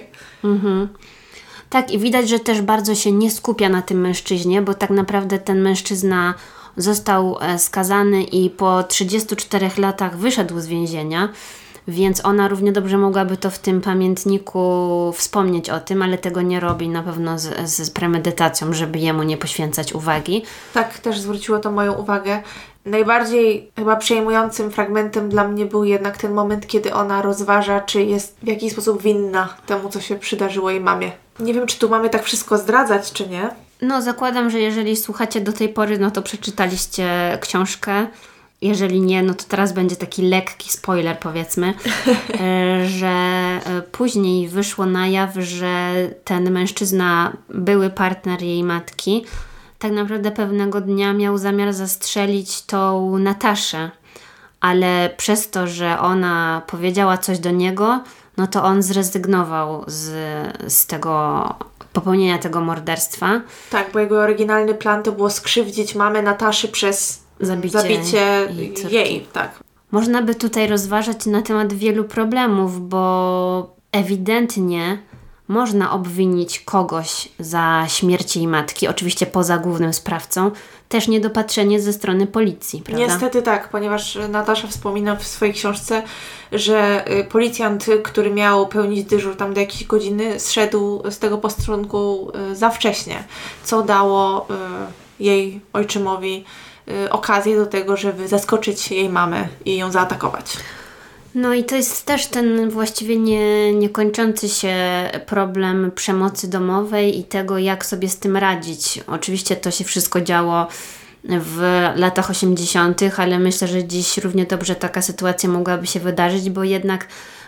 Tak, 1.69 1.91
i 1.91 1.99
widać, 1.99 2.29
że 2.29 2.39
też 2.39 2.61
bardzo 2.61 2.95
się 2.95 3.11
nie 3.11 3.31
skupia 3.31 3.69
na 3.69 3.81
tym 3.81 4.01
mężczyźnie, 4.01 4.61
bo 4.61 4.73
tak 4.73 4.89
naprawdę 4.89 5.39
ten 5.39 5.61
mężczyzna 5.61 6.33
został 6.81 7.37
e, 7.41 7.59
skazany 7.59 8.23
i 8.23 8.49
po 8.49 8.83
34 8.83 9.71
latach 9.77 10.17
wyszedł 10.17 10.59
z 10.59 10.67
więzienia, 10.67 11.29
więc 11.87 12.25
ona 12.25 12.47
równie 12.47 12.71
dobrze 12.71 12.97
mogłaby 12.97 13.37
to 13.37 13.49
w 13.49 13.59
tym 13.59 13.81
pamiętniku 13.81 15.13
wspomnieć 15.15 15.69
o 15.69 15.79
tym, 15.79 16.01
ale 16.01 16.17
tego 16.17 16.41
nie 16.41 16.59
robi 16.59 16.89
na 16.89 17.03
pewno 17.03 17.39
z, 17.39 17.69
z 17.69 17.89
premedytacją, 17.89 18.73
żeby 18.73 18.99
jemu 18.99 19.23
nie 19.23 19.37
poświęcać 19.37 19.93
uwagi. 19.93 20.43
Tak 20.73 20.99
też 20.99 21.19
zwróciło 21.19 21.59
to 21.59 21.71
moją 21.71 21.93
uwagę. 21.93 22.43
Najbardziej 22.85 23.71
chyba 23.75 23.95
przejmującym 23.95 24.71
fragmentem 24.71 25.29
dla 25.29 25.47
mnie 25.47 25.65
był 25.65 25.83
jednak 25.83 26.17
ten 26.17 26.33
moment, 26.33 26.67
kiedy 26.67 26.93
ona 26.93 27.21
rozważa, 27.21 27.81
czy 27.81 28.03
jest 28.03 28.37
w 28.43 28.47
jakiś 28.47 28.71
sposób 28.71 29.01
winna 29.01 29.55
temu, 29.65 29.89
co 29.89 30.01
się 30.01 30.15
przydarzyło 30.15 30.69
jej 30.69 30.81
mamie. 30.81 31.11
Nie 31.39 31.53
wiem, 31.53 31.67
czy 31.67 31.79
tu 31.79 31.89
mamy 31.89 32.09
tak 32.09 32.23
wszystko 32.23 32.57
zdradzać, 32.57 33.11
czy 33.11 33.27
nie. 33.27 33.49
No, 33.81 34.01
zakładam, 34.01 34.49
że 34.49 34.59
jeżeli 34.59 34.97
słuchacie 34.97 35.41
do 35.41 35.53
tej 35.53 35.69
pory, 35.69 35.99
no 35.99 36.11
to 36.11 36.21
przeczytaliście 36.21 37.37
książkę. 37.41 38.07
Jeżeli 38.61 39.01
nie, 39.01 39.23
no 39.23 39.33
to 39.33 39.43
teraz 39.47 39.73
będzie 39.73 39.95
taki 39.95 40.21
lekki 40.21 40.71
spoiler, 40.71 41.19
powiedzmy, 41.19 41.73
e, 42.39 42.85
że 42.85 43.07
e, 43.07 43.81
później 43.91 44.47
wyszło 44.47 44.85
na 44.85 45.07
jaw, 45.07 45.35
że 45.35 45.93
ten 46.23 46.51
mężczyzna, 46.51 47.33
były 47.49 47.89
partner 47.89 48.41
jej 48.41 48.63
matki, 48.63 49.25
tak 49.79 49.91
naprawdę 49.91 50.31
pewnego 50.31 50.81
dnia 50.81 51.13
miał 51.13 51.37
zamiar 51.37 51.73
zastrzelić 51.73 52.61
tą 52.61 53.17
Nataszę, 53.17 53.91
ale 54.59 55.09
przez 55.17 55.49
to, 55.49 55.67
że 55.67 55.99
ona 55.99 56.61
powiedziała 56.67 57.17
coś 57.17 57.39
do 57.39 57.51
niego, 57.51 58.03
no 58.37 58.47
to 58.47 58.63
on 58.63 58.83
zrezygnował 58.83 59.83
z, 59.87 60.13
z 60.67 60.87
tego 60.87 61.45
popełnienia 61.93 62.37
tego 62.37 62.61
morderstwa. 62.61 63.41
Tak, 63.69 63.91
bo 63.93 63.99
jego 63.99 64.21
oryginalny 64.21 64.73
plan 64.73 65.03
to 65.03 65.11
było 65.11 65.29
skrzywdzić 65.29 65.95
mamę 65.95 66.21
Nataszy 66.21 66.67
przez 66.67 67.23
Zabicie 67.39 67.79
zabicie 67.81 68.47
jej 68.51 68.93
jej, 68.93 69.27
tak. 69.33 69.59
Można 69.91 70.21
by 70.21 70.35
tutaj 70.35 70.67
rozważać 70.67 71.25
na 71.25 71.41
temat 71.41 71.73
wielu 71.73 72.03
problemów, 72.03 72.89
bo 72.89 73.75
ewidentnie 73.91 74.97
można 75.51 75.91
obwinić 75.91 76.59
kogoś 76.59 77.29
za 77.39 77.85
śmierć 77.87 78.35
jej 78.35 78.47
matki, 78.47 78.87
oczywiście 78.87 79.25
poza 79.25 79.57
głównym 79.57 79.93
sprawcą, 79.93 80.51
też 80.89 81.07
niedopatrzenie 81.07 81.81
ze 81.81 81.93
strony 81.93 82.27
policji, 82.27 82.81
prawda? 82.81 83.05
Niestety 83.05 83.41
tak, 83.41 83.69
ponieważ 83.69 84.17
Natasza 84.29 84.67
wspomina 84.67 85.15
w 85.15 85.27
swojej 85.27 85.53
książce, 85.53 86.03
że 86.51 87.05
y, 87.19 87.23
policjant, 87.23 87.85
który 88.03 88.31
miał 88.31 88.67
pełnić 88.67 89.03
dyżur 89.03 89.37
tam 89.37 89.53
do 89.53 89.59
jakiejś 89.59 89.83
godziny, 89.85 90.39
zszedł 90.39 91.03
z 91.11 91.19
tego 91.19 91.37
posterunku 91.37 92.31
y, 92.51 92.55
za 92.55 92.69
wcześnie, 92.69 93.23
co 93.63 93.81
dało 93.81 94.47
y, 94.49 95.23
jej 95.23 95.61
ojczymowi 95.73 96.45
okazję 97.09 97.55
do 97.57 97.65
tego, 97.65 97.97
żeby 97.97 98.27
zaskoczyć 98.27 98.91
jej 98.91 99.09
mamę 99.09 99.47
i 99.65 99.77
ją 99.77 99.91
zaatakować. 99.91 100.57
No 101.35 101.53
i 101.53 101.63
to 101.63 101.75
jest 101.75 102.05
też 102.05 102.27
ten 102.27 102.69
właściwie 102.69 103.17
nie, 103.17 103.73
niekończący 103.73 104.49
się 104.49 104.75
problem 105.25 105.91
przemocy 105.95 106.49
domowej 106.49 107.19
i 107.19 107.23
tego, 107.23 107.57
jak 107.57 107.85
sobie 107.85 108.09
z 108.09 108.17
tym 108.17 108.37
radzić. 108.37 109.03
Oczywiście 109.07 109.55
to 109.55 109.71
się 109.71 109.83
wszystko 109.83 110.21
działo 110.21 110.67
w 111.23 111.89
latach 111.95 112.29
80., 112.29 113.01
ale 113.17 113.39
myślę, 113.39 113.67
że 113.67 113.83
dziś 113.83 114.17
równie 114.17 114.45
dobrze 114.45 114.75
taka 114.75 115.01
sytuacja 115.01 115.49
mogłaby 115.49 115.87
się 115.87 115.99
wydarzyć, 115.99 116.49
bo 116.49 116.63
jednak 116.63 117.07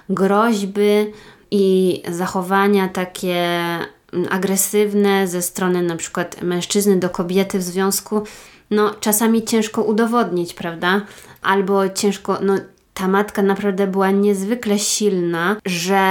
groźby 0.10 1.12
i 1.52 2.02
zachowania 2.12 2.88
takie 2.88 3.60
agresywne 4.30 5.28
ze 5.28 5.42
strony 5.42 5.82
na 5.82 5.96
przykład 5.96 6.42
mężczyzny 6.42 7.00
do 7.00 7.10
kobiety 7.10 7.60
w 7.60 7.64
związku, 7.64 8.24
no 8.72 8.94
czasami 9.00 9.44
ciężko 9.44 9.84
udowodnić, 9.84 10.54
prawda? 10.54 11.02
Albo 11.42 11.90
ciężko, 11.90 12.38
no 12.42 12.58
ta 12.94 13.08
matka 13.08 13.42
naprawdę 13.42 13.88
była 13.88 14.12
niezwykle 14.12 14.80
silna, 14.80 15.56
że 15.66 16.04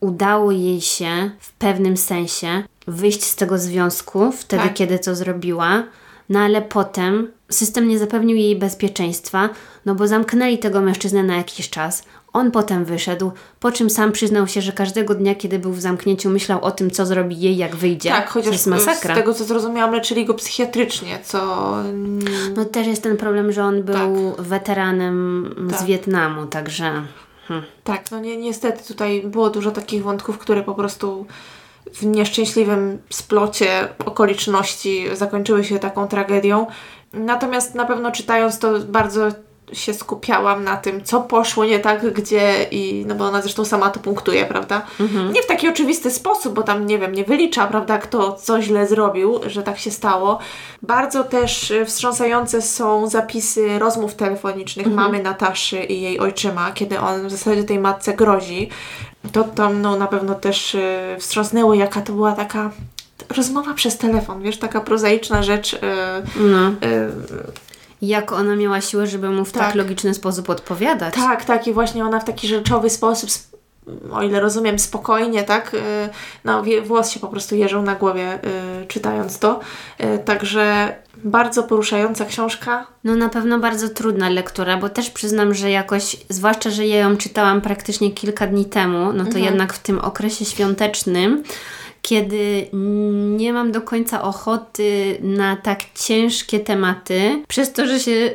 udało 0.00 0.52
jej 0.52 0.80
się 0.80 1.30
w 1.38 1.52
pewnym 1.52 1.96
sensie 1.96 2.62
wyjść 2.86 3.24
z 3.24 3.36
tego 3.36 3.58
związku 3.58 4.32
wtedy, 4.32 4.62
tak. 4.62 4.74
kiedy 4.74 4.98
to 4.98 5.14
zrobiła. 5.14 5.82
No 6.28 6.40
ale 6.40 6.62
potem 6.62 7.32
system 7.50 7.88
nie 7.88 7.98
zapewnił 7.98 8.36
jej 8.36 8.56
bezpieczeństwa, 8.56 9.48
no 9.86 9.94
bo 9.94 10.08
zamknęli 10.08 10.58
tego 10.58 10.80
mężczyznę 10.80 11.22
na 11.22 11.36
jakiś 11.36 11.70
czas. 11.70 12.04
On 12.36 12.50
potem 12.50 12.84
wyszedł, 12.84 13.32
po 13.60 13.72
czym 13.72 13.90
sam 13.90 14.12
przyznał 14.12 14.46
się, 14.46 14.60
że 14.60 14.72
każdego 14.72 15.14
dnia, 15.14 15.34
kiedy 15.34 15.58
był 15.58 15.72
w 15.72 15.80
zamknięciu, 15.80 16.30
myślał 16.30 16.64
o 16.64 16.70
tym, 16.70 16.90
co 16.90 17.06
zrobi 17.06 17.40
jej, 17.40 17.56
jak 17.56 17.76
wyjdzie. 17.76 18.10
Tak, 18.10 18.28
chociaż 18.28 18.46
to 18.46 18.52
jest 18.52 18.66
masakra. 18.66 19.14
z 19.14 19.18
tego, 19.18 19.34
co 19.34 19.44
zrozumiałam, 19.44 19.94
leczyli 19.94 20.24
go 20.24 20.34
psychiatrycznie, 20.34 21.18
co... 21.24 21.72
No 22.56 22.64
też 22.64 22.86
jest 22.86 23.02
ten 23.02 23.16
problem, 23.16 23.52
że 23.52 23.64
on 23.64 23.82
był 23.82 24.32
tak. 24.36 24.46
weteranem 24.46 25.54
tak. 25.70 25.80
z 25.80 25.84
Wietnamu, 25.84 26.46
także... 26.46 27.02
Hm. 27.48 27.62
Tak, 27.84 28.10
no 28.10 28.20
ni 28.20 28.38
niestety 28.38 28.88
tutaj 28.88 29.22
było 29.22 29.50
dużo 29.50 29.70
takich 29.70 30.02
wątków, 30.02 30.38
które 30.38 30.62
po 30.62 30.74
prostu 30.74 31.26
w 31.94 32.06
nieszczęśliwym 32.06 32.98
splocie 33.10 33.88
okoliczności 34.06 35.04
zakończyły 35.12 35.64
się 35.64 35.78
taką 35.78 36.08
tragedią. 36.08 36.66
Natomiast 37.12 37.74
na 37.74 37.84
pewno 37.84 38.12
czytając 38.12 38.58
to 38.58 38.80
bardzo 38.80 39.28
się 39.72 39.94
skupiałam 39.94 40.64
na 40.64 40.76
tym, 40.76 41.04
co 41.04 41.20
poszło 41.20 41.64
nie 41.64 41.78
tak, 41.78 42.12
gdzie 42.12 42.66
i, 42.70 43.04
no 43.08 43.14
bo 43.14 43.24
ona 43.24 43.42
zresztą 43.42 43.64
sama 43.64 43.90
to 43.90 44.00
punktuje, 44.00 44.46
prawda? 44.46 44.82
Mhm. 45.00 45.32
Nie 45.32 45.42
w 45.42 45.46
taki 45.46 45.68
oczywisty 45.68 46.10
sposób, 46.10 46.54
bo 46.54 46.62
tam, 46.62 46.86
nie 46.86 46.98
wiem, 46.98 47.12
nie 47.12 47.24
wylicza, 47.24 47.66
prawda, 47.66 47.98
kto 47.98 48.32
co 48.32 48.62
źle 48.62 48.86
zrobił, 48.86 49.40
że 49.46 49.62
tak 49.62 49.78
się 49.78 49.90
stało. 49.90 50.38
Bardzo 50.82 51.24
też 51.24 51.72
wstrząsające 51.86 52.62
są 52.62 53.08
zapisy 53.08 53.78
rozmów 53.78 54.14
telefonicznych 54.14 54.86
mhm. 54.86 55.04
mamy 55.04 55.22
Nataszy 55.22 55.84
i 55.84 56.00
jej 56.00 56.18
ojczyma, 56.18 56.72
kiedy 56.72 57.00
on 57.00 57.26
w 57.26 57.30
zasadzie 57.30 57.64
tej 57.64 57.78
matce 57.78 58.14
grozi. 58.14 58.68
To 59.32 59.44
tam, 59.44 59.82
no, 59.82 59.96
na 59.96 60.06
pewno 60.06 60.34
też 60.34 60.74
y, 60.74 61.16
wstrząsnęło, 61.18 61.74
jaka 61.74 62.00
to 62.00 62.12
była 62.12 62.32
taka 62.32 62.70
rozmowa 63.36 63.74
przez 63.74 63.98
telefon, 63.98 64.42
wiesz, 64.42 64.58
taka 64.58 64.80
prozaiczna 64.80 65.42
rzecz. 65.42 65.74
Y, 65.74 65.78
no. 66.36 66.68
Y, 66.68 67.65
jak 68.02 68.32
ona 68.32 68.56
miała 68.56 68.80
siłę, 68.80 69.06
żeby 69.06 69.30
mu 69.30 69.44
w 69.44 69.52
tak, 69.52 69.62
tak 69.62 69.74
logiczny 69.74 70.14
sposób 70.14 70.50
odpowiadać. 70.50 71.14
Tak, 71.14 71.44
tak 71.44 71.66
i 71.66 71.72
właśnie 71.72 72.04
ona 72.04 72.20
w 72.20 72.24
taki 72.24 72.48
rzeczowy 72.48 72.90
sposób, 72.90 73.30
o 74.12 74.22
ile 74.22 74.40
rozumiem, 74.40 74.78
spokojnie, 74.78 75.42
tak, 75.42 75.74
y, 75.74 75.78
no 76.44 76.62
włos 76.84 77.10
się 77.10 77.20
po 77.20 77.28
prostu 77.28 77.56
jeżą 77.56 77.82
na 77.82 77.94
głowie 77.94 78.34
y, 78.82 78.86
czytając 78.86 79.38
to. 79.38 79.60
Y, 80.00 80.18
także 80.18 80.96
bardzo 81.24 81.62
poruszająca 81.62 82.24
książka. 82.24 82.86
No 83.04 83.16
na 83.16 83.28
pewno 83.28 83.58
bardzo 83.58 83.88
trudna 83.88 84.28
lektura, 84.28 84.76
bo 84.76 84.88
też 84.88 85.10
przyznam, 85.10 85.54
że 85.54 85.70
jakoś, 85.70 86.16
zwłaszcza, 86.28 86.70
że 86.70 86.86
ja 86.86 86.96
ją 86.96 87.16
czytałam 87.16 87.60
praktycznie 87.60 88.10
kilka 88.10 88.46
dni 88.46 88.64
temu, 88.64 89.12
no 89.12 89.24
to 89.24 89.30
mhm. 89.30 89.44
jednak 89.44 89.72
w 89.72 89.78
tym 89.78 89.98
okresie 89.98 90.44
świątecznym 90.44 91.42
kiedy 92.06 92.66
nie 93.36 93.52
mam 93.52 93.72
do 93.72 93.80
końca 93.80 94.22
ochoty 94.22 95.18
na 95.20 95.56
tak 95.56 95.80
ciężkie 95.94 96.60
tematy, 96.60 97.42
przez 97.48 97.72
to, 97.72 97.86
że 97.86 98.00
się 98.00 98.34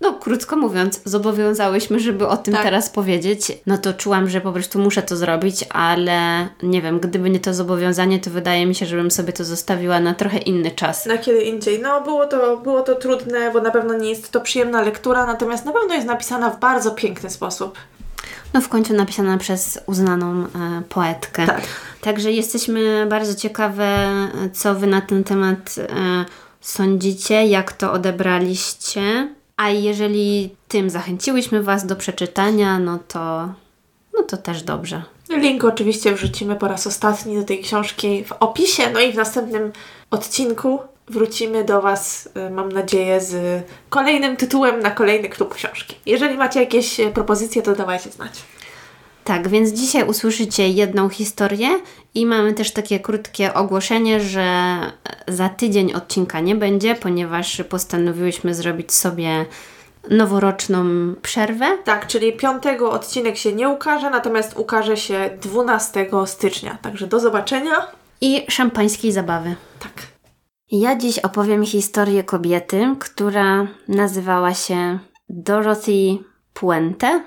no 0.00 0.12
krótko 0.12 0.56
mówiąc, 0.56 1.00
zobowiązałyśmy, 1.04 2.00
żeby 2.00 2.28
o 2.28 2.36
tym 2.36 2.54
tak. 2.54 2.62
teraz 2.62 2.90
powiedzieć, 2.90 3.52
no 3.66 3.78
to 3.78 3.94
czułam, 3.94 4.28
że 4.28 4.40
po 4.40 4.52
prostu 4.52 4.78
muszę 4.78 5.02
to 5.02 5.16
zrobić, 5.16 5.64
ale 5.70 6.48
nie 6.62 6.82
wiem, 6.82 7.00
gdyby 7.00 7.30
nie 7.30 7.40
to 7.40 7.54
zobowiązanie, 7.54 8.18
to 8.18 8.30
wydaje 8.30 8.66
mi 8.66 8.74
się, 8.74 8.86
żebym 8.86 9.10
sobie 9.10 9.32
to 9.32 9.44
zostawiła 9.44 10.00
na 10.00 10.14
trochę 10.14 10.38
inny 10.38 10.70
czas. 10.70 11.06
Na 11.06 11.18
kiedy 11.18 11.42
indziej. 11.42 11.82
No 11.82 12.00
było 12.00 12.26
to, 12.26 12.56
było 12.56 12.82
to 12.82 12.94
trudne, 12.94 13.50
bo 13.52 13.60
na 13.60 13.70
pewno 13.70 13.98
nie 13.98 14.10
jest 14.10 14.30
to 14.30 14.40
przyjemna 14.40 14.82
lektura, 14.82 15.26
natomiast 15.26 15.64
na 15.64 15.72
pewno 15.72 15.94
jest 15.94 16.06
napisana 16.06 16.50
w 16.50 16.60
bardzo 16.60 16.90
piękny 16.90 17.30
sposób. 17.30 17.78
No 18.54 18.60
w 18.60 18.68
końcu 18.68 18.94
napisana 18.94 19.38
przez 19.38 19.80
uznaną 19.86 20.44
e, 20.44 20.48
poetkę. 20.88 21.46
Tak. 21.46 21.62
Także 22.00 22.32
jesteśmy 22.32 23.06
bardzo 23.06 23.34
ciekawe, 23.34 24.08
co 24.52 24.74
Wy 24.74 24.86
na 24.86 25.00
ten 25.00 25.24
temat 25.24 25.76
e, 25.78 26.24
sądzicie, 26.60 27.46
jak 27.46 27.72
to 27.72 27.92
odebraliście. 27.92 29.34
A 29.56 29.70
jeżeli 29.70 30.54
tym 30.68 30.90
zachęciłyśmy 30.90 31.62
Was 31.62 31.86
do 31.86 31.96
przeczytania, 31.96 32.78
no 32.78 32.98
to, 33.08 33.54
no 34.14 34.22
to 34.22 34.36
też 34.36 34.62
dobrze. 34.62 35.02
Link 35.28 35.64
oczywiście 35.64 36.14
wrzucimy 36.14 36.56
po 36.56 36.68
raz 36.68 36.86
ostatni 36.86 37.36
do 37.36 37.44
tej 37.44 37.62
książki 37.62 38.24
w 38.24 38.32
opisie, 38.32 38.90
no 38.92 39.00
i 39.00 39.12
w 39.12 39.16
następnym 39.16 39.72
odcinku 40.10 40.78
wrócimy 41.10 41.64
do 41.64 41.82
Was, 41.82 42.28
y, 42.48 42.50
mam 42.50 42.72
nadzieję, 42.72 43.20
z 43.20 43.62
kolejnym 43.88 44.36
tytułem 44.36 44.80
na 44.80 44.90
kolejny 44.90 45.28
klub 45.28 45.54
książki. 45.54 45.96
Jeżeli 46.06 46.36
macie 46.36 46.60
jakieś 46.60 47.00
y, 47.00 47.10
propozycje, 47.10 47.62
to 47.62 47.74
dawajcie 47.74 48.10
znać. 48.10 48.32
Tak, 49.24 49.48
więc 49.48 49.70
dzisiaj 49.70 50.08
usłyszycie 50.08 50.68
jedną 50.68 51.08
historię 51.08 51.68
i 52.14 52.26
mamy 52.26 52.54
też 52.54 52.72
takie 52.72 53.00
krótkie 53.00 53.54
ogłoszenie, 53.54 54.20
że 54.20 54.76
za 55.28 55.48
tydzień 55.48 55.92
odcinka 55.92 56.40
nie 56.40 56.54
będzie, 56.54 56.94
ponieważ 56.94 57.62
postanowiłyśmy 57.68 58.54
zrobić 58.54 58.92
sobie 58.92 59.46
noworoczną 60.10 60.84
przerwę. 61.22 61.78
Tak, 61.84 62.06
czyli 62.06 62.32
piątego 62.32 62.90
odcinek 62.90 63.36
się 63.36 63.52
nie 63.52 63.68
ukaże, 63.68 64.10
natomiast 64.10 64.58
ukaże 64.58 64.96
się 64.96 65.30
12 65.42 66.06
stycznia. 66.26 66.78
Także 66.82 67.06
do 67.06 67.20
zobaczenia. 67.20 67.72
I 68.20 68.46
szampańskiej 68.48 69.12
zabawy. 69.12 69.54
Tak. 69.80 70.09
Ja 70.72 70.96
dziś 70.96 71.18
opowiem 71.18 71.64
historię 71.64 72.24
kobiety, 72.24 72.96
która 72.98 73.66
nazywała 73.88 74.54
się 74.54 74.98
Dorothy 75.28 76.18
Puente. 76.54 77.24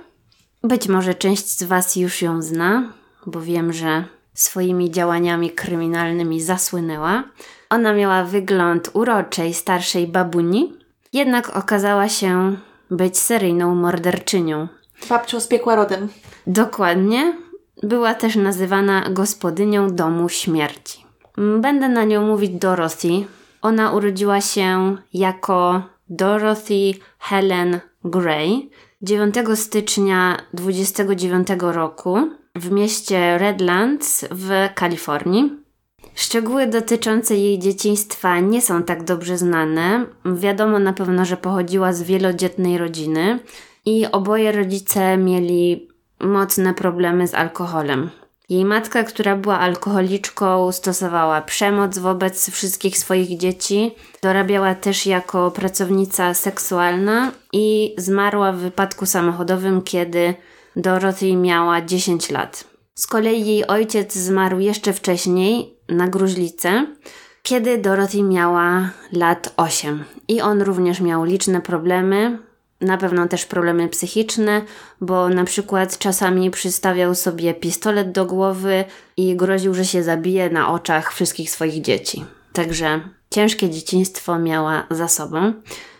Być 0.63 0.87
może 0.87 1.13
część 1.13 1.59
z 1.59 1.63
Was 1.63 1.95
już 1.95 2.21
ją 2.21 2.41
zna, 2.41 2.93
bo 3.25 3.41
wiem, 3.41 3.73
że 3.73 4.05
swoimi 4.33 4.91
działaniami 4.91 5.49
kryminalnymi 5.51 6.41
zasłynęła. 6.41 7.23
Ona 7.69 7.93
miała 7.93 8.23
wygląd 8.23 8.89
uroczej, 8.93 9.53
starszej 9.53 10.07
babuni, 10.07 10.73
jednak 11.13 11.57
okazała 11.57 12.09
się 12.09 12.57
być 12.91 13.17
seryjną 13.17 13.75
morderczynią. 13.75 14.67
Babcią 15.09 15.39
z 15.39 15.47
piekła 15.47 15.75
rodem. 15.75 16.09
Dokładnie. 16.47 17.37
Była 17.83 18.13
też 18.13 18.35
nazywana 18.35 19.09
gospodynią 19.09 19.95
domu 19.95 20.29
śmierci. 20.29 21.02
Będę 21.37 21.89
na 21.89 22.03
nią 22.03 22.27
mówić 22.27 22.51
Dorothy. 22.51 23.25
Ona 23.61 23.91
urodziła 23.91 24.41
się 24.41 24.97
jako 25.13 25.83
Dorothy 26.09 26.93
Helen 27.19 27.79
Gray 28.03 28.69
9 29.01 29.35
stycznia 29.55 30.37
29 30.53 31.47
roku 31.59 32.17
w 32.55 32.71
mieście 32.71 33.37
Redlands 33.37 34.25
w 34.31 34.69
Kalifornii. 34.75 35.51
Szczegóły 36.15 36.67
dotyczące 36.67 37.35
jej 37.35 37.59
dzieciństwa 37.59 38.39
nie 38.39 38.61
są 38.61 38.83
tak 38.83 39.03
dobrze 39.03 39.37
znane. 39.37 40.05
Wiadomo 40.25 40.79
na 40.79 40.93
pewno, 40.93 41.25
że 41.25 41.37
pochodziła 41.37 41.93
z 41.93 42.03
wielodzietnej 42.03 42.77
rodziny 42.77 43.39
i 43.85 44.05
oboje 44.11 44.51
rodzice 44.51 45.17
mieli 45.17 45.87
mocne 46.19 46.73
problemy 46.73 47.27
z 47.27 47.33
alkoholem. 47.33 48.09
Jej 48.49 48.65
matka, 48.65 49.03
która 49.03 49.35
była 49.35 49.59
alkoholiczką, 49.59 50.71
stosowała 50.71 51.41
przemoc 51.41 51.97
wobec 51.97 52.49
wszystkich 52.49 52.97
swoich 52.97 53.37
dzieci. 53.37 53.91
Dorabiała 54.21 54.75
też 54.75 55.05
jako 55.05 55.51
pracownica 55.51 56.33
seksualna 56.33 57.31
i 57.53 57.95
zmarła 57.97 58.51
w 58.51 58.57
wypadku 58.57 59.05
samochodowym, 59.05 59.81
kiedy 59.81 60.33
Dorothy 60.75 61.35
miała 61.35 61.81
10 61.81 62.29
lat. 62.29 62.63
Z 62.95 63.07
kolei 63.07 63.45
jej 63.45 63.67
ojciec 63.67 64.13
zmarł 64.15 64.59
jeszcze 64.59 64.93
wcześniej, 64.93 65.77
na 65.89 66.07
gruźlicę, 66.07 66.87
kiedy 67.43 67.77
Dorothy 67.77 68.23
miała 68.23 68.89
lat 69.11 69.53
8. 69.57 70.03
I 70.27 70.41
on 70.41 70.61
również 70.61 71.01
miał 71.01 71.23
liczne 71.23 71.61
problemy, 71.61 72.39
na 72.83 72.97
pewno 72.97 73.27
też 73.27 73.45
problemy 73.45 73.89
psychiczne, 73.89 74.61
bo 75.01 75.29
na 75.29 75.43
przykład 75.43 75.97
czasami 75.97 76.51
przystawiał 76.51 77.15
sobie 77.15 77.53
pistolet 77.53 78.11
do 78.11 78.25
głowy 78.25 78.85
i 79.17 79.35
groził, 79.35 79.73
że 79.73 79.85
się 79.85 80.03
zabije 80.03 80.49
na 80.49 80.73
oczach 80.73 81.13
wszystkich 81.13 81.49
swoich 81.49 81.81
dzieci. 81.81 82.25
Także 82.53 83.01
ciężkie 83.29 83.69
dzieciństwo 83.69 84.39
miała 84.39 84.87
za 84.91 85.07
sobą. 85.07 85.53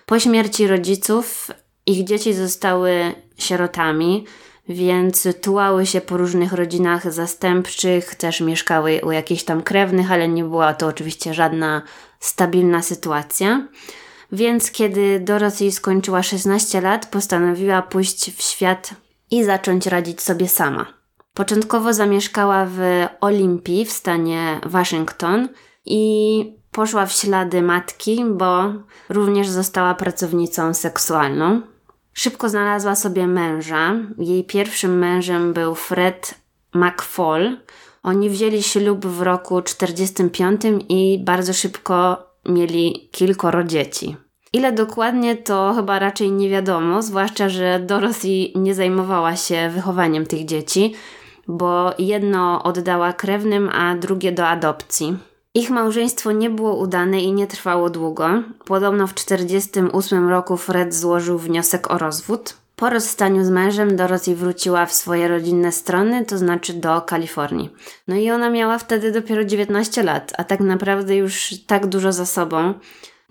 Po 0.06 0.20
śmierci 0.20 0.68
rodziców 0.68 1.52
ich 1.86 2.04
dzieci 2.04 2.34
zostały 2.34 3.16
sierotami, 3.38 4.26
więc 4.70 5.28
tułały 5.42 5.86
się 5.86 6.02
po 6.02 6.18
różnych 6.18 6.54
rodzinach 6.54 7.14
zastępczych, 7.14 8.16
też 8.16 8.42
mieszkały 8.42 9.02
u 9.04 9.12
jakichś 9.12 9.44
tam 9.44 9.64
krewnych, 9.64 10.12
ale 10.12 10.28
nie 10.28 10.44
była 10.44 10.74
to 10.74 10.88
oczywiście 10.88 11.34
żadna 11.34 11.82
stabilna 12.20 12.82
sytuacja. 12.82 13.68
Więc 14.34 14.72
kiedy 14.72 15.20
Dorothy 15.20 15.72
skończyła 15.72 16.24
16 16.24 16.82
lat, 16.82 17.06
postanowiła 17.06 17.82
pójść 17.82 18.32
w 18.32 18.42
świat 18.42 18.94
i 19.32 19.44
zacząć 19.44 19.88
radzić 19.88 20.22
sobie 20.22 20.48
sama. 20.48 20.86
Początkowo 21.34 21.94
zamieszkała 21.94 22.66
w 22.66 22.80
Olimpii 23.22 23.86
w 23.86 23.92
stanie 23.92 24.60
Waszyngton 24.66 25.50
i 25.86 26.56
poszła 26.72 27.06
w 27.06 27.14
ślady 27.14 27.62
matki, 27.62 28.26
bo 28.30 28.64
również 29.10 29.50
została 29.50 29.96
pracownicą 29.96 30.74
seksualną. 30.74 31.62
Szybko 32.14 32.50
znalazła 32.50 32.96
sobie 32.96 33.28
męża. 33.28 33.96
Jej 34.18 34.44
pierwszym 34.44 34.98
mężem 34.98 35.54
był 35.54 35.76
Fred 35.76 36.36
McFall. 36.74 37.58
Oni 38.04 38.30
wzięli 38.30 38.64
ślub 38.64 39.06
w 39.06 39.22
roku 39.22 39.62
45 39.62 40.62
i 40.90 41.20
bardzo 41.26 41.54
szybko 41.54 42.28
mieli 42.46 43.10
kilkoro 43.12 43.64
dzieci. 43.64 44.23
Ile 44.54 44.72
dokładnie 44.72 45.36
to 45.36 45.74
chyba 45.76 46.00
raczej 46.00 46.32
nie 46.32 46.50
wiadomo, 46.50 47.02
zwłaszcza, 47.02 47.50
że 47.50 47.80
Dorothy 47.80 48.28
nie 48.56 48.76
zajmowała 48.76 49.36
się 49.36 49.70
wychowaniem 49.70 50.26
tych 50.26 50.46
dzieci, 50.46 50.94
bo 51.48 51.94
jedno 52.00 52.64
oddała 52.64 53.14
krewnym, 53.14 53.70
a 53.70 53.96
drugie 53.96 54.32
do 54.32 54.48
adopcji. 54.48 55.18
Ich 55.54 55.70
małżeństwo 55.70 56.32
nie 56.32 56.50
było 56.50 56.76
udane 56.76 57.22
i 57.22 57.34
nie 57.34 57.48
trwało 57.48 57.90
długo. 57.90 58.30
Podobno 58.66 59.08
w 59.08 59.14
1948 59.14 60.30
roku 60.30 60.58
Fred 60.58 60.94
złożył 60.94 61.38
wniosek 61.38 61.92
o 61.92 61.98
rozwód. 61.98 62.58
Po 62.76 62.90
rozstaniu 62.90 63.46
z 63.46 63.50
mężem 63.50 63.96
Dorothy 63.96 64.36
wróciła 64.36 64.86
w 64.86 64.94
swoje 64.94 65.28
rodzinne 65.28 65.72
strony, 65.72 66.26
to 66.26 66.38
znaczy 66.38 66.74
do 66.74 67.02
Kalifornii. 67.02 67.70
No 68.08 68.16
i 68.16 68.32
ona 68.32 68.50
miała 68.50 68.78
wtedy 68.78 69.12
dopiero 69.12 69.46
19 69.46 70.04
lat, 70.04 70.34
a 70.38 70.44
tak 70.44 70.60
naprawdę 70.60 71.16
już 71.16 71.56
tak 71.68 71.88
dużo 71.88 72.12
za 72.12 72.26
sobą. 72.26 72.74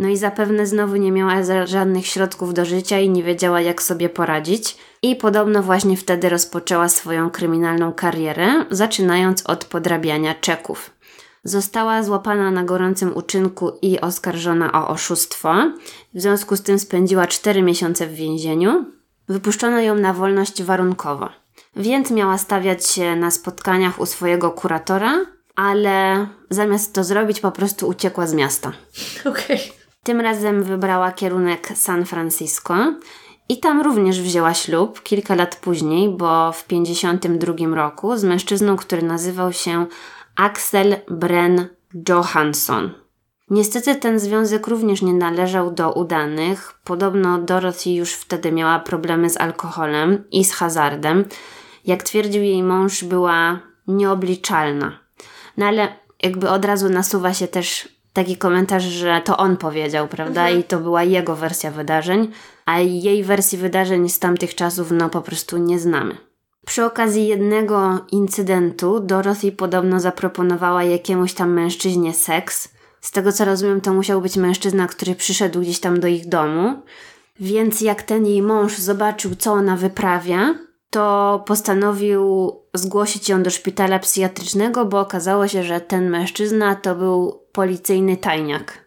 No 0.02 0.08
i 0.08 0.16
zapewne 0.16 0.66
znowu 0.66 0.96
nie 0.96 1.12
miała 1.12 1.34
żadnych 1.64 2.06
środków 2.06 2.54
do 2.54 2.64
życia 2.64 2.98
i 2.98 3.08
nie 3.08 3.22
wiedziała, 3.22 3.60
jak 3.60 3.82
sobie 3.82 4.08
poradzić. 4.08 4.76
I 5.02 5.16
podobno 5.16 5.62
właśnie 5.62 5.96
wtedy 5.96 6.28
rozpoczęła 6.28 6.88
swoją 6.88 7.30
kryminalną 7.30 7.92
karierę, 7.92 8.64
zaczynając 8.70 9.46
od 9.46 9.64
podrabiania 9.64 10.34
czeków. 10.34 10.90
Została 11.44 12.02
złapana 12.02 12.50
na 12.50 12.64
gorącym 12.64 13.16
uczynku 13.16 13.72
i 13.82 14.00
oskarżona 14.00 14.72
o 14.72 14.88
oszustwo. 14.88 15.54
W 16.14 16.20
związku 16.20 16.56
z 16.56 16.62
tym 16.62 16.78
spędziła 16.78 17.26
4 17.26 17.62
miesiące 17.62 18.06
w 18.06 18.14
więzieniu. 18.14 18.84
Wypuszczono 19.28 19.80
ją 19.80 19.94
na 19.94 20.12
wolność 20.12 20.62
warunkowo. 20.62 21.28
Więc 21.76 22.10
miała 22.10 22.38
stawiać 22.38 22.86
się 22.86 23.16
na 23.16 23.30
spotkaniach 23.30 24.00
u 24.00 24.06
swojego 24.06 24.50
kuratora, 24.50 25.26
ale 25.56 26.26
zamiast 26.50 26.94
to 26.94 27.04
zrobić, 27.04 27.40
po 27.40 27.52
prostu 27.52 27.88
uciekła 27.88 28.26
z 28.26 28.34
miasta. 28.34 28.72
Okej. 29.24 29.56
Okay. 29.56 29.81
Tym 30.04 30.20
razem 30.20 30.62
wybrała 30.62 31.12
kierunek 31.12 31.68
San 31.74 32.06
Francisco 32.06 32.74
i 33.48 33.60
tam 33.60 33.80
również 33.80 34.20
wzięła 34.20 34.54
ślub 34.54 35.02
kilka 35.02 35.34
lat 35.34 35.56
później, 35.56 36.08
bo 36.08 36.52
w 36.52 36.64
1952 36.64 37.76
roku 37.76 38.16
z 38.16 38.24
mężczyzną, 38.24 38.76
który 38.76 39.02
nazywał 39.02 39.52
się 39.52 39.86
Axel 40.36 40.96
Bren 41.10 41.68
Johansson. 42.08 42.90
Niestety 43.50 43.96
ten 43.96 44.18
związek 44.18 44.66
również 44.66 45.02
nie 45.02 45.14
należał 45.14 45.70
do 45.70 45.92
udanych. 45.92 46.80
Podobno 46.84 47.38
Dorothy 47.38 47.90
już 47.90 48.12
wtedy 48.12 48.52
miała 48.52 48.78
problemy 48.78 49.30
z 49.30 49.40
alkoholem 49.40 50.24
i 50.30 50.44
z 50.44 50.52
hazardem. 50.52 51.24
Jak 51.84 52.02
twierdził 52.02 52.42
jej 52.42 52.62
mąż, 52.62 53.04
była 53.04 53.60
nieobliczalna. 53.88 54.98
No 55.56 55.66
ale 55.66 55.88
jakby 56.22 56.50
od 56.50 56.64
razu 56.64 56.88
nasuwa 56.88 57.34
się 57.34 57.48
też 57.48 57.88
taki 58.12 58.36
komentarz, 58.36 58.82
że 58.82 59.22
to 59.24 59.36
on 59.36 59.56
powiedział, 59.56 60.08
prawda? 60.08 60.40
Mhm. 60.40 60.60
I 60.60 60.64
to 60.64 60.78
była 60.78 61.02
jego 61.02 61.36
wersja 61.36 61.70
wydarzeń, 61.70 62.30
a 62.66 62.80
jej 62.80 63.24
wersji 63.24 63.58
wydarzeń 63.58 64.08
z 64.08 64.18
tamtych 64.18 64.54
czasów 64.54 64.90
no 64.90 65.08
po 65.08 65.22
prostu 65.22 65.58
nie 65.58 65.78
znamy. 65.78 66.16
Przy 66.66 66.84
okazji 66.84 67.26
jednego 67.26 68.00
incydentu 68.12 69.00
Dorothy 69.00 69.52
podobno 69.52 70.00
zaproponowała 70.00 70.84
jakiemuś 70.84 71.34
tam 71.34 71.52
mężczyźnie 71.52 72.14
seks. 72.14 72.68
Z 73.00 73.10
tego 73.10 73.32
co 73.32 73.44
rozumiem, 73.44 73.80
to 73.80 73.92
musiał 73.92 74.20
być 74.20 74.36
mężczyzna, 74.36 74.86
który 74.86 75.14
przyszedł 75.14 75.60
gdzieś 75.60 75.80
tam 75.80 76.00
do 76.00 76.08
ich 76.08 76.28
domu. 76.28 76.82
Więc 77.40 77.80
jak 77.80 78.02
ten 78.02 78.26
jej 78.26 78.42
mąż 78.42 78.78
zobaczył, 78.78 79.34
co 79.34 79.52
ona 79.52 79.76
wyprawia, 79.76 80.54
to 80.90 81.44
postanowił 81.46 82.52
zgłosić 82.74 83.28
ją 83.28 83.42
do 83.42 83.50
szpitala 83.50 83.98
psychiatrycznego, 83.98 84.84
bo 84.84 85.00
okazało 85.00 85.48
się, 85.48 85.62
że 85.62 85.80
ten 85.80 86.10
mężczyzna 86.10 86.74
to 86.74 86.94
był 86.94 87.41
policyjny 87.52 88.16
tajniak. 88.16 88.84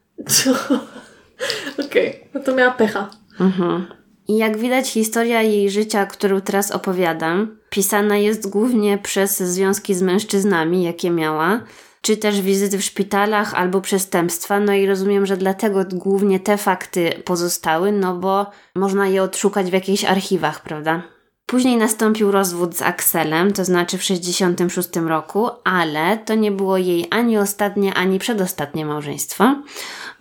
Okej, 1.85 2.09
okay. 2.09 2.29
no 2.33 2.39
to 2.39 2.55
miała 2.55 2.71
pecha. 2.71 3.09
Mhm. 3.39 3.85
I 4.27 4.37
jak 4.37 4.57
widać, 4.57 4.89
historia 4.89 5.41
jej 5.41 5.69
życia, 5.69 6.05
którą 6.05 6.41
teraz 6.41 6.71
opowiadam, 6.71 7.57
pisana 7.69 8.17
jest 8.17 8.49
głównie 8.49 8.97
przez 8.97 9.37
związki 9.39 9.95
z 9.95 10.01
mężczyznami, 10.01 10.83
jakie 10.83 11.09
miała, 11.09 11.61
czy 12.01 12.17
też 12.17 12.41
wizyty 12.41 12.77
w 12.77 12.83
szpitalach 12.83 13.53
albo 13.53 13.81
przestępstwa. 13.81 14.59
No 14.59 14.73
i 14.73 14.87
rozumiem, 14.87 15.25
że 15.25 15.37
dlatego 15.37 15.85
głównie 15.91 16.39
te 16.39 16.57
fakty 16.57 17.21
pozostały, 17.25 17.91
no 17.91 18.15
bo 18.15 18.51
można 18.75 19.07
je 19.07 19.23
odszukać 19.23 19.69
w 19.69 19.73
jakichś 19.73 20.03
archiwach, 20.03 20.63
prawda? 20.63 21.14
Później 21.45 21.77
nastąpił 21.77 22.31
rozwód 22.31 22.77
z 22.77 22.81
Axelem, 22.81 23.53
to 23.53 23.65
znaczy 23.65 23.97
w 23.97 24.01
1966 24.01 25.07
roku, 25.07 25.49
ale 25.63 26.17
to 26.17 26.35
nie 26.35 26.51
było 26.51 26.77
jej 26.77 27.07
ani 27.09 27.37
ostatnie, 27.37 27.93
ani 27.93 28.19
przedostatnie 28.19 28.85
małżeństwo, 28.85 29.55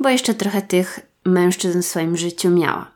bo 0.01 0.09
jeszcze 0.09 0.35
trochę 0.35 0.63
tych 0.63 1.01
mężczyzn 1.25 1.83
w 1.83 1.87
swoim 1.87 2.17
życiu 2.17 2.51
miała. 2.51 2.91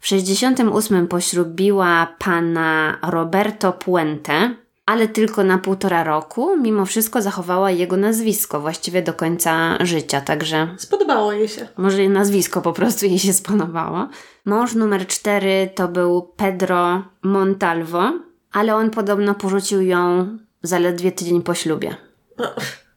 W 0.00 0.06
68 0.06 1.08
poślubiła 1.08 2.14
pana 2.18 2.98
Roberto 3.02 3.72
Puente, 3.72 4.54
ale 4.86 5.08
tylko 5.08 5.44
na 5.44 5.58
półtora 5.58 6.04
roku. 6.04 6.56
Mimo 6.56 6.86
wszystko 6.86 7.22
zachowała 7.22 7.70
jego 7.70 7.96
nazwisko 7.96 8.60
właściwie 8.60 9.02
do 9.02 9.12
końca 9.12 9.78
życia, 9.80 10.20
także. 10.20 10.74
Spodobało 10.78 11.32
jej 11.32 11.48
się. 11.48 11.68
Może 11.76 11.98
jej 11.98 12.08
nazwisko 12.08 12.62
po 12.62 12.72
prostu 12.72 13.06
jej 13.06 13.18
się 13.18 13.32
spodobało. 13.32 14.08
Mąż 14.44 14.74
numer 14.74 15.06
cztery 15.06 15.70
to 15.74 15.88
był 15.88 16.22
Pedro 16.36 17.02
Montalvo, 17.22 18.12
ale 18.52 18.76
on 18.76 18.90
podobno 18.90 19.34
porzucił 19.34 19.82
ją 19.82 20.28
zaledwie 20.62 21.12
tydzień 21.12 21.42
po 21.42 21.54
ślubie. 21.54 21.96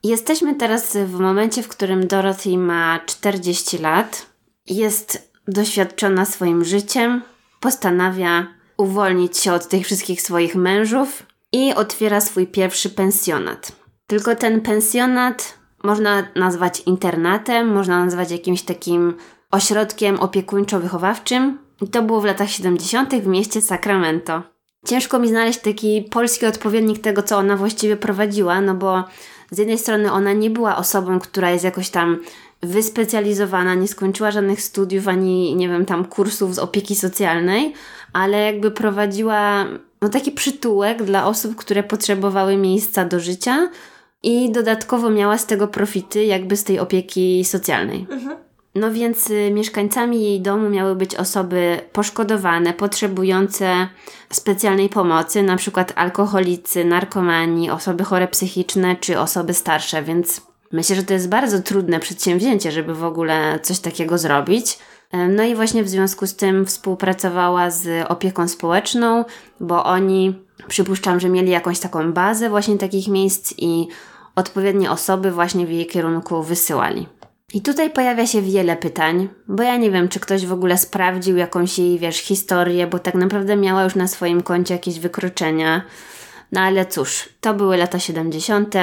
Jesteśmy 0.04 0.56
teraz 0.56 0.98
w 0.98 1.20
momencie, 1.20 1.64
w 1.64 1.68
którym 1.68 2.08
Dorothy 2.08 2.58
ma 2.58 3.00
40 3.06 3.78
lat. 3.78 4.26
Jest 4.68 5.32
doświadczona 5.48 6.26
swoim 6.26 6.64
życiem, 6.66 7.22
postanawia 7.60 8.48
uwolnić 8.78 9.38
się 9.38 9.54
od 9.54 9.68
tych 9.68 9.86
wszystkich 9.86 10.22
swoich 10.22 10.56
mężów 10.56 11.24
i 11.52 11.74
otwiera 11.74 12.22
swój 12.22 12.48
pierwszy 12.48 12.90
pensjonat. 12.90 13.72
Tylko 14.08 14.36
ten 14.36 14.62
pensjonat 14.62 15.58
można 15.84 16.28
nazwać 16.36 16.84
internatem, 16.86 17.74
można 17.74 18.06
nazwać 18.06 18.32
jakimś 18.32 18.62
takim 18.62 19.14
ośrodkiem 19.52 20.18
opiekuńczo-wychowawczym. 20.18 21.58
I 21.82 21.88
to 21.88 22.02
było 22.02 22.22
w 22.22 22.26
latach 22.26 22.50
70. 22.50 23.16
w 23.16 23.28
mieście 23.28 23.62
Sacramento. 23.62 24.44
Ciężko 24.86 25.20
mi 25.20 25.28
znaleźć 25.28 25.60
taki 25.60 26.08
polski 26.12 26.46
odpowiednik 26.46 27.02
tego, 27.02 27.24
co 27.24 27.38
ona 27.38 27.58
właściwie 27.58 27.98
prowadziła, 27.98 28.62
no 28.62 28.74
bo 28.76 29.04
z 29.52 29.58
jednej 29.58 29.78
strony 29.78 30.12
ona 30.12 30.34
nie 30.34 30.50
była 30.50 30.78
osobą, 30.78 31.20
która 31.20 31.52
jest 31.52 31.64
jakoś 31.64 31.90
tam 31.90 32.18
wyspecjalizowana, 32.64 33.76
nie 33.76 33.88
skończyła 33.88 34.32
żadnych 34.32 34.62
studiów 34.62 35.08
ani, 35.08 35.56
nie 35.56 35.70
wiem, 35.70 35.86
tam 35.86 36.06
kursów 36.06 36.56
z 36.56 36.60
opieki 36.60 36.96
socjalnej, 36.96 37.74
ale 38.14 38.38
jakby 38.38 38.72
prowadziła 38.72 39.66
no, 40.06 40.10
taki 40.10 40.32
przytułek 40.32 41.04
dla 41.04 41.28
osób, 41.28 41.56
które 41.56 41.84
potrzebowały 41.84 42.58
miejsca 42.58 43.06
do 43.06 43.20
życia 43.20 43.70
i 44.24 44.52
dodatkowo 44.52 45.10
miała 45.10 45.38
z 45.38 45.46
tego 45.46 45.68
profity, 45.68 46.26
jakby 46.26 46.58
z 46.58 46.64
tej 46.64 46.80
opieki 46.80 47.46
socjalnej. 47.46 48.08
Mhm. 48.12 48.38
No 48.76 48.92
więc 48.92 49.30
y, 49.30 49.52
mieszkańcami 49.52 50.24
jej 50.24 50.42
domu 50.42 50.70
miały 50.70 50.96
być 50.96 51.16
osoby 51.16 51.80
poszkodowane, 51.94 52.74
potrzebujące 52.74 53.88
specjalnej 54.30 54.90
pomocy, 54.90 55.44
na 55.44 55.56
przykład 55.56 55.94
alkoholicy, 55.96 56.86
narkomani, 56.86 57.70
osoby 57.70 58.04
chore 58.04 58.28
psychiczne 58.28 58.96
czy 58.96 59.20
osoby 59.20 59.54
starsze, 59.54 60.04
więc 60.04 60.42
myślę, 60.72 60.96
że 60.96 61.04
to 61.04 61.14
jest 61.14 61.30
bardzo 61.30 61.62
trudne 61.62 62.00
przedsięwzięcie, 62.00 62.72
żeby 62.72 62.94
w 62.96 63.04
ogóle 63.04 63.60
coś 63.64 63.80
takiego 63.80 64.18
zrobić. 64.18 64.80
No 65.30 65.44
i 65.44 65.56
właśnie 65.56 65.84
w 65.84 65.90
związku 65.90 66.28
z 66.28 66.36
tym 66.36 66.66
współpracowała 66.66 67.70
z 67.70 68.12
opieką 68.12 68.48
społeczną, 68.48 69.26
bo 69.60 69.84
oni 69.84 70.40
przypuszczam, 70.68 71.20
że 71.20 71.30
mieli 71.30 71.52
jakąś 71.52 71.80
taką 71.80 72.14
bazę 72.14 72.50
właśnie 72.50 72.78
takich 72.78 73.08
miejsc 73.08 73.54
i 73.58 73.88
odpowiednie 74.36 74.92
osoby 74.92 75.32
właśnie 75.32 75.66
w 75.66 75.72
jej 75.72 75.88
kierunku 75.88 76.44
wysyłali. 76.44 77.08
I 77.54 77.62
tutaj 77.62 77.90
pojawia 77.90 78.28
się 78.28 78.42
wiele 78.42 78.78
pytań, 78.78 79.30
bo 79.48 79.64
ja 79.64 79.78
nie 79.78 79.92
wiem, 79.92 80.10
czy 80.10 80.20
ktoś 80.20 80.46
w 80.46 80.54
ogóle 80.54 80.78
sprawdził 80.78 81.38
jakąś 81.38 81.80
jej, 81.80 82.00
wiesz, 82.00 82.18
historię, 82.18 82.88
bo 82.88 83.00
tak 83.00 83.16
naprawdę 83.16 83.56
miała 83.56 83.84
już 83.84 83.96
na 83.96 84.08
swoim 84.08 84.44
koncie 84.44 84.74
jakieś 84.74 85.00
wykroczenia. 85.00 85.82
No 86.52 86.62
ale 86.62 86.86
cóż, 86.86 87.30
to 87.42 87.54
były 87.54 87.78
lata 87.78 88.00
70. 88.00 88.76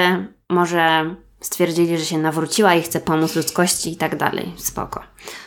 Może 0.49 1.15
stwierdzili, 1.41 1.97
że 1.97 2.05
się 2.05 2.17
nawróciła 2.17 2.75
i 2.75 2.81
chce 2.81 2.99
pomóc 2.99 3.35
ludzkości 3.35 3.91
i 3.91 3.97
tak 3.97 4.15
dalej. 4.17 4.53
Spoko. 4.57 5.03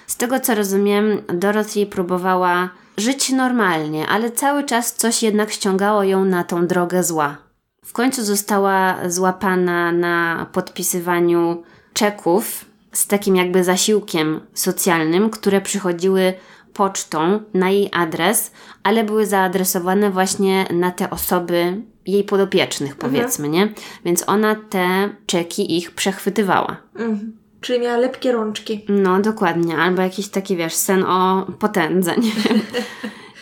Z 0.07 0.17
tego 0.17 0.41
co 0.41 0.55
rozumiem, 0.55 1.23
Dorothy 1.35 1.87
próbowała 1.87 2.69
żyć 2.97 3.31
normalnie, 3.31 4.07
ale 4.07 4.31
cały 4.31 4.65
czas 4.65 4.95
coś 4.95 5.23
jednak 5.23 5.51
ściągało 5.51 6.03
ją 6.05 6.25
na 6.25 6.45
tą 6.45 6.67
drogę 6.67 7.03
zła. 7.05 7.37
W 7.85 7.93
końcu 7.93 8.25
została 8.25 8.97
złapana 9.09 9.93
na 9.93 10.47
podpisywaniu 10.53 11.63
czeków 11.93 12.65
z 12.93 13.07
takim 13.07 13.37
jakby 13.37 13.65
zasiłkiem 13.65 14.41
socjalnym, 14.55 15.31
które 15.31 15.61
przychodziły 15.61 16.35
pocztą 16.73 17.41
na 17.55 17.71
jej 17.71 17.91
adres, 17.93 18.53
ale 18.83 19.05
były 19.05 19.27
zaadresowane 19.27 20.11
właśnie 20.11 20.67
na 20.71 20.91
te 20.91 21.11
osoby 21.11 21.83
jej 22.07 22.25
podopiecznych, 22.25 22.93
Mhm. 22.93 23.13
powiedzmy, 23.13 23.49
nie? 23.49 23.73
Więc 24.05 24.25
ona 24.29 24.55
te 24.71 25.11
czeki 25.27 25.77
ich 25.79 25.91
przechwytywała. 25.91 26.77
Mhm. 26.95 27.37
Czyli 27.61 27.81
miała 27.81 27.97
lepkie 27.97 28.33
rączki. 28.33 28.85
No, 28.89 29.21
dokładnie. 29.21 29.77
Albo 29.79 30.03
jakiś 30.03 30.29
taki, 30.29 30.57
wiesz, 30.57 30.75
sen 30.75 31.05
o 31.05 31.47
potędze, 31.59 32.17
nie 32.17 32.31
wiem. 32.33 32.61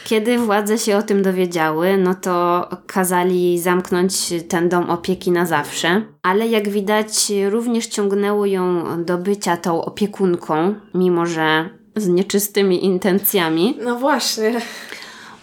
Kiedy 0.04 0.38
władze 0.38 0.78
się 0.78 0.96
o 0.96 1.02
tym 1.02 1.22
dowiedziały, 1.22 1.96
no 1.98 2.14
to 2.14 2.68
kazali 2.86 3.58
zamknąć 3.58 4.32
ten 4.48 4.68
dom 4.68 4.90
opieki 4.90 5.30
na 5.30 5.46
zawsze, 5.46 6.02
ale 6.22 6.48
jak 6.48 6.68
widać, 6.68 7.32
również 7.50 7.86
ciągnęło 7.86 8.46
ją 8.46 8.84
do 9.04 9.18
bycia 9.18 9.56
tą 9.56 9.84
opiekunką, 9.84 10.74
mimo 10.94 11.26
że 11.26 11.68
z 11.96 12.08
nieczystymi 12.08 12.84
intencjami, 12.84 13.78
No 13.84 13.96
właśnie. 13.98 14.60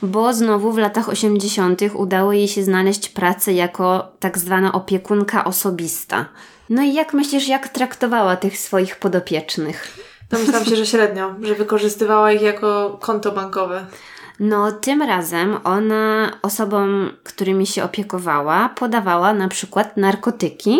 bo 0.02 0.34
znowu 0.34 0.72
w 0.72 0.78
latach 0.78 1.10
80. 1.10 1.82
udało 1.94 2.34
jej 2.34 2.48
się 2.48 2.64
znaleźć 2.64 3.10
pracę 3.10 3.54
jako 3.54 4.12
tak 4.20 4.38
zwana 4.38 4.72
opiekunka 4.72 5.44
osobista. 5.46 6.26
No 6.72 6.82
i 6.82 6.94
jak 6.94 7.14
myślisz, 7.14 7.48
jak 7.48 7.70
traktowała 7.70 8.36
tych 8.36 8.58
swoich 8.58 8.96
podopiecznych? 8.96 9.98
Domyślam 10.30 10.66
się, 10.66 10.76
że 10.76 10.86
średnio, 10.86 11.36
że 11.42 11.56
wykorzystywała 11.56 12.32
ich 12.32 12.42
jako 12.42 12.98
konto 13.02 13.32
bankowe. 13.32 13.86
No, 14.40 14.72
tym 14.72 15.02
razem 15.02 15.58
ona 15.64 16.32
osobom, 16.42 17.12
którymi 17.24 17.68
się 17.68 17.84
opiekowała, 17.84 18.70
podawała 18.70 19.34
na 19.34 19.48
przykład 19.48 19.98
narkotyki 19.98 20.80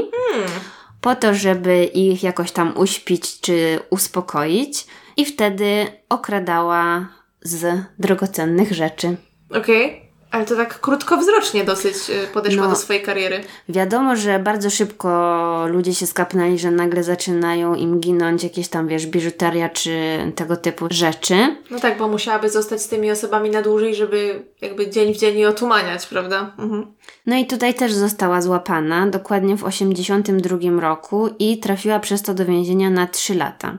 po 1.02 1.16
to, 1.16 1.34
żeby 1.34 1.86
ich 1.86 2.24
jakoś 2.24 2.52
tam 2.52 2.78
uśpić 2.78 3.42
czy 3.42 3.80
uspokoić, 3.90 4.88
i 5.18 5.26
wtedy 5.26 5.88
okradała 6.10 7.08
z 7.42 7.82
drogocennych 8.00 8.74
rzeczy. 8.74 9.16
Okej. 9.50 10.11
Ale 10.32 10.46
to 10.46 10.56
tak 10.56 10.80
krótkowzrocznie 10.80 11.64
dosyć 11.64 11.96
y, 12.10 12.28
podeszła 12.34 12.64
No. 12.64 12.70
do 12.70 12.76
swojej 12.76 13.04
kariery. 13.04 13.44
Wiadomo, 13.70 14.16
że 14.16 14.40
bardzo 14.40 14.70
szybko 14.70 15.66
ludzie 15.70 15.96
się 15.96 16.08
skapnęli, 16.08 16.60
że 16.60 16.72
nagle 16.72 17.04
zaczynają 17.04 17.76
im 17.76 18.00
ginąć 18.00 18.44
jakieś 18.44 18.68
tam, 18.68 18.88
wiesz, 18.88 19.06
biżuteria 19.08 19.70
czy 19.70 20.18
tego 20.36 20.58
typu 20.58 20.88
rzeczy. 20.92 21.56
No 21.72 21.80
tak, 21.80 21.98
bo 21.98 22.08
musiałaby 22.08 22.50
zostać 22.50 22.82
z 22.82 22.88
tymi 22.88 23.12
osobami 23.12 23.50
na 23.50 23.62
dłużej, 23.62 23.96
żeby 23.96 24.46
jakby 24.62 24.90
dzień 24.90 25.14
w 25.14 25.18
dzień 25.18 25.38
je 25.38 25.50
otumaniać, 25.50 26.08
prawda? 26.08 26.54
Mhm. 26.60 26.86
No 27.26 27.36
i 27.38 27.46
tutaj 27.46 27.74
też 27.74 27.94
została 27.94 28.42
złapana, 28.42 29.08
dokładnie 29.08 29.58
w 29.58 29.64
82 29.64 30.58
roku 30.82 31.30
i 31.40 31.60
trafiła 31.60 32.00
przez 32.00 32.22
to 32.22 32.34
do 32.34 32.46
więzienia 32.46 32.90
na 32.90 33.08
3 33.08 33.36
lata, 33.36 33.78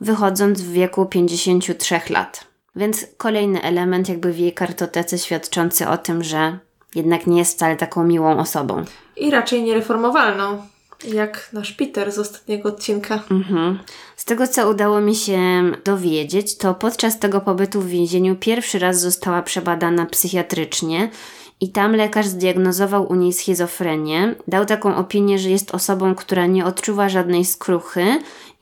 wychodząc 0.00 0.62
w 0.62 0.72
wieku 0.72 1.06
53 1.06 2.00
lat. 2.10 2.47
Więc 2.78 3.06
kolejny 3.16 3.62
element 3.62 4.08
jakby 4.08 4.32
w 4.32 4.38
jej 4.38 4.52
kartotece 4.52 5.18
świadczący 5.18 5.88
o 5.88 5.98
tym, 5.98 6.24
że 6.24 6.58
jednak 6.94 7.26
nie 7.26 7.38
jest 7.38 7.54
wcale 7.54 7.76
taką 7.76 8.04
miłą 8.04 8.38
osobą. 8.38 8.84
I 9.16 9.30
raczej 9.30 9.62
niereformowalną. 9.62 10.62
Jak 11.04 11.48
nasz 11.52 11.72
Peter 11.72 12.12
z 12.12 12.18
ostatniego 12.18 12.68
odcinka. 12.68 13.22
Mhm. 13.30 13.78
Z 14.16 14.24
tego, 14.24 14.46
co 14.46 14.70
udało 14.70 15.00
mi 15.00 15.14
się 15.14 15.40
dowiedzieć, 15.84 16.56
to 16.56 16.74
podczas 16.74 17.18
tego 17.18 17.40
pobytu 17.40 17.80
w 17.80 17.86
więzieniu 17.86 18.36
pierwszy 18.36 18.78
raz 18.78 19.00
została 19.00 19.42
przebadana 19.42 20.06
psychiatrycznie 20.06 21.10
i 21.60 21.68
tam 21.72 21.96
lekarz 21.96 22.26
zdiagnozował 22.26 23.12
u 23.12 23.14
niej 23.14 23.32
schizofrenię. 23.32 24.34
Dał 24.48 24.66
taką 24.66 24.96
opinię, 24.96 25.38
że 25.38 25.50
jest 25.50 25.74
osobą, 25.74 26.14
która 26.14 26.46
nie 26.46 26.64
odczuwa 26.64 27.08
żadnej 27.08 27.44
skruchy 27.44 28.04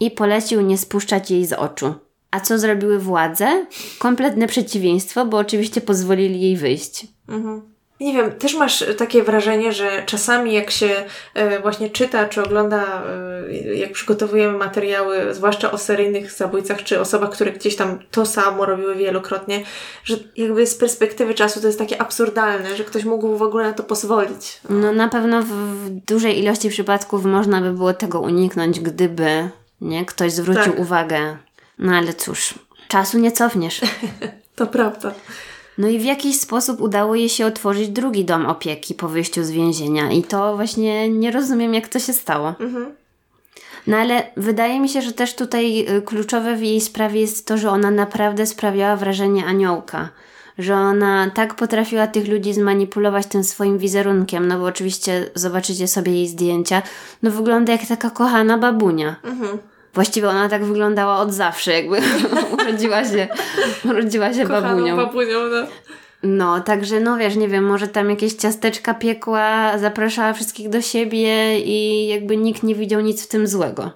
i 0.01 0.11
polecił 0.11 0.61
nie 0.61 0.79
spuszczać 0.79 1.31
jej 1.31 1.47
z 1.47 1.53
oczu. 1.53 2.06
A 2.31 2.41
co 2.41 2.59
zrobiły 2.59 2.99
władze? 2.99 3.67
Kompletne 3.99 4.47
przeciwieństwo, 4.47 5.25
bo 5.27 5.37
oczywiście 5.39 5.81
pozwolili 5.81 6.41
jej 6.41 6.57
wyjść. 6.57 7.07
Nie 8.01 8.13
wiem, 8.13 8.33
też 8.33 8.55
masz 8.55 8.85
takie 8.99 9.23
wrażenie, 9.23 9.73
że 9.73 10.03
czasami 10.07 10.53
jak 10.53 10.71
się 10.71 10.91
e, 11.35 11.61
właśnie 11.61 11.91
czyta 11.91 12.29
czy 12.29 12.43
ogląda, 12.43 13.03
e, 13.51 13.75
jak 13.75 13.93
przygotowujemy 13.93 14.59
materiały, 14.59 15.35
zwłaszcza 15.35 15.71
o 15.71 15.79
seryjnych 15.79 16.33
zabójcach 16.33 16.85
czy 16.85 17.01
osobach, 17.01 17.31
które 17.31 17.53
gdzieś 17.53 17.77
tam 17.77 17.99
to 18.11 18.27
samo 18.27 18.67
robiły 18.67 18.95
wielokrotnie, 18.95 19.63
że 20.05 20.17
jakby 20.37 20.67
z 20.67 20.75
perspektywy 20.75 21.35
czasu 21.35 21.61
to 21.61 21.67
jest 21.67 21.79
takie 21.79 22.01
absurdalne, 22.01 22.77
że 22.77 22.85
ktoś 22.85 23.05
mógł 23.05 23.37
w 23.37 23.43
ogóle 23.43 23.65
na 23.65 23.73
to 23.73 23.83
pozwolić. 23.83 24.61
No 24.71 24.93
na 24.93 25.09
pewno 25.09 25.43
w, 25.43 25.47
w 25.47 25.91
dużej 25.91 26.39
ilości 26.39 26.69
przypadków 26.69 27.25
można 27.25 27.61
by 27.61 27.73
było 27.73 27.93
tego 27.95 28.21
uniknąć, 28.21 28.81
gdyby 28.81 29.49
nie 29.81 30.05
ktoś 30.05 30.33
zwrócił 30.33 30.73
Tak. 30.73 30.79
uwagę. 30.81 31.37
No 31.79 31.93
ale 31.93 32.15
cóż, 32.15 32.55
czasu 32.89 33.19
nie 33.19 33.33
cofniesz. 33.33 33.81
To 34.57 34.67
prawda. 34.67 35.15
No 35.79 35.89
i 35.89 35.99
w 35.99 36.05
jakiś 36.05 36.41
sposób 36.41 36.81
udało 36.81 37.15
jej 37.15 37.29
się 37.29 37.47
otworzyć 37.47 37.89
drugi 37.89 38.25
dom 38.25 38.47
opieki 38.47 38.95
po 38.95 39.09
wyjściu 39.09 39.45
z 39.45 39.51
więzienia 39.51 40.13
i 40.13 40.23
to 40.23 40.57
właśnie 40.57 41.09
nie 41.09 41.31
rozumiem, 41.31 41.75
jak 41.75 41.89
to 41.89 41.99
się 41.99 42.13
stało. 42.13 42.55
No 43.87 43.97
ale 43.97 44.27
wydaje 44.37 44.81
mi 44.81 44.89
się, 44.89 45.03
że 45.03 45.13
też 45.13 45.35
tutaj 45.35 45.87
y, 45.97 46.03
kluczowe 46.03 46.57
w 46.57 46.63
jej 46.63 46.81
sprawie 46.81 47.21
jest 47.21 47.47
to, 47.47 47.59
że 47.59 47.71
ona 47.71 47.91
naprawdę 47.91 48.47
sprawiała 48.47 48.97
wrażenie 48.97 49.47
aniołka. 49.47 50.09
Że 50.59 50.75
ona 50.75 51.31
tak 51.31 51.55
potrafiła 51.55 52.07
tych 52.07 52.29
ludzi 52.29 52.55
zmanipulować 52.55 53.27
tym 53.27 53.45
swoim 53.45 53.79
wizerunkiem, 53.79 54.49
no 54.49 54.59
bo 54.59 54.65
oczywiście 54.65 55.31
zobaczycie 55.35 55.89
sobie 55.89 56.13
jej 56.13 56.29
zdjęcia, 56.29 56.83
no 57.23 57.31
wygląda 57.31 57.73
jak 57.73 57.87
taka 57.87 58.11
kochana 58.11 58.59
babunia. 58.59 59.17
Właściwie 59.97 60.29
ona 60.29 60.49
tak 60.49 60.65
wyglądała 60.65 61.19
od 61.19 61.33
zawsze, 61.33 61.73
jakby 61.73 61.99
urodziła 62.63 63.05
się, 63.05 63.29
urodziła 63.85 64.35
się 64.35 64.43
Kochaną 64.47 64.69
babunia. 64.69 64.97
babunią, 64.97 65.39
no. 65.51 65.67
No, 66.23 66.61
także 66.61 67.01
no 67.01 67.17
wiesz, 67.17 67.37
nie 67.37 67.49
wiem, 67.49 67.65
może 67.65 67.89
tam 67.89 68.11
jakieś 68.11 68.33
ciasteczka 68.33 68.95
piekła, 68.95 69.79
zapraszała 69.79 70.33
wszystkich 70.33 70.69
do 70.69 70.81
siebie 70.83 71.61
i 71.61 72.07
jakby 72.09 72.37
nikt 72.37 72.63
nie 72.63 72.75
widział 72.75 73.01
nic 73.01 73.25
w 73.25 73.29
tym 73.29 73.47
złego. 73.47 73.91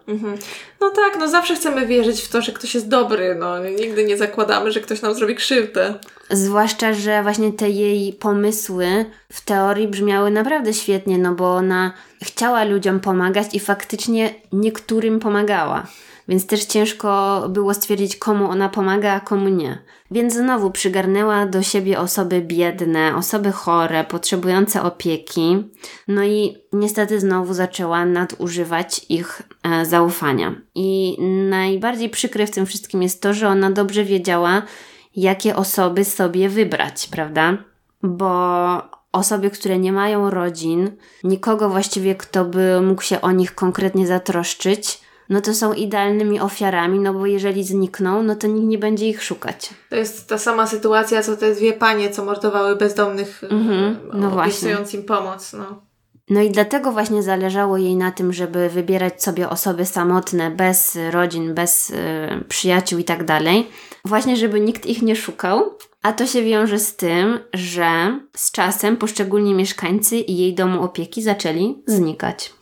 No 0.80 0.90
tak, 0.90 1.18
no 1.18 1.28
zawsze 1.28 1.54
chcemy 1.54 1.86
wierzyć 1.86 2.22
w 2.22 2.28
to, 2.28 2.42
że 2.42 2.52
ktoś 2.52 2.74
jest 2.74 2.88
dobry, 2.88 3.34
no 3.34 3.58
nigdy 3.58 4.04
nie 4.04 4.16
zakładamy, 4.16 4.72
że 4.72 4.80
ktoś 4.80 5.02
nam 5.02 5.14
zrobi 5.14 5.34
krzywdę. 5.34 5.94
Zwłaszcza, 6.30 6.92
że 6.92 7.22
właśnie 7.22 7.52
te 7.52 7.70
jej 7.70 8.12
pomysły 8.12 9.04
w 9.32 9.44
teorii 9.44 9.88
brzmiały 9.88 10.30
naprawdę 10.30 10.74
świetnie, 10.74 11.18
no 11.18 11.34
bo 11.34 11.54
ona 11.54 11.92
chciała 12.22 12.64
ludziom 12.64 13.00
pomagać 13.00 13.54
i 13.54 13.60
faktycznie 13.60 14.34
niektórym 14.52 15.20
pomagała. 15.20 15.86
Więc 16.28 16.46
też 16.46 16.64
ciężko 16.64 17.42
było 17.48 17.74
stwierdzić, 17.74 18.16
komu 18.16 18.50
ona 18.50 18.68
pomaga, 18.68 19.12
a 19.12 19.20
komu 19.20 19.48
nie. 19.48 19.78
Więc 20.10 20.34
znowu 20.34 20.70
przygarnęła 20.70 21.46
do 21.46 21.62
siebie 21.62 21.98
osoby 21.98 22.40
biedne, 22.40 23.16
osoby 23.16 23.52
chore, 23.52 24.04
potrzebujące 24.04 24.82
opieki. 24.82 25.64
No 26.08 26.24
i 26.24 26.56
niestety 26.72 27.20
znowu 27.20 27.54
zaczęła 27.54 28.04
nadużywać 28.04 29.06
ich 29.08 29.42
e, 29.62 29.86
zaufania. 29.86 30.54
I 30.74 31.16
najbardziej 31.48 32.10
przykre 32.10 32.46
w 32.46 32.50
tym 32.50 32.66
wszystkim 32.66 33.02
jest 33.02 33.22
to, 33.22 33.34
że 33.34 33.48
ona 33.48 33.70
dobrze 33.70 34.04
wiedziała, 34.04 34.62
jakie 35.16 35.56
osoby 35.56 36.04
sobie 36.04 36.48
wybrać, 36.48 37.08
prawda? 37.10 37.56
Bo 38.02 38.30
osoby, 39.12 39.50
które 39.50 39.78
nie 39.78 39.92
mają 39.92 40.30
rodzin, 40.30 40.90
nikogo 41.24 41.68
właściwie, 41.68 42.14
kto 42.14 42.44
by 42.44 42.80
mógł 42.82 43.02
się 43.02 43.20
o 43.20 43.32
nich 43.32 43.54
konkretnie 43.54 44.06
zatroszczyć, 44.06 45.00
no 45.28 45.40
to 45.40 45.54
są 45.54 45.72
idealnymi 45.72 46.40
ofiarami, 46.40 46.98
no 46.98 47.14
bo 47.14 47.26
jeżeli 47.26 47.64
znikną, 47.64 48.22
no 48.22 48.36
to 48.36 48.46
nikt 48.46 48.66
nie 48.66 48.78
będzie 48.78 49.08
ich 49.08 49.22
szukać. 49.22 49.70
To 49.90 49.96
jest 49.96 50.28
ta 50.28 50.38
sama 50.38 50.66
sytuacja, 50.66 51.22
co 51.22 51.36
te 51.36 51.54
dwie 51.54 51.72
panie, 51.72 52.10
co 52.10 52.24
mordowały 52.24 52.76
bezdomnych, 52.76 53.44
Mhm, 53.50 53.96
no 54.12 54.18
no 54.18 54.30
właśnie. 54.30 54.52
opisując 54.52 54.94
im 54.94 55.02
pomoc. 55.02 55.52
No. 55.52 55.82
No 56.30 56.42
i 56.42 56.50
dlatego 56.50 56.92
właśnie 56.92 57.22
zależało 57.22 57.76
jej 57.76 57.96
na 57.96 58.12
tym, 58.12 58.32
żeby 58.32 58.68
wybierać 58.68 59.22
sobie 59.22 59.48
osoby 59.48 59.86
samotne, 59.86 60.50
bez 60.50 60.98
rodzin, 61.10 61.54
bez 61.54 61.90
y, 61.90 61.94
przyjaciół 62.48 62.98
i 62.98 63.04
tak 63.04 63.24
dalej. 63.24 63.68
Właśnie, 64.04 64.36
żeby 64.36 64.60
nikt 64.60 64.86
ich 64.86 65.02
nie 65.02 65.16
szukał. 65.16 65.78
A 66.02 66.12
to 66.12 66.26
się 66.26 66.42
wiąże 66.42 66.78
z 66.78 66.96
tym, 66.96 67.38
że 67.54 68.20
z 68.36 68.52
czasem 68.52 68.96
poszczególni 68.96 69.54
mieszkańcy 69.54 70.16
i 70.16 70.36
jej 70.38 70.54
domu 70.54 70.82
opieki 70.82 71.22
zaczęli 71.22 71.82
znikać. 71.86 72.52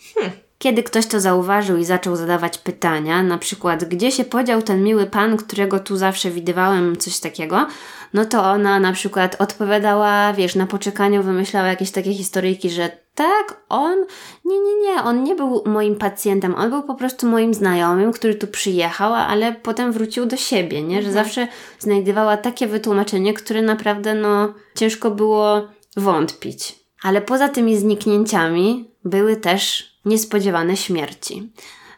Kiedy 0.59 0.83
ktoś 0.83 1.07
to 1.07 1.21
zauważył 1.21 1.77
i 1.77 1.85
zaczął 1.85 2.17
zadawać 2.17 2.59
pytania, 2.59 3.23
na 3.23 3.39
przykład 3.39 3.85
gdzie 3.85 4.13
się 4.13 4.25
podział 4.25 4.63
ten 4.63 4.85
miły 4.85 5.07
pan, 5.07 5.37
którego 5.37 5.81
tu 5.81 5.97
zawsze 5.97 6.31
widywałem, 6.31 6.97
coś 6.97 7.19
takiego, 7.21 7.67
no 8.15 8.25
to 8.25 8.45
ona 8.45 8.81
na 8.81 8.93
przykład 8.93 9.37
odpowiadała, 9.39 10.33
wiesz, 10.33 10.55
na 10.55 10.67
poczekaniu 10.67 11.23
wymyślała 11.23 11.67
jakieś 11.67 11.91
takie 11.91 12.15
historyjki, 12.15 12.71
że 12.71 12.91
tak, 13.15 13.61
on, 13.69 14.05
nie, 14.45 14.59
nie, 14.61 14.81
nie, 14.81 15.03
on 15.03 15.25
nie 15.25 15.35
był 15.35 15.63
moim 15.67 15.97
pacjentem, 15.97 16.55
on 16.55 16.71
był 16.71 16.83
po 16.83 16.95
prostu 16.95 17.27
moim 17.27 17.55
znajomym, 17.55 18.13
który 18.13 18.35
tu 18.35 18.47
przyjechał, 18.47 19.15
ale 19.15 19.53
potem 19.53 19.93
wrócił 19.93 20.27
do 20.27 20.37
siebie, 20.37 20.83
nie, 20.83 21.03
że 21.03 21.09
mhm. 21.09 21.25
zawsze 21.25 21.49
znajdowała 21.79 22.37
takie 22.37 22.67
wytłumaczenie, 22.67 23.35
które 23.35 23.63
naprawdę, 23.63 24.15
no, 24.15 24.55
ciężko 24.75 25.11
było 25.11 25.69
wątpić. 25.97 26.75
Ale 27.03 27.21
poza 27.21 27.49
tymi 27.49 27.77
zniknięciami 27.77 28.91
były 29.05 29.37
też 29.37 29.93
niespodziewane 30.05 30.77
śmierci. 30.77 31.53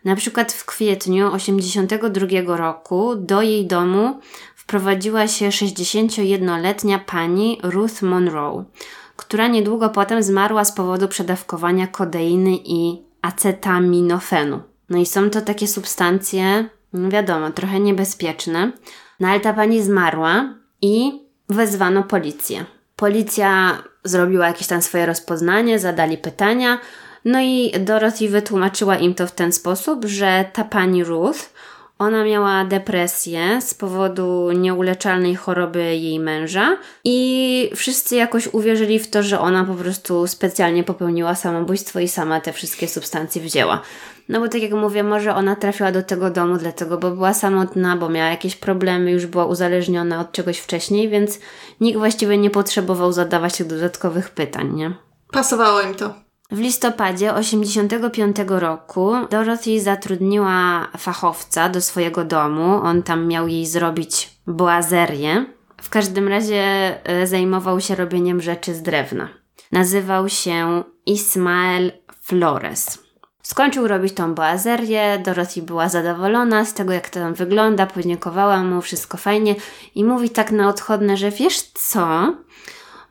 Na 0.05 0.17
przykład 0.17 0.53
w 0.53 0.65
kwietniu 0.65 1.31
1982 1.31 2.57
roku 2.57 3.17
do 3.17 3.43
jej 3.43 3.67
domu 3.67 4.21
wprowadziła 4.71 5.29
się 5.29 5.49
61-letnia 5.49 6.99
pani 6.99 7.59
Ruth 7.63 8.03
Monroe, 8.03 8.65
która 9.17 9.49
niedługo 9.49 9.89
potem 9.89 10.23
zmarła 10.23 10.65
z 10.65 10.73
powodu 10.73 11.09
przedawkowania 11.09 11.87
kodeiny 11.87 12.51
i 12.65 13.03
acetaminofenu. 13.23 14.61
No 14.91 14.99
i 14.99 15.07
są 15.07 15.31
to 15.31 15.41
takie 15.41 15.67
substancje, 15.67 16.69
no 16.93 17.09
wiadomo, 17.09 17.51
trochę 17.51 17.81
niebezpieczne. 17.81 18.73
No 19.21 19.29
ale 19.29 19.41
ta 19.41 19.53
pani 19.53 19.83
zmarła 19.83 20.55
i 20.83 21.13
wezwano 21.49 22.03
policję. 22.03 22.65
Policja 22.97 23.79
zrobiła 24.05 24.47
jakieś 24.47 24.67
tam 24.67 24.83
swoje 24.83 25.07
rozpoznanie, 25.07 25.79
zadali 25.79 26.19
pytania, 26.19 26.79
no 27.25 27.41
i 27.41 27.73
Dorothy 27.81 28.29
wytłumaczyła 28.29 28.97
im 28.97 29.15
to 29.15 29.27
w 29.27 29.33
ten 29.33 29.53
sposób, 29.53 30.05
że 30.05 30.45
ta 30.53 30.65
pani 30.65 31.05
Ruth, 31.05 31.50
ona 32.01 32.25
miała 32.25 32.65
depresję 32.65 33.63
z 33.63 33.75
powodu 33.75 34.53
nieuleczalnej 34.53 35.35
choroby 35.35 35.97
jej 35.97 36.21
męża 36.21 36.77
i 37.05 37.71
wszyscy 37.75 38.17
jakoś 38.17 38.47
uwierzyli 38.47 38.99
w 38.99 39.11
to, 39.11 39.23
że 39.23 39.41
ona 39.41 39.65
po 39.65 39.75
prostu 39.75 40.27
specjalnie 40.27 40.85
popełniła 40.85 41.35
samobójstwo 41.35 42.01
i 42.01 42.09
sama 42.09 42.41
te 42.41 42.53
wszystkie 42.53 42.89
substancje 42.89 43.43
wzięła. 43.43 43.81
No 44.29 44.41
bo 44.41 44.49
tak 44.49 44.63
jak 44.63 44.73
mówię, 44.73 45.03
może 45.03 45.35
ona 45.35 45.57
trafiła 45.57 45.93
do 45.93 46.03
tego 46.03 46.31
domu 46.31 46.57
dlatego, 46.57 46.99
bo 46.99 47.11
była 47.11 47.35
samotna, 47.35 47.97
bo 47.97 48.09
miała 48.09 48.31
jakieś 48.31 48.57
problemy, 48.57 49.11
już 49.11 49.27
była 49.27 49.47
uzależniona 49.47 50.21
od 50.21 50.33
czegoś 50.33 50.59
wcześniej, 50.59 51.09
więc 51.09 51.39
nikt 51.81 51.99
właściwie 51.99 52.39
nie 52.39 52.51
potrzebował 52.51 53.13
zadawać 53.13 53.57
tych 53.57 53.67
dodatkowych 53.67 54.31
pytań, 54.31 54.75
nie? 54.75 54.95
Pasowało 55.33 55.81
im 55.81 55.95
to. 55.95 56.30
W 56.53 56.59
listopadzie 56.59 57.33
1985 57.33 58.37
roku 58.49 59.13
Dorothy 59.31 59.81
zatrudniła 59.81 60.89
fachowca 60.99 61.69
do 61.69 61.81
swojego 61.81 62.25
domu. 62.25 62.81
On 62.83 63.03
tam 63.03 63.27
miał 63.27 63.49
jej 63.49 63.67
zrobić 63.67 64.31
boazerię. 64.47 65.45
W 65.83 65.91
każdym 65.91 66.29
razie 66.29 66.65
e, 67.05 67.27
zajmował 67.27 67.81
się 67.81 67.95
robieniem 67.95 68.41
rzeczy 68.41 68.75
z 68.75 68.83
drewna. 68.83 69.29
Nazywał 69.73 70.29
się 70.29 70.85
Ismael 71.07 71.93
Flores. 72.23 72.99
Skończył 73.43 73.89
robić 73.89 74.15
tą 74.15 74.35
boazerię, 74.35 75.19
Dorothy 75.25 75.63
była 75.63 75.89
zadowolona 75.89 76.65
z 76.65 76.75
tego, 76.75 76.93
jak 76.93 77.09
to 77.09 77.21
tam 77.21 77.35
wygląda, 77.35 77.87
podziękowała 77.87 78.63
mu, 78.63 78.81
wszystko 78.81 79.17
fajnie 79.17 79.55
i 79.95 80.05
mówi 80.05 80.31
tak 80.31 80.51
na 80.51 80.69
odchodne, 80.69 81.17
że 81.17 81.31
wiesz 81.31 81.63
co, 81.63 82.35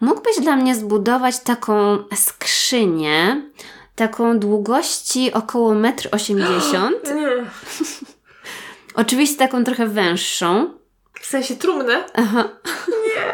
mógłbyś 0.01 0.39
dla 0.41 0.55
mnie 0.55 0.75
zbudować 0.75 1.39
taką 1.39 1.97
skrzynię, 2.15 3.41
taką 3.95 4.39
długości 4.39 5.33
około 5.33 5.71
1,80 5.71 6.91
m. 7.05 7.45
Oczywiście 8.95 9.37
taką 9.37 9.63
trochę 9.63 9.87
węższą. 9.87 10.73
W 11.21 11.25
sensie 11.25 11.55
trumnę? 11.55 12.05
Aha. 12.13 12.49
Nie. 13.05 13.31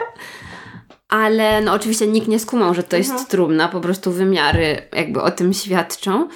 Ale 1.09 1.61
no 1.61 1.73
oczywiście 1.73 2.07
nikt 2.07 2.27
nie 2.27 2.39
skumał, 2.39 2.73
że 2.73 2.83
to 2.83 2.97
jest 2.97 3.09
mhm. 3.09 3.27
trumna, 3.27 3.67
po 3.67 3.81
prostu 3.81 4.11
wymiary 4.11 4.87
jakby 4.93 5.21
o 5.21 5.31
tym 5.31 5.53
świadczą. 5.53 6.27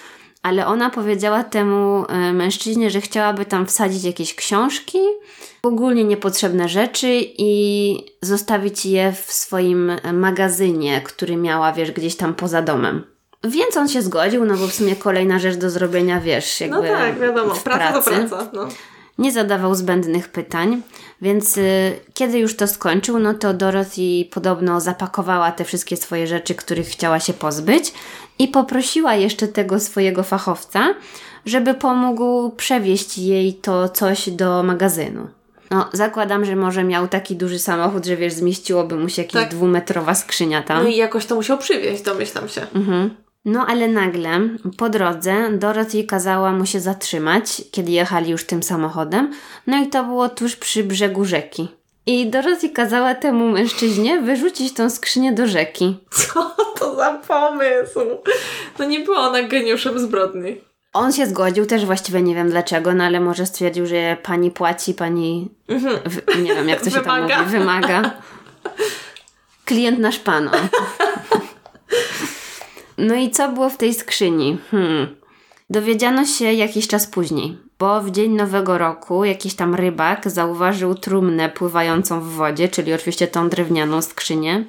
Ale 0.43 0.67
ona 0.67 0.89
powiedziała 0.89 1.43
temu 1.43 2.05
e, 2.09 2.33
mężczyźnie, 2.33 2.89
że 2.89 3.01
chciałaby 3.01 3.45
tam 3.45 3.65
wsadzić 3.65 4.03
jakieś 4.03 4.35
książki, 4.35 4.99
ogólnie 5.63 6.03
niepotrzebne 6.03 6.69
rzeczy 6.69 7.07
i 7.37 7.95
zostawić 8.21 8.85
je 8.85 9.11
w 9.11 9.31
swoim 9.33 9.91
magazynie, 10.13 11.01
który 11.01 11.35
miała, 11.37 11.71
wiesz, 11.73 11.91
gdzieś 11.91 12.15
tam 12.15 12.33
poza 12.33 12.61
domem. 12.61 13.03
Więc 13.43 13.77
on 13.77 13.87
się 13.87 14.01
zgodził, 14.01 14.45
no 14.45 14.57
bo 14.57 14.67
w 14.67 14.73
sumie 14.73 14.95
kolejna 14.95 15.39
rzecz 15.39 15.55
do 15.55 15.69
zrobienia, 15.69 16.19
wiesz, 16.21 16.61
jakby 16.61 16.75
No 16.75 16.83
tak, 16.83 17.19
wiadomo, 17.19 17.55
praca 17.55 17.91
pracy. 17.91 18.11
to 18.11 18.27
praca, 18.27 18.49
no. 18.53 18.67
Nie 19.17 19.31
zadawał 19.31 19.75
zbędnych 19.75 20.29
pytań, 20.29 20.81
więc 21.21 21.57
y, 21.57 21.99
kiedy 22.13 22.39
już 22.39 22.55
to 22.55 22.67
skończył, 22.67 23.19
no 23.19 23.33
to 23.33 23.53
Dorothy 23.53 24.25
podobno 24.31 24.81
zapakowała 24.81 25.51
te 25.51 25.65
wszystkie 25.65 25.97
swoje 25.97 26.27
rzeczy, 26.27 26.55
których 26.55 26.87
chciała 26.87 27.19
się 27.19 27.33
pozbyć 27.33 27.93
i 28.39 28.47
poprosiła 28.47 29.15
jeszcze 29.15 29.47
tego 29.47 29.79
swojego 29.79 30.23
fachowca, 30.23 30.93
żeby 31.45 31.73
pomógł 31.73 32.49
przewieźć 32.49 33.17
jej 33.17 33.53
to 33.53 33.89
coś 33.89 34.29
do 34.29 34.63
magazynu. 34.63 35.27
No, 35.71 35.89
zakładam, 35.93 36.45
że 36.45 36.55
może 36.55 36.83
miał 36.83 37.07
taki 37.07 37.35
duży 37.35 37.59
samochód, 37.59 38.05
że 38.05 38.17
wiesz, 38.17 38.33
zmieściłoby 38.33 38.95
mu 38.95 39.09
się 39.09 39.21
jakaś 39.21 39.41
tak. 39.41 39.51
dwumetrowa 39.51 40.15
skrzynia 40.15 40.63
tam. 40.63 40.83
No 40.83 40.89
i 40.89 40.95
jakoś 40.95 41.25
to 41.25 41.35
musiał 41.35 41.57
przywieźć, 41.57 42.03
domyślam 42.03 42.49
się. 42.49 42.67
Mhm. 42.75 43.15
No 43.45 43.65
ale 43.67 43.87
nagle 43.87 44.39
po 44.77 44.89
drodze 44.89 45.33
Dorothy 45.51 46.03
kazała 46.03 46.51
mu 46.51 46.65
się 46.65 46.79
zatrzymać, 46.79 47.61
kiedy 47.71 47.91
jechali 47.91 48.31
już 48.31 48.45
tym 48.45 48.63
samochodem. 48.63 49.33
No 49.67 49.83
i 49.83 49.87
to 49.87 50.03
było 50.03 50.29
tuż 50.29 50.55
przy 50.55 50.83
brzegu 50.83 51.25
rzeki. 51.25 51.67
I 52.05 52.29
Dorothy 52.29 52.69
kazała 52.69 53.15
temu 53.15 53.49
mężczyźnie 53.49 54.21
wyrzucić 54.21 54.73
tą 54.73 54.89
skrzynię 54.89 55.33
do 55.33 55.47
rzeki. 55.47 55.97
Co 56.33 56.55
to 56.79 56.95
za 56.95 57.13
pomysł? 57.27 57.99
To 58.77 58.85
nie 58.85 58.99
była 58.99 59.17
ona 59.17 59.43
geniuszem 59.43 59.99
zbrodni. 59.99 60.61
On 60.93 61.13
się 61.13 61.25
zgodził, 61.25 61.65
też 61.65 61.85
właściwie 61.85 62.21
nie 62.21 62.35
wiem 62.35 62.49
dlaczego, 62.49 62.93
no 62.93 63.03
ale 63.03 63.19
może 63.19 63.45
stwierdził, 63.45 63.85
że 63.85 64.17
pani 64.23 64.51
płaci, 64.51 64.93
pani. 64.93 65.49
Mhm. 65.67 65.99
W, 66.05 66.43
nie 66.43 66.55
wiem, 66.55 66.69
jak 66.69 66.81
to 66.81 66.89
się 66.89 67.01
tam 67.01 67.21
mówi, 67.21 67.33
wymaga. 67.47 68.11
Klient 69.65 69.99
nasz 69.99 70.19
pan. 70.19 70.49
No 72.99 73.15
i 73.15 73.31
co 73.31 73.51
było 73.51 73.69
w 73.69 73.77
tej 73.77 73.93
skrzyni? 73.93 74.57
Hmm. 74.71 75.07
Dowiedziano 75.69 76.25
się 76.25 76.53
jakiś 76.53 76.87
czas 76.87 77.07
później, 77.07 77.57
bo 77.79 78.01
w 78.01 78.11
dzień 78.11 78.31
Nowego 78.31 78.77
Roku 78.77 79.25
jakiś 79.25 79.55
tam 79.55 79.75
rybak 79.75 80.29
zauważył 80.29 80.95
trumnę 80.95 81.49
pływającą 81.49 82.21
w 82.21 82.29
wodzie, 82.29 82.69
czyli 82.69 82.93
oczywiście 82.93 83.27
tą 83.27 83.49
drewnianą 83.49 84.01
skrzynię. 84.01 84.65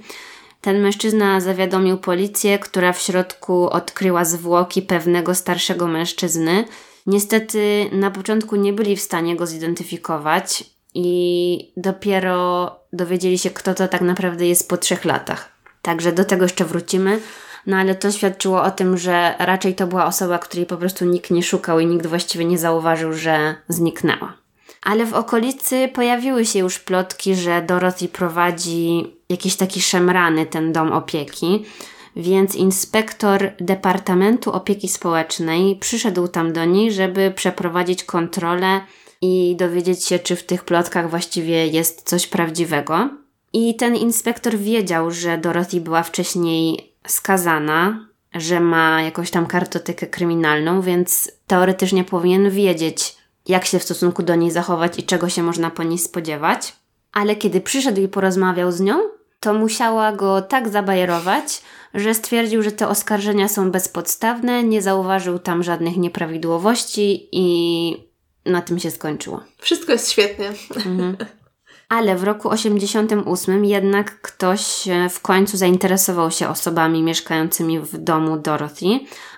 Ten 0.61 0.81
mężczyzna 0.81 1.41
zawiadomił 1.41 1.99
policję, 1.99 2.59
która 2.59 2.93
w 2.93 3.01
środku 3.01 3.71
odkryła 3.71 4.25
zwłoki 4.25 4.83
pewnego 4.83 5.35
starszego 5.35 5.87
mężczyzny. 5.87 6.65
Niestety 7.07 7.91
na 7.93 8.11
początku 8.11 8.57
nie 8.57 8.73
byli 8.73 8.97
w 8.97 9.01
stanie 9.01 9.37
go 9.37 9.47
zidentyfikować 9.47 10.65
i 10.95 11.73
dopiero 11.77 12.71
dowiedzieli 12.93 13.39
się, 13.39 13.51
kto 13.51 13.75
to 13.75 13.89
tak 13.89 14.01
naprawdę 14.01 14.47
jest 14.47 14.69
po 14.69 14.77
trzech 14.77 15.05
latach. 15.05 15.49
Także 15.83 16.13
do 16.13 16.25
tego 16.25 16.45
jeszcze 16.45 16.65
wrócimy. 16.65 17.21
No 17.67 17.77
ale 17.77 17.95
to 17.95 18.13
świadczyło 18.13 18.63
o 18.63 18.71
tym, 18.71 18.99
że 18.99 19.35
raczej 19.39 19.75
to 19.75 19.87
była 19.87 20.07
osoba, 20.07 20.39
której 20.39 20.67
po 20.67 20.77
prostu 20.77 21.05
nikt 21.05 21.31
nie 21.31 21.43
szukał 21.43 21.81
i 21.81 21.87
nikt 21.87 22.07
właściwie 22.07 22.45
nie 22.45 22.59
zauważył, 22.59 23.13
że 23.13 23.55
zniknęła. 23.69 24.33
Ale 24.83 25.07
w 25.07 25.15
okolicy 25.15 25.89
pojawiły 25.95 26.47
się 26.47 26.59
już 26.59 26.79
plotki, 26.79 27.35
że 27.35 27.63
Dorothy 27.63 28.09
prowadzi 28.09 29.17
jakiś 29.29 29.57
taki 29.57 29.81
szemrany 29.81 30.47
ten 30.47 30.73
dom 30.73 30.93
opieki, 30.93 31.65
więc 32.17 32.55
inspektor 32.55 33.53
Departamentu 33.61 34.53
Opieki 34.53 34.89
Społecznej 34.89 35.77
przyszedł 35.77 36.29
tam 36.29 36.53
do 36.53 36.65
niej, 36.65 36.93
żeby 36.93 37.33
przeprowadzić 37.37 38.05
kontrolę 38.05 38.81
i 39.23 39.57
dowiedzieć 39.59 40.07
się, 40.07 40.19
czy 40.19 40.37
w 40.37 40.43
tych 40.43 40.65
plotkach 40.65 41.11
właściwie 41.11 41.67
jest 41.67 42.09
coś 42.09 42.27
prawdziwego. 42.27 43.09
I 43.53 43.75
ten 43.77 43.97
inspektor 43.97 44.57
wiedział, 44.57 45.11
że 45.11 45.39
Dorothy 45.39 45.81
była 45.81 46.03
wcześniej 46.03 46.90
skazana, 47.11 48.07
że 48.35 48.61
ma 48.61 49.03
jakąś 49.03 49.31
tam 49.31 49.47
kartotekę 49.47 50.07
kryminalną, 50.07 50.81
więc 50.81 51.33
teoretycznie 51.47 52.05
powinien 52.05 52.51
wiedzieć, 52.51 53.17
jak 53.49 53.65
się 53.65 53.79
w 53.79 53.83
stosunku 53.83 54.23
do 54.23 54.35
niej 54.35 54.51
zachować 54.51 54.99
i 54.99 55.03
czego 55.03 55.29
się 55.29 55.43
można 55.43 55.71
po 55.71 55.83
niej 55.83 55.99
spodziewać. 55.99 56.73
Ale 57.13 57.37
kiedy 57.37 57.61
przyszedł 57.61 58.01
i 58.01 58.09
porozmawiał 58.09 58.73
z 58.73 58.81
nią, 58.81 59.01
to 59.41 59.55
musiała 59.55 60.13
go 60.13 60.43
tak 60.43 60.69
zabajerować, 60.69 61.63
że 61.95 62.15
stwierdził, 62.15 62.63
że 62.63 62.73
te 62.73 62.89
oskarżenia 62.89 63.49
są 63.49 63.71
bezpodstawne, 63.71 64.65
nie 64.65 64.83
zauważył 64.83 65.39
tam 65.39 65.63
żadnych 65.63 65.97
nieprawidłowości 65.97 67.29
i 67.33 68.11
na 68.47 68.63
tym 68.63 68.79
się 68.79 68.91
skończyło. 68.91 69.41
Wszystko 69.59 69.93
jest 69.93 70.11
świetnie. 70.11 70.53
Mhm. 70.77 71.17
Ale 71.91 72.17
w 72.17 72.25
roku 72.25 72.49
88 72.49 73.65
jednak 73.65 74.21
ktoś 74.21 74.89
e, 74.89 75.09
w 75.09 75.21
końcu 75.21 75.57
zainteresował 75.57 76.31
się 76.31 76.49
osobami 76.49 77.03
mieszkającymi 77.03 77.81
w 77.81 77.99
domu 77.99 78.37
Dorothy, 78.37 78.87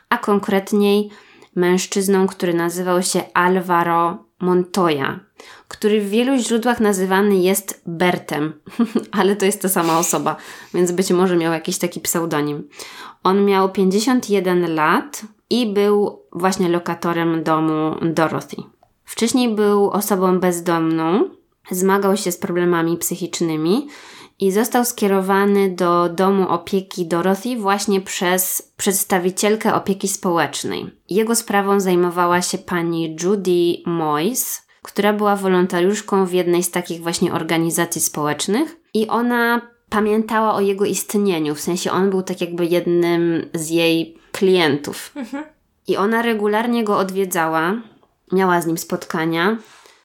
a 0.09 0.19
konkretniej 0.19 1.11
mężczyzną, 1.57 2.27
który 2.27 2.55
nazywał 2.55 3.03
się 3.03 3.23
Alvaro 3.35 4.25
Montoya, 4.41 5.21
który 5.69 6.01
w 6.01 6.09
wielu 6.09 6.37
źródłach 6.37 6.81
nazywany 6.81 7.37
jest 7.37 7.83
Bertem, 7.87 8.53
ale 9.19 9.37
to 9.37 9.45
jest 9.45 9.63
ta 9.63 9.69
sama 9.69 9.99
osoba, 9.99 10.37
więc 10.75 10.93
być 10.93 11.11
może 11.11 11.37
miał 11.37 11.53
jakiś 11.53 11.79
taki 11.79 12.01
pseudonim. 12.01 12.69
On 13.23 13.45
miał 13.45 13.71
51 13.71 14.75
lat 14.75 15.23
i 15.51 15.73
był 15.73 16.23
właśnie 16.33 16.69
lokatorem 16.69 17.43
domu 17.43 17.97
Dorothy. 18.03 18.57
Wcześniej 19.05 19.55
był 19.55 19.91
osobą 19.91 20.41
bezdomną, 20.41 21.31
zmagał 21.71 22.17
się 22.17 22.33
z 22.33 22.37
problemami 22.37 22.97
psychicznymi 22.97 23.89
i 24.41 24.53
został 24.53 24.85
skierowany 24.85 25.71
do 25.71 26.09
domu 26.09 26.49
opieki 26.49 27.07
Dorothy 27.07 27.57
właśnie 27.57 28.01
przez 28.01 28.73
przedstawicielkę 28.77 29.75
opieki 29.75 30.09
społecznej. 30.09 30.91
Jego 31.11 31.35
sprawą 31.35 31.81
zajmowała 31.81 32.43
się 32.43 32.59
pani 32.59 33.17
Judy 33.23 33.83
Moyes, 33.87 34.63
która 34.83 35.13
była 35.13 35.37
wolontariuszką 35.37 36.27
w 36.27 36.33
jednej 36.33 36.63
z 36.63 36.71
takich 36.71 37.03
właśnie 37.03 37.33
organizacji 37.33 38.01
społecznych 38.01 38.77
i 38.95 39.09
ona 39.09 39.61
pamiętała 39.89 40.55
o 40.55 40.61
jego 40.61 40.85
istnieniu, 40.85 41.55
w 41.55 41.61
sensie 41.61 41.91
on 41.91 42.11
był 42.11 42.23
tak 42.23 42.41
jakby 42.41 42.67
jednym 42.67 43.51
z 43.55 43.71
jej 43.71 44.19
klientów. 44.33 45.13
Mhm. 45.17 45.45
I 45.89 45.97
ona 45.97 46.23
regularnie 46.23 46.85
go 46.85 46.99
odwiedzała, 46.99 47.75
miała 48.33 48.61
z 48.61 48.67
nim 48.67 48.79
spotkania 48.79 49.57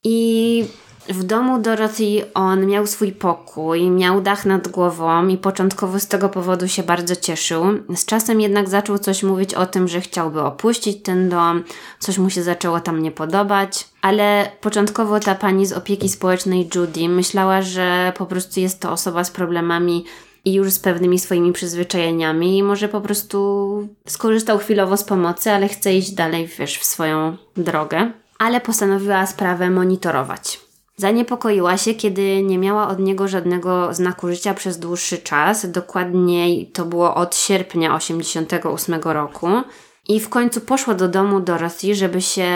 i 0.03 0.66
w 1.10 1.24
domu 1.24 1.60
Dorothy 1.60 2.26
on 2.34 2.66
miał 2.66 2.88
swój 2.88 3.12
pokój, 3.12 3.89
miał 3.89 4.22
dach 4.22 4.45
nad 4.45 4.68
głową 4.68 5.28
i 5.28 5.38
początkowo 5.38 5.99
z 5.99 6.08
tego 6.08 6.30
powodu 6.30 6.68
się 6.68 6.84
bardzo 6.84 7.16
cieszył. 7.16 7.64
Z 7.95 8.05
czasem 8.05 8.41
jednak 8.41 8.70
zaczął 8.70 8.97
coś 8.97 9.24
mówić 9.24 9.53
o 9.53 9.66
tym, 9.66 9.88
że 9.88 10.01
chciałby 10.01 10.41
opuścić 10.41 11.03
ten 11.03 11.30
dom, 11.30 11.64
coś 11.99 12.18
mu 12.18 12.30
się 12.30 12.43
zaczęło 12.43 12.80
tam 12.80 13.01
nie 13.01 13.12
podobać, 13.12 13.88
ale 14.01 14.51
początkowo 14.62 15.20
ta 15.20 15.36
pani 15.36 15.66
z 15.66 15.74
opieki 15.74 16.10
społecznej 16.10 16.70
Judy 16.76 17.10
myślała, 17.10 17.62
że 17.62 18.14
po 18.18 18.26
prostu 18.26 18.60
jest 18.60 18.80
to 18.80 18.91
osoba 18.91 19.24
z 19.24 19.32
problemami 19.32 20.05
i 20.45 20.53
już 20.53 20.72
z 20.72 20.80
pewnymi 20.80 21.20
swoimi 21.20 21.53
przyzwyczajeniami 21.53 22.58
i 22.58 22.64
może 22.64 22.89
po 22.89 23.01
prostu 23.01 23.88
skorzystał 24.08 24.58
chwilowo 24.58 24.97
z 24.97 25.03
pomocy, 25.03 25.51
ale 25.51 25.68
chce 25.68 25.93
iść 25.93 26.12
dalej, 26.12 26.47
wiesz, 26.60 26.78
w 26.78 26.86
swoją 26.86 27.38
drogę. 27.58 28.12
Ale 28.39 28.62
postanowiła 28.62 29.26
sprawę 29.26 29.70
monitorować. 29.70 30.66
Zaniepokoiła 31.00 31.78
się, 31.78 31.93
kiedy 31.93 32.43
nie 32.43 32.58
miała 32.58 32.88
od 32.88 33.00
niego 33.00 33.28
żadnego 33.28 33.93
znaku 33.93 34.28
życia 34.28 34.54
przez 34.54 34.80
dłuższy 34.80 35.18
czas. 35.18 35.72
Dokładniej 35.72 36.66
to 36.66 36.86
było 36.86 37.16
od 37.16 37.36
sierpnia 37.36 37.95
88 37.95 39.02
roku. 39.04 39.48
I 40.10 40.20
w 40.20 40.30
końcu 40.30 40.62
poszła 40.62 40.93
do 40.93 41.08
domu 41.08 41.39
Dorothy, 41.39 41.95
żeby 41.95 42.22
się 42.22 42.48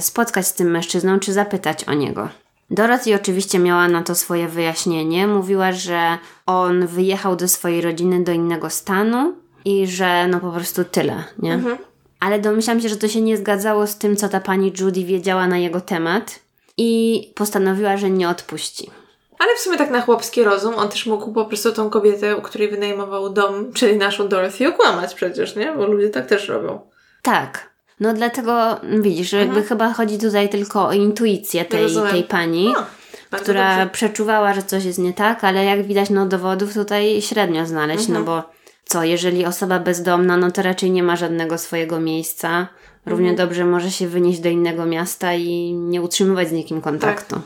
spotkać 0.00 0.46
z 0.46 0.54
tym 0.54 0.70
mężczyzną 0.70 1.18
czy 1.18 1.32
zapytać 1.32 1.84
o 1.84 1.94
niego. 1.94 2.28
Dorothy 2.70 3.14
oczywiście 3.14 3.58
miała 3.58 3.88
na 3.88 4.02
to 4.02 4.14
swoje 4.14 4.48
wyjaśnienie. 4.48 5.26
Mówiła, 5.26 5.72
że 5.72 6.18
on 6.46 6.86
wyjechał 6.86 7.36
do 7.36 7.48
swojej 7.48 7.80
rodziny 7.80 8.24
do 8.24 8.32
innego 8.32 8.70
stanu 8.70 9.34
i 9.64 9.86
że 9.86 10.28
no 10.28 10.40
po 10.40 10.50
prostu 10.50 10.84
tyle, 10.84 11.24
nie? 11.38 11.54
Mhm. 11.54 11.78
Ale 12.20 12.38
domyślam 12.38 12.80
się, 12.80 12.88
że 12.88 12.96
to 12.96 13.08
się 13.08 13.20
nie 13.20 13.36
zgadzało 13.36 13.86
z 13.86 13.98
tym, 13.98 14.16
co 14.16 14.28
ta 14.28 14.40
pani 14.40 14.72
Judy 14.80 15.04
wiedziała 15.04 15.46
na 15.46 15.58
jego 15.58 15.80
temat 15.80 16.45
i 16.76 17.22
postanowiła, 17.34 17.96
że 17.96 18.10
nie 18.10 18.28
odpuści. 18.28 18.90
Ale 19.38 19.56
w 19.56 19.60
sumie 19.60 19.78
tak 19.78 19.90
na 19.90 20.00
chłopski 20.00 20.44
rozum, 20.44 20.74
on 20.74 20.88
też 20.88 21.06
mógł 21.06 21.32
po 21.32 21.44
prostu 21.44 21.72
tą 21.72 21.90
kobietę, 21.90 22.36
u 22.36 22.42
której 22.42 22.68
wynajmował 22.68 23.30
dom, 23.30 23.72
czyli 23.72 23.96
naszą 23.96 24.28
Dorothy, 24.28 24.68
okłamać 24.68 25.14
przecież, 25.14 25.56
nie? 25.56 25.72
Bo 25.72 25.86
ludzie 25.86 26.08
tak 26.08 26.26
też 26.26 26.48
robią. 26.48 26.80
Tak. 27.22 27.70
No 28.00 28.14
dlatego 28.14 28.80
widzisz, 29.00 29.30
że 29.30 29.36
jakby 29.36 29.60
mhm. 29.60 29.68
chyba 29.68 29.92
chodzi 29.92 30.18
tutaj 30.18 30.48
tylko 30.48 30.86
o 30.86 30.92
intuicję 30.92 31.64
tej, 31.64 31.86
tej 32.10 32.24
pani, 32.24 32.72
no, 33.32 33.38
która 33.38 33.76
dobrze. 33.76 33.92
przeczuwała, 33.92 34.54
że 34.54 34.62
coś 34.62 34.84
jest 34.84 34.98
nie 34.98 35.12
tak, 35.12 35.44
ale 35.44 35.64
jak 35.64 35.82
widać, 35.82 36.10
no 36.10 36.26
dowodów 36.26 36.74
tutaj 36.74 37.22
średnio 37.22 37.66
znaleźć, 37.66 38.08
no 38.08 38.18
mhm. 38.18 38.24
no 38.24 38.42
bo 38.42 38.56
co, 38.84 39.04
jeżeli 39.04 39.46
osoba 39.46 39.78
bezdomna, 39.78 40.36
no 40.36 40.50
to 40.50 40.62
raczej 40.62 40.90
nie 40.90 41.02
ma 41.02 41.16
żadnego 41.16 41.58
swojego 41.58 42.00
miejsca. 42.00 42.68
Równie 43.06 43.30
mhm. 43.30 43.48
dobrze 43.48 43.64
może 43.64 43.90
się 43.90 44.08
wynieść 44.08 44.40
do 44.40 44.48
innego 44.48 44.86
miasta 44.86 45.34
i 45.34 45.72
nie 45.72 46.02
utrzymywać 46.02 46.48
z 46.48 46.52
nikim 46.52 46.80
kontaktu. 46.80 47.34
Tak. 47.34 47.44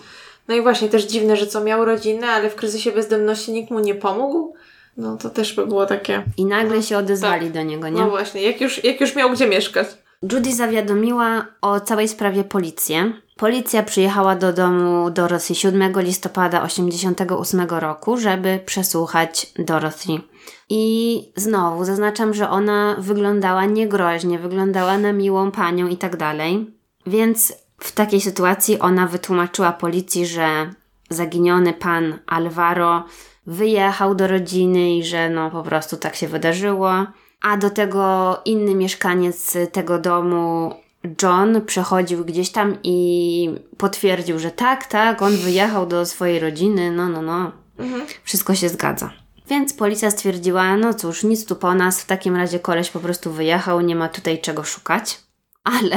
No 0.49 0.55
i 0.55 0.63
właśnie 0.63 0.89
też 0.89 1.05
dziwne, 1.05 1.37
że 1.37 1.47
co 1.47 1.65
miał 1.65 1.85
rodzinę, 1.85 2.27
ale 2.27 2.51
w 2.51 2.55
kryzysie 2.55 2.93
bezdomności 2.93 3.53
nikt 3.53 3.71
mu 3.71 3.81
nie 3.81 3.95
pomógł. 3.95 4.55
No 4.97 5.17
to 5.17 5.31
też 5.31 5.55
by 5.55 5.67
było 5.67 5.87
takie. 5.87 6.23
I 6.37 6.45
nagle 6.45 6.83
się 6.83 6.99
odezwali 6.99 7.47
tak. 7.47 7.55
do 7.55 7.63
niego, 7.63 7.89
nie? 7.89 8.01
No 8.01 8.11
właśnie, 8.11 8.43
jak 8.43 8.61
już, 8.61 8.85
jak 8.85 9.01
już 9.01 9.17
miał 9.17 9.31
gdzie 9.31 9.47
mieszkać. 9.47 9.89
Judy 10.33 10.55
zawiadomiła 10.55 11.47
o 11.61 11.81
całej 11.81 12.09
sprawie 12.09 12.45
policję. 12.45 13.13
Policja 13.37 13.83
przyjechała 13.83 14.37
do 14.37 14.53
domu 14.53 15.11
Dorothy 15.11 15.55
7 15.55 15.93
listopada 15.97 16.67
1988 16.67 17.79
roku, 17.81 18.17
żeby 18.17 18.61
przesłuchać 18.67 19.53
Dorothy. 19.59 20.21
I 20.68 21.32
znowu 21.36 21.84
zaznaczam, 21.84 22.34
że 22.34 22.51
ona 22.51 22.97
wyglądała 22.99 23.64
niegroźnie, 23.64 24.38
wyglądała 24.38 24.99
na 24.99 25.12
miłą 25.12 25.51
panią 25.51 25.88
i 25.88 25.97
tak 25.97 26.16
dalej. 26.16 26.74
Więc 27.07 27.53
w 27.78 27.93
takiej 27.93 28.20
sytuacji 28.20 28.78
ona 28.78 29.07
wytłumaczyła 29.07 29.72
policji, 29.72 30.26
że 30.26 30.74
zaginiony 31.11 31.72
pan 31.72 32.18
Alvaro 32.26 33.05
wyjechał 33.47 34.14
do 34.14 34.26
rodziny 34.26 34.97
i 34.97 35.05
że 35.05 35.30
no 35.30 35.51
po 35.51 35.62
prostu 35.62 35.97
tak 35.97 36.16
się 36.16 36.28
wydarzyło. 36.28 37.07
A 37.43 37.57
do 37.57 37.70
tego 37.70 38.36
inny 38.45 38.74
mieszkaniec 38.74 39.57
tego 39.72 39.99
domu, 39.99 40.74
John, 41.22 41.61
przechodził 41.66 42.24
gdzieś 42.24 42.51
tam 42.51 42.76
i 42.82 43.51
potwierdził, 43.76 44.38
że 44.38 44.51
tak, 44.51 44.86
tak, 44.86 45.22
on 45.22 45.36
wyjechał 45.36 45.86
do 45.86 46.07
swojej 46.07 46.41
rodziny, 46.41 46.93
no, 46.93 47.09
no, 47.09 47.22
no. 47.22 47.53
Mhm. 47.78 48.07
Wszystko 48.24 48.55
się 48.55 48.68
zgadza. 48.68 49.11
Więc 49.51 49.73
policja 49.73 50.11
stwierdziła, 50.11 50.77
no 50.77 50.95
cóż, 50.95 51.25
nic 51.25 51.47
tu 51.47 51.57
po 51.57 51.75
nas, 51.75 52.03
w 52.03 52.07
takim 52.07 52.37
razie 52.37 52.59
koleś 52.59 52.91
po 52.91 53.01
prostu 53.01 53.33
wyjechał, 53.33 53.81
nie 53.81 53.97
ma 53.97 54.09
tutaj 54.09 54.41
czego 54.41 54.65
szukać. 54.65 55.19
Ale 55.65 55.97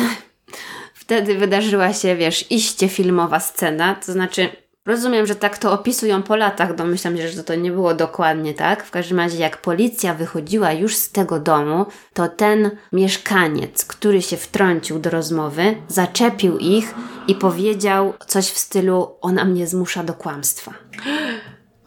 wtedy 0.94 1.36
wydarzyła 1.36 1.94
się, 1.94 2.16
wiesz, 2.16 2.52
iście 2.52 2.90
filmowa 2.90 3.40
scena, 3.40 3.96
to 3.96 4.12
znaczy 4.12 4.50
Rozumiem, 4.86 5.26
że 5.26 5.36
tak 5.36 5.58
to 5.58 5.74
opisują 5.74 6.24
po 6.24 6.36
latach, 6.36 6.76
domyślam 6.76 7.18
się, 7.18 7.30
że 7.30 7.44
to 7.44 7.56
nie 7.56 7.72
było 7.72 7.94
dokładnie 7.94 8.54
tak. 8.54 8.84
W 8.84 8.92
każdym 8.92 9.20
razie, 9.20 9.38
jak 9.38 9.62
policja 9.62 10.14
wychodziła 10.14 10.72
już 10.72 10.96
z 10.96 11.12
tego 11.12 11.40
domu, 11.40 11.86
to 12.14 12.28
ten 12.28 12.72
mieszkaniec, 12.94 13.86
który 13.86 14.22
się 14.22 14.38
wtrącił 14.38 15.00
do 15.00 15.10
rozmowy, 15.10 15.76
zaczepił 15.88 16.58
ich 16.58 16.96
i 17.28 17.36
powiedział 17.36 18.14
coś 18.28 18.50
w 18.50 18.58
stylu: 18.58 19.16
Ona 19.22 19.46
mnie 19.46 19.68
zmusza 19.68 20.04
do 20.04 20.14
kłamstwa. 20.14 20.74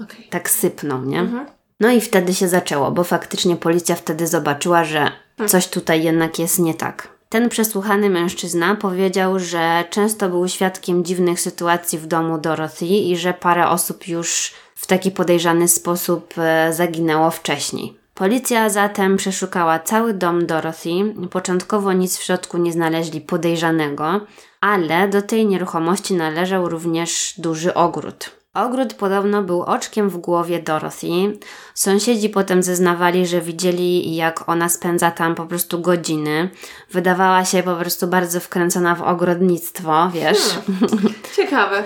Okay. 0.04 0.24
Tak 0.30 0.50
sypnął, 0.50 1.04
nie? 1.04 1.20
Mhm. 1.20 1.55
No 1.80 1.90
i 1.90 2.00
wtedy 2.00 2.34
się 2.34 2.48
zaczęło, 2.48 2.90
bo 2.90 3.04
faktycznie 3.04 3.56
policja 3.56 3.94
wtedy 3.94 4.26
zobaczyła, 4.26 4.84
że 4.84 5.10
coś 5.46 5.68
tutaj 5.68 6.02
jednak 6.02 6.38
jest 6.38 6.58
nie 6.58 6.74
tak. 6.74 7.08
Ten 7.28 7.48
przesłuchany 7.48 8.10
mężczyzna 8.10 8.74
powiedział, 8.74 9.38
że 9.38 9.84
często 9.90 10.28
był 10.28 10.48
świadkiem 10.48 11.04
dziwnych 11.04 11.40
sytuacji 11.40 11.98
w 11.98 12.06
domu 12.06 12.38
Dorothy 12.38 12.86
i 12.86 13.16
że 13.16 13.34
parę 13.34 13.68
osób 13.68 14.08
już 14.08 14.54
w 14.74 14.86
taki 14.86 15.10
podejrzany 15.10 15.68
sposób 15.68 16.34
e, 16.38 16.72
zaginęło 16.72 17.30
wcześniej. 17.30 17.98
Policja 18.14 18.70
zatem 18.70 19.16
przeszukała 19.16 19.78
cały 19.78 20.14
dom 20.14 20.46
Dorothy. 20.46 21.14
Początkowo 21.30 21.92
nic 21.92 22.18
w 22.18 22.22
środku 22.22 22.58
nie 22.58 22.72
znaleźli 22.72 23.20
podejrzanego, 23.20 24.20
ale 24.60 25.08
do 25.08 25.22
tej 25.22 25.46
nieruchomości 25.46 26.14
należał 26.14 26.68
również 26.68 27.34
duży 27.38 27.74
ogród. 27.74 28.30
Ogród 28.56 28.94
podobno 28.94 29.42
był 29.42 29.62
oczkiem 29.62 30.10
w 30.10 30.16
głowie 30.16 30.62
Dorothy. 30.62 31.38
Sąsiedzi 31.74 32.28
potem 32.28 32.62
zeznawali, 32.62 33.26
że 33.26 33.40
widzieli, 33.40 34.16
jak 34.16 34.48
ona 34.48 34.68
spędza 34.68 35.10
tam 35.10 35.34
po 35.34 35.46
prostu 35.46 35.80
godziny. 35.80 36.50
Wydawała 36.90 37.44
się 37.44 37.62
po 37.62 37.74
prostu 37.74 38.06
bardzo 38.06 38.40
wkręcona 38.40 38.94
w 38.94 39.02
ogrodnictwo, 39.02 40.10
wiesz. 40.10 40.38
Hmm, 40.66 41.14
ciekawe. 41.36 41.84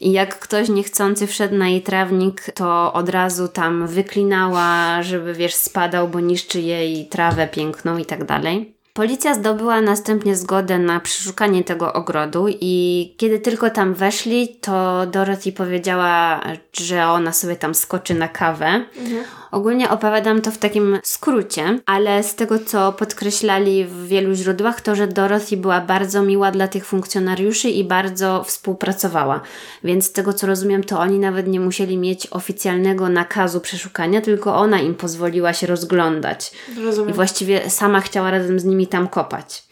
I 0.00 0.12
jak 0.12 0.38
ktoś 0.38 0.68
niechcący 0.68 1.26
wszedł 1.26 1.54
na 1.54 1.68
jej 1.68 1.82
trawnik, 1.82 2.42
to 2.54 2.92
od 2.92 3.08
razu 3.08 3.48
tam 3.48 3.86
wyklinała, 3.86 5.02
żeby 5.02 5.34
wiesz, 5.34 5.54
spadał, 5.54 6.08
bo 6.08 6.20
niszczy 6.20 6.60
jej 6.60 7.08
trawę 7.08 7.48
piękną 7.48 7.98
i 7.98 8.06
tak 8.06 8.24
dalej. 8.24 8.73
Policja 8.94 9.34
zdobyła 9.34 9.80
następnie 9.80 10.36
zgodę 10.36 10.78
na 10.78 11.00
przeszukanie 11.00 11.64
tego 11.64 11.92
ogrodu 11.92 12.46
i 12.60 13.14
kiedy 13.16 13.38
tylko 13.38 13.70
tam 13.70 13.94
weszli, 13.94 14.48
to 14.48 15.06
Dorothy 15.06 15.52
powiedziała, 15.52 16.40
że 16.72 17.06
ona 17.06 17.32
sobie 17.32 17.56
tam 17.56 17.74
skoczy 17.74 18.14
na 18.14 18.28
kawę. 18.28 18.66
Mhm. 18.66 19.24
Ogólnie 19.54 19.90
opowiadam 19.90 20.40
to 20.40 20.50
w 20.50 20.58
takim 20.58 20.98
skrócie, 21.02 21.80
ale 21.86 22.22
z 22.22 22.34
tego, 22.34 22.58
co 22.58 22.92
podkreślali 22.92 23.84
w 23.84 24.06
wielu 24.06 24.34
źródłach, 24.34 24.80
to, 24.80 24.94
że 24.94 25.06
Dorothy 25.06 25.56
była 25.56 25.80
bardzo 25.80 26.22
miła 26.22 26.50
dla 26.50 26.68
tych 26.68 26.86
funkcjonariuszy 26.86 27.70
i 27.70 27.84
bardzo 27.84 28.44
współpracowała. 28.44 29.40
Więc 29.84 30.04
z 30.04 30.12
tego, 30.12 30.32
co 30.32 30.46
rozumiem, 30.46 30.84
to 30.84 31.00
oni 31.00 31.18
nawet 31.18 31.46
nie 31.46 31.60
musieli 31.60 31.98
mieć 31.98 32.26
oficjalnego 32.26 33.08
nakazu 33.08 33.60
przeszukania, 33.60 34.20
tylko 34.20 34.56
ona 34.56 34.80
im 34.80 34.94
pozwoliła 34.94 35.52
się 35.52 35.66
rozglądać. 35.66 36.52
Rozumiem. 36.84 37.10
I 37.10 37.12
właściwie 37.12 37.70
sama 37.70 38.00
chciała 38.00 38.30
razem 38.30 38.60
z 38.60 38.64
nimi 38.64 38.86
tam 38.86 39.08
kopać. 39.08 39.64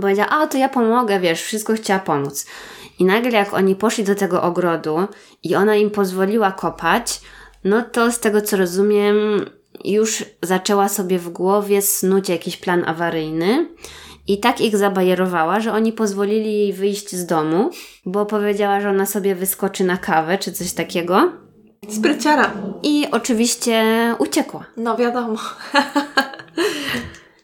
Powiedziała, 0.00 0.28
a 0.28 0.46
to 0.46 0.58
ja 0.58 0.68
pomogę, 0.68 1.20
wiesz, 1.20 1.42
wszystko 1.42 1.74
chciała 1.74 2.00
pomóc. 2.00 2.46
I 2.98 3.04
nagle 3.04 3.30
jak 3.30 3.54
oni 3.54 3.76
poszli 3.76 4.04
do 4.04 4.14
tego 4.14 4.42
ogrodu 4.42 5.08
i 5.42 5.54
ona 5.54 5.76
im 5.76 5.90
pozwoliła 5.90 6.52
kopać, 6.52 7.20
no 7.64 7.82
to 7.82 8.12
z 8.12 8.20
tego 8.20 8.40
co 8.40 8.56
rozumiem, 8.56 9.16
już 9.84 10.24
zaczęła 10.42 10.88
sobie 10.88 11.18
w 11.18 11.28
głowie 11.28 11.82
snuć 11.82 12.28
jakiś 12.28 12.56
plan 12.56 12.84
awaryjny. 12.86 13.68
I 14.28 14.40
tak 14.40 14.60
ich 14.60 14.76
zabajerowała, 14.76 15.60
że 15.60 15.72
oni 15.72 15.92
pozwolili 15.92 16.52
jej 16.52 16.72
wyjść 16.72 17.16
z 17.16 17.26
domu, 17.26 17.70
bo 18.06 18.26
powiedziała, 18.26 18.80
że 18.80 18.90
ona 18.90 19.06
sobie 19.06 19.34
wyskoczy 19.34 19.84
na 19.84 19.96
kawę 19.96 20.38
czy 20.38 20.52
coś 20.52 20.72
takiego. 20.72 21.32
Spryciara. 21.88 22.52
I 22.82 23.06
oczywiście 23.10 23.84
uciekła. 24.18 24.64
No 24.76 24.96
wiadomo. 24.96 25.38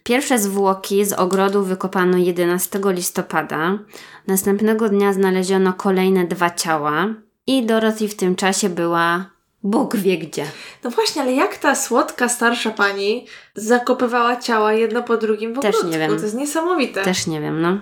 Pierwsze 0.04 0.38
zwłoki 0.38 1.04
z 1.04 1.12
ogrodu 1.12 1.62
wykopano 1.62 2.18
11 2.18 2.80
listopada. 2.84 3.78
Następnego 4.26 4.88
dnia 4.88 5.12
znaleziono 5.12 5.72
kolejne 5.72 6.24
dwa 6.26 6.50
ciała 6.50 7.06
i 7.46 7.66
Dorothy 7.66 8.08
w 8.08 8.16
tym 8.16 8.36
czasie 8.36 8.68
była 8.68 9.30
Bóg 9.62 9.96
wie 9.96 10.18
gdzie. 10.18 10.44
No 10.84 10.90
właśnie, 10.90 11.22
ale 11.22 11.32
jak 11.32 11.56
ta 11.56 11.74
słodka, 11.74 12.28
starsza 12.28 12.70
pani 12.70 13.26
zakopywała 13.54 14.36
ciała 14.36 14.72
jedno 14.72 15.02
po 15.02 15.16
drugim 15.16 15.54
w 15.54 15.60
Też 15.60 15.76
nie 15.84 15.98
wiem. 15.98 16.16
To 16.16 16.22
jest 16.22 16.34
niesamowite. 16.34 17.02
Też 17.02 17.26
nie 17.26 17.40
wiem, 17.40 17.60
no. 17.60 17.78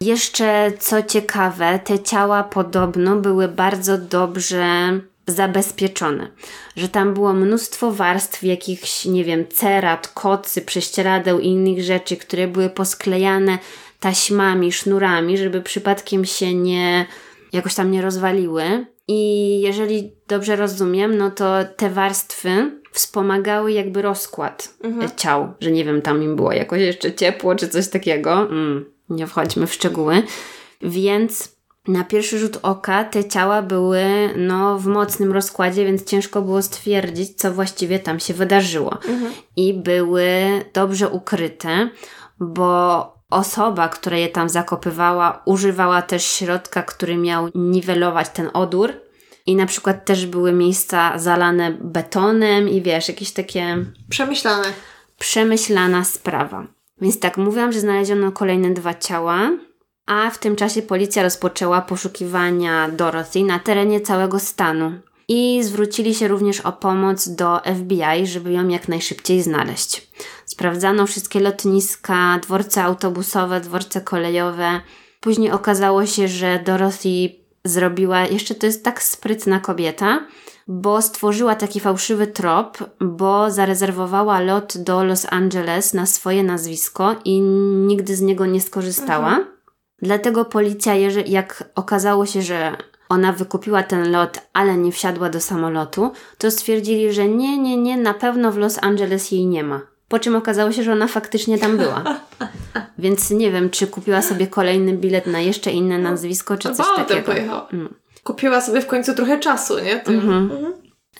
Jeszcze 0.00 0.72
co 0.78 1.02
ciekawe, 1.02 1.80
te 1.84 1.98
ciała 1.98 2.44
podobno 2.44 3.16
były 3.16 3.48
bardzo 3.48 3.98
dobrze 3.98 5.00
zabezpieczone. 5.26 6.30
Że 6.76 6.88
tam 6.88 7.14
było 7.14 7.32
mnóstwo 7.32 7.92
warstw 7.92 8.42
jakichś, 8.42 9.04
nie 9.04 9.24
wiem, 9.24 9.48
cerat, 9.48 10.08
kocy, 10.08 10.62
prześcieradeł 10.62 11.38
i 11.38 11.46
innych 11.46 11.82
rzeczy, 11.82 12.16
które 12.16 12.48
były 12.48 12.70
posklejane 12.70 13.58
taśmami, 14.00 14.72
sznurami, 14.72 15.38
żeby 15.38 15.62
przypadkiem 15.62 16.24
się 16.24 16.54
nie, 16.54 17.06
jakoś 17.52 17.74
tam 17.74 17.90
nie 17.90 18.02
rozwaliły. 18.02 18.86
I 19.12 19.60
jeżeli 19.60 20.12
dobrze 20.28 20.56
rozumiem, 20.56 21.18
no 21.18 21.30
to 21.30 21.54
te 21.76 21.90
warstwy 21.90 22.80
wspomagały 22.92 23.72
jakby 23.72 24.02
rozkład 24.02 24.74
e, 24.84 25.16
ciał, 25.16 25.52
że 25.60 25.70
nie 25.70 25.84
wiem, 25.84 26.02
tam 26.02 26.22
im 26.22 26.36
było 26.36 26.52
jakoś 26.52 26.80
jeszcze 26.80 27.14
ciepło 27.14 27.54
czy 27.54 27.68
coś 27.68 27.88
takiego. 27.88 28.32
Mm, 28.32 28.84
nie 29.08 29.26
wchodźmy 29.26 29.66
w 29.66 29.74
szczegóły. 29.74 30.22
Więc 30.82 31.56
na 31.88 32.04
pierwszy 32.04 32.38
rzut 32.38 32.58
oka 32.62 33.04
te 33.04 33.24
ciała 33.24 33.62
były 33.62 34.02
no, 34.36 34.78
w 34.78 34.86
mocnym 34.86 35.32
rozkładzie, 35.32 35.84
więc 35.84 36.04
ciężko 36.04 36.42
było 36.42 36.62
stwierdzić, 36.62 37.34
co 37.36 37.52
właściwie 37.52 37.98
tam 37.98 38.20
się 38.20 38.34
wydarzyło. 38.34 38.98
I 39.56 39.74
były 39.74 40.34
dobrze 40.74 41.08
ukryte, 41.08 41.90
bo 42.40 43.19
osoba, 43.30 43.88
która 43.88 44.16
je 44.16 44.28
tam 44.28 44.48
zakopywała, 44.48 45.42
używała 45.44 46.02
też 46.02 46.24
środka, 46.24 46.82
który 46.82 47.16
miał 47.16 47.48
niwelować 47.54 48.28
ten 48.28 48.50
odór. 48.52 48.92
I 49.46 49.56
na 49.56 49.66
przykład 49.66 50.04
też 50.04 50.26
były 50.26 50.52
miejsca 50.52 51.18
zalane 51.18 51.72
betonem 51.80 52.68
i 52.68 52.82
wiesz, 52.82 53.08
jakieś 53.08 53.32
takie 53.32 53.84
Przemyślane. 54.10 54.68
przemyślana 55.18 56.04
sprawa. 56.04 56.66
Więc 57.00 57.20
tak, 57.20 57.36
mówiłam, 57.36 57.72
że 57.72 57.80
znaleziono 57.80 58.32
kolejne 58.32 58.74
dwa 58.74 58.94
ciała, 58.94 59.50
a 60.06 60.30
w 60.30 60.38
tym 60.38 60.56
czasie 60.56 60.82
policja 60.82 61.22
rozpoczęła 61.22 61.80
poszukiwania 61.80 62.88
Dorothy 62.88 63.42
na 63.44 63.58
terenie 63.58 64.00
całego 64.00 64.40
stanu. 64.40 64.92
I 65.28 65.60
zwrócili 65.62 66.14
się 66.14 66.28
również 66.28 66.60
o 66.60 66.72
pomoc 66.72 67.28
do 67.28 67.60
FBI, 67.76 68.26
żeby 68.26 68.52
ją 68.52 68.68
jak 68.68 68.88
najszybciej 68.88 69.42
znaleźć. 69.42 70.10
Sprawdzano 70.60 71.06
wszystkie 71.06 71.40
lotniska, 71.40 72.38
dworce 72.42 72.82
autobusowe, 72.84 73.60
dworce 73.60 74.00
kolejowe. 74.00 74.80
Później 75.20 75.50
okazało 75.50 76.06
się, 76.06 76.28
że 76.28 76.62
Dorothy 76.64 77.30
zrobiła, 77.64 78.20
jeszcze 78.20 78.54
to 78.54 78.66
jest 78.66 78.84
tak 78.84 79.02
sprytna 79.02 79.60
kobieta, 79.60 80.26
bo 80.68 81.02
stworzyła 81.02 81.54
taki 81.54 81.80
fałszywy 81.80 82.26
trop, 82.26 82.78
bo 83.00 83.50
zarezerwowała 83.50 84.40
lot 84.40 84.78
do 84.78 85.04
Los 85.04 85.26
Angeles 85.30 85.94
na 85.94 86.06
swoje 86.06 86.42
nazwisko 86.42 87.16
i 87.24 87.40
nigdy 87.86 88.16
z 88.16 88.20
niego 88.20 88.46
nie 88.46 88.60
skorzystała. 88.60 89.38
Dlatego 90.02 90.44
policja, 90.44 90.94
jak 91.26 91.64
okazało 91.74 92.26
się, 92.26 92.42
że 92.42 92.76
ona 93.08 93.32
wykupiła 93.32 93.82
ten 93.82 94.12
lot, 94.12 94.40
ale 94.52 94.76
nie 94.76 94.92
wsiadła 94.92 95.30
do 95.30 95.40
samolotu, 95.40 96.12
to 96.38 96.50
stwierdzili, 96.50 97.12
że 97.12 97.28
nie, 97.28 97.58
nie, 97.58 97.76
nie, 97.76 97.96
na 97.96 98.14
pewno 98.14 98.52
w 98.52 98.56
Los 98.56 98.78
Angeles 98.82 99.30
jej 99.30 99.46
nie 99.46 99.64
ma. 99.64 99.89
Po 100.10 100.18
czym 100.18 100.36
okazało 100.36 100.72
się, 100.72 100.82
że 100.82 100.92
ona 100.92 101.06
faktycznie 101.06 101.58
tam 101.58 101.76
była. 101.76 102.04
Więc 102.98 103.30
nie 103.30 103.50
wiem, 103.50 103.70
czy 103.70 103.86
kupiła 103.86 104.22
sobie 104.22 104.46
kolejny 104.46 104.92
bilet 104.92 105.26
na 105.26 105.40
jeszcze 105.40 105.70
inne 105.70 105.98
nazwisko, 105.98 106.56
czy 106.56 106.74
coś 106.74 106.86
takiego. 106.96 107.22
pojechała. 107.22 107.68
Kupiła 108.24 108.60
sobie 108.60 108.80
w 108.80 108.86
końcu 108.86 109.14
trochę 109.14 109.38
czasu, 109.38 109.78
nie? 109.78 110.00
Tym. 110.00 110.14
Mhm. 110.14 110.50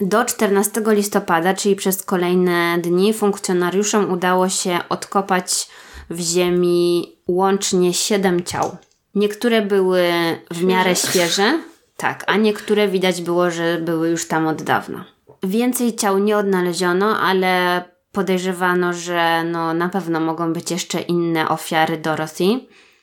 Do 0.00 0.24
14 0.24 0.82
listopada, 0.86 1.54
czyli 1.54 1.76
przez 1.76 2.02
kolejne 2.02 2.78
dni, 2.78 3.14
funkcjonariuszom 3.14 4.12
udało 4.12 4.48
się 4.48 4.78
odkopać 4.88 5.68
w 6.10 6.20
ziemi 6.20 7.12
łącznie 7.28 7.94
7 7.94 8.44
ciał. 8.44 8.76
Niektóre 9.14 9.62
były 9.62 10.08
w 10.50 10.64
miarę 10.64 10.96
świeże, 10.96 11.58
tak, 11.96 12.24
a 12.26 12.36
niektóre 12.36 12.88
widać 12.88 13.22
było, 13.22 13.50
że 13.50 13.78
były 13.78 14.08
już 14.08 14.28
tam 14.28 14.46
od 14.46 14.62
dawna. 14.62 15.04
Więcej 15.42 15.96
ciał 15.96 16.18
nie 16.18 16.36
odnaleziono, 16.36 17.20
ale 17.20 17.84
podejrzewano, 18.12 18.92
że 18.92 19.44
no, 19.44 19.74
na 19.74 19.88
pewno 19.88 20.20
mogą 20.20 20.52
być 20.52 20.70
jeszcze 20.70 21.00
inne 21.00 21.48
ofiary 21.48 21.98
Dorothy. 21.98 22.44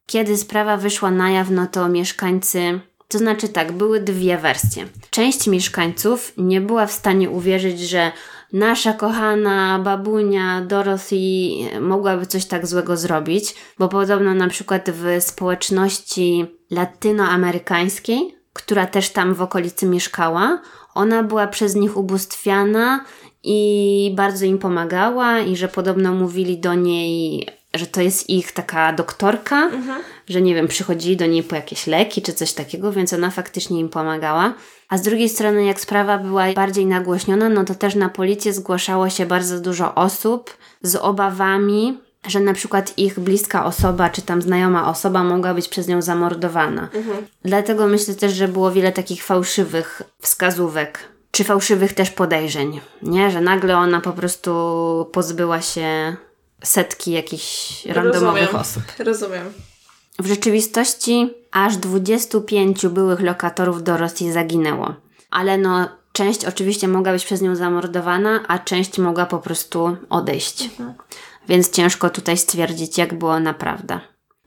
Kiedy 0.06 0.38
sprawa 0.38 0.78
wyszła 0.78 1.12
na 1.12 1.32
jaw, 1.32 1.50
no 1.50 1.68
to 1.68 1.90
mieszkańcy 1.90 2.80
to 3.08 3.18
znaczy 3.18 3.50
tak, 3.50 3.72
były 3.72 4.00
dwie 4.00 4.38
wersje. 4.38 4.88
Część 5.10 5.48
mieszkańców 5.48 6.34
nie 6.38 6.62
była 6.62 6.86
w 6.86 6.92
stanie 6.92 7.30
uwierzyć, 7.30 7.80
że 7.80 8.12
nasza 8.54 8.94
kochana 8.94 9.80
babunia 9.80 10.62
Dorothy 10.62 11.16
mogłaby 11.82 12.26
coś 12.26 12.46
tak 12.46 12.68
złego 12.68 12.98
zrobić, 12.98 13.56
bo 13.80 13.88
podobno 13.88 14.34
na 14.34 14.48
przykład 14.48 14.90
w 14.90 15.24
społeczności 15.24 16.46
latynoamerykańskiej, 16.72 18.38
która 18.54 18.86
też 18.86 19.10
tam 19.10 19.34
w 19.34 19.42
okolicy 19.42 19.86
mieszkała, 19.86 20.62
ona 20.94 21.24
była 21.24 21.48
przez 21.48 21.76
nich 21.76 21.98
ubóstwiana 21.98 23.06
i 23.50 24.12
bardzo 24.16 24.46
im 24.46 24.58
pomagała 24.58 25.40
i 25.40 25.56
że 25.56 25.68
podobno 25.68 26.14
mówili 26.14 26.58
do 26.58 26.74
niej, 26.74 27.48
że 27.74 27.86
to 27.86 28.02
jest 28.02 28.30
ich 28.30 28.52
taka 28.52 28.94
doktorka, 28.94 29.70
że 30.30 30.42
nie 30.42 30.56
wiem, 30.56 30.68
przychodzili 30.68 31.18
do 31.18 31.26
niej 31.26 31.44
po 31.44 31.56
jakieś 31.56 31.88
leki 31.88 32.22
czy 32.22 32.34
coś 32.34 32.54
takiego, 32.54 32.92
więc 32.92 33.14
ona 33.14 33.30
faktycznie 33.32 33.80
im 33.80 33.90
pomagała. 33.90 34.54
A 34.90 34.98
z 34.98 35.02
drugiej 35.02 35.30
strony, 35.30 35.66
jak 35.66 35.80
sprawa 35.80 36.18
była 36.18 36.54
bardziej 36.54 36.86
nagłośniona, 36.86 37.50
no 37.50 37.64
to 37.64 37.76
też 37.76 37.96
na 37.96 38.10
policję 38.10 38.54
zgłaszało 38.54 39.10
się 39.10 39.26
bardzo 39.26 39.60
dużo 39.60 39.96
osób 39.96 40.58
z 40.82 40.96
obawami, 40.96 41.98
że 42.28 42.40
na 42.40 42.54
przykład 42.54 42.98
ich 42.98 43.20
bliska 43.20 43.66
osoba, 43.66 44.10
czy 44.10 44.22
tam 44.22 44.42
znajoma 44.42 44.90
osoba 44.90 45.24
mogła 45.24 45.54
być 45.54 45.68
przez 45.68 45.88
nią 45.88 46.02
zamordowana. 46.02 46.90
Dlatego 47.46 47.88
myślę 47.88 48.16
też, 48.16 48.34
że 48.34 48.48
było 48.48 48.72
wiele 48.72 48.92
takich 48.92 49.24
fałszywych 49.24 50.02
wskazówek, 50.22 51.17
czy 51.38 51.44
fałszywych 51.44 51.94
też 51.94 52.10
podejrzeń, 52.10 52.80
nie? 53.02 53.32
Że 53.32 53.42
nagle 53.42 53.78
ona 53.78 54.02
po 54.02 54.12
prostu 54.12 54.52
pozbyła 55.12 55.62
się 55.62 56.16
setki 56.64 57.12
jakichś 57.12 57.86
randomowych 57.86 58.42
Rozumiem. 58.42 58.62
osób. 58.62 58.84
Rozumiem. 59.00 59.54
W 60.20 60.28
rzeczywistości 60.28 61.34
aż 61.52 61.78
25 61.78 62.88
byłych 62.88 63.20
lokatorów 63.20 63.84
Dorothy 63.84 64.32
zaginęło. 64.32 64.94
Ale 65.32 65.58
no, 65.58 65.90
część 66.12 66.46
oczywiście 66.46 66.88
mogła 66.88 67.12
być 67.12 67.26
przez 67.26 67.42
nią 67.42 67.56
zamordowana, 67.56 68.44
a 68.48 68.60
część 68.60 68.98
mogła 68.98 69.26
po 69.26 69.40
prostu 69.40 69.98
odejść. 70.10 70.70
Więc 71.48 71.70
ciężko 71.70 72.10
tutaj 72.10 72.38
stwierdzić, 72.38 72.98
jak 72.98 73.14
było 73.14 73.40
naprawdę. 73.40 74.00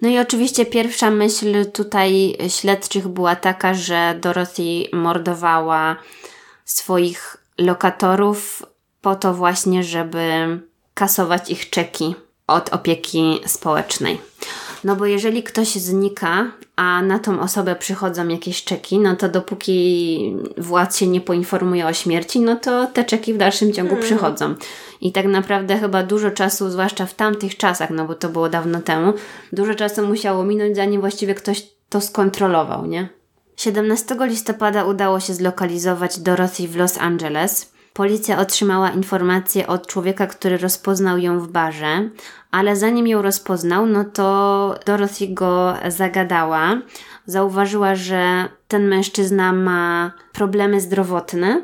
No 0.03 0.09
i 0.09 0.19
oczywiście 0.19 0.67
pierwsza 0.67 1.11
myśl 1.11 1.71
tutaj 1.73 2.37
śledczych 2.49 3.09
była 3.09 3.37
taka, 3.37 3.75
że 3.75 4.19
Dorothy 4.21 4.85
mordowała 4.93 5.97
swoich 6.73 7.37
lokatorów 7.59 8.63
po 9.01 9.15
to 9.17 9.35
właśnie, 9.35 9.85
żeby 9.85 10.23
kasować 10.95 11.51
ich 11.51 11.71
czeki 11.71 12.15
od 12.47 12.69
opieki 12.69 13.41
społecznej. 13.47 14.21
No 14.85 14.97
bo 14.97 15.07
jeżeli 15.07 15.43
ktoś 15.43 15.69
znika, 15.69 16.47
a 16.77 17.03
na 17.03 17.19
tą 17.19 17.41
osobę 17.41 17.77
przychodzą 17.77 18.29
jakieś 18.29 18.65
czeki, 18.65 18.99
no 18.99 19.17
to 19.17 19.29
dopóki 19.29 20.37
władz 20.59 20.97
się 20.97 21.07
nie 21.07 21.21
poinformuje 21.21 21.87
o 21.87 21.93
śmierci, 21.93 22.41
no 22.41 22.57
to 22.57 22.87
te 22.87 23.05
czeki 23.05 23.35
w 23.35 23.37
dalszym 23.37 23.73
ciągu 23.73 23.95
Mhm. 23.95 24.07
przychodzą. 24.07 24.55
I 25.01 25.13
tak 25.13 25.27
naprawdę 25.27 25.79
chyba 25.79 26.03
dużo 26.03 26.31
czasu, 26.31 26.71
zwłaszcza 26.71 27.07
w 27.07 27.15
tamtych 27.15 27.57
czasach, 27.57 27.91
no 27.91 28.05
bo 28.05 28.15
to 28.15 28.29
było 28.29 28.49
dawno 28.49 28.81
temu, 28.81 29.13
dużo 29.53 29.75
czasu 29.75 30.07
musiało 30.07 30.45
minąć, 30.45 30.77
zanim 30.77 31.01
właściwie 31.01 31.35
ktoś 31.35 31.67
to 31.89 32.01
skontrolował, 32.01 32.87
nie? 32.87 33.09
17 33.61 34.17
listopada 34.21 34.85
udało 34.85 35.21
się 35.21 35.35
zlokalizować 35.35 36.19
Dorothy 36.19 36.69
w 36.69 36.77
Los 36.77 36.99
Angeles. 36.99 37.73
Policja 37.93 38.39
otrzymała 38.39 38.91
informację 38.91 39.67
od 39.67 39.87
człowieka, 39.87 40.27
który 40.27 40.59
rozpoznał 40.59 41.19
ją 41.19 41.41
w 41.41 41.49
barze, 41.49 42.09
ale 42.51 42.77
zanim 42.77 43.07
ją 43.07 43.23
rozpoznał, 43.23 43.87
no 43.87 44.05
to 44.05 44.75
Dorothy 44.87 45.29
go 45.29 45.75
zagadała. 45.89 46.79
Zauważyła, 47.27 47.95
że 47.95 48.49
ten 48.69 48.89
mężczyzna 48.89 49.53
ma 49.53 50.13
problemy 50.33 50.81
zdrowotne. 50.81 51.63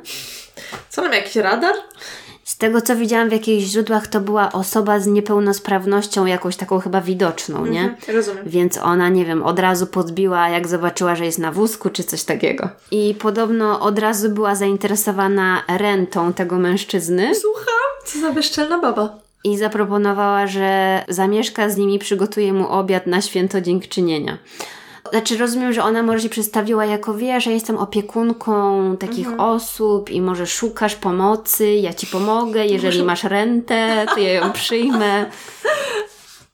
Co 0.89 1.03
nam, 1.03 1.13
jakiś 1.13 1.37
radar? 1.37 1.75
Z 2.57 2.59
tego 2.59 2.81
co 2.81 2.97
widziałam 2.97 3.29
w 3.29 3.33
jakichś 3.33 3.65
źródłach, 3.65 4.07
to 4.07 4.21
była 4.21 4.53
osoba 4.53 5.01
z 5.01 5.07
niepełnosprawnością, 5.07 6.27
jakąś 6.27 6.57
taką 6.57 6.81
chyba 6.81 7.01
widoczną, 7.01 7.67
nie? 7.67 7.81
Mhm, 7.81 8.17
rozumiem. 8.17 8.45
Więc 8.47 8.79
ona, 8.79 9.09
nie 9.09 9.25
wiem, 9.25 9.43
od 9.43 9.59
razu 9.59 9.87
podbiła, 9.87 10.49
jak 10.49 10.69
zobaczyła, 10.69 11.17
że 11.17 11.25
jest 11.25 11.39
na 11.39 11.53
wózku, 11.53 11.91
czy 11.91 12.05
coś 12.05 12.25
takiego. 12.25 12.69
I 12.91 13.15
podobno 13.19 13.81
od 13.81 13.99
razu 13.99 14.31
była 14.31 14.55
zainteresowana 14.55 15.63
rentą 15.69 16.33
tego 16.33 16.59
mężczyzny 16.59 17.35
Słucham? 17.35 17.67
Co 18.05 18.21
za 18.21 18.33
bezczelna 18.33 18.79
baba. 18.79 19.17
i 19.45 19.59
zaproponowała, 19.59 20.47
że 20.47 21.05
zamieszka 21.09 21.69
z 21.69 21.77
nimi, 21.77 21.99
przygotuje 21.99 22.53
mu 22.53 22.69
obiad 22.69 23.07
na 23.07 23.21
święto 23.21 23.61
dziękczynienia. 23.61 24.39
Znaczy, 25.11 25.39
rozumiem, 25.39 25.73
że 25.73 25.85
ona 25.85 26.03
może 26.03 26.21
się 26.21 26.29
przedstawiła 26.29 26.85
jako 26.85 27.15
wie, 27.15 27.41
że 27.41 27.53
jestem 27.53 27.79
opiekunką 27.79 28.97
takich 28.97 29.29
osób 29.41 30.11
i 30.11 30.21
może 30.21 30.47
szukasz 30.47 30.95
pomocy, 30.95 31.75
ja 31.75 31.95
ci 31.95 32.07
pomogę, 32.07 32.67
jeżeli 32.67 33.03
masz 33.03 33.25
rentę, 33.25 34.07
to 34.15 34.21
ja 34.21 34.33
ją 34.33 34.53
przyjmę. 34.53 35.31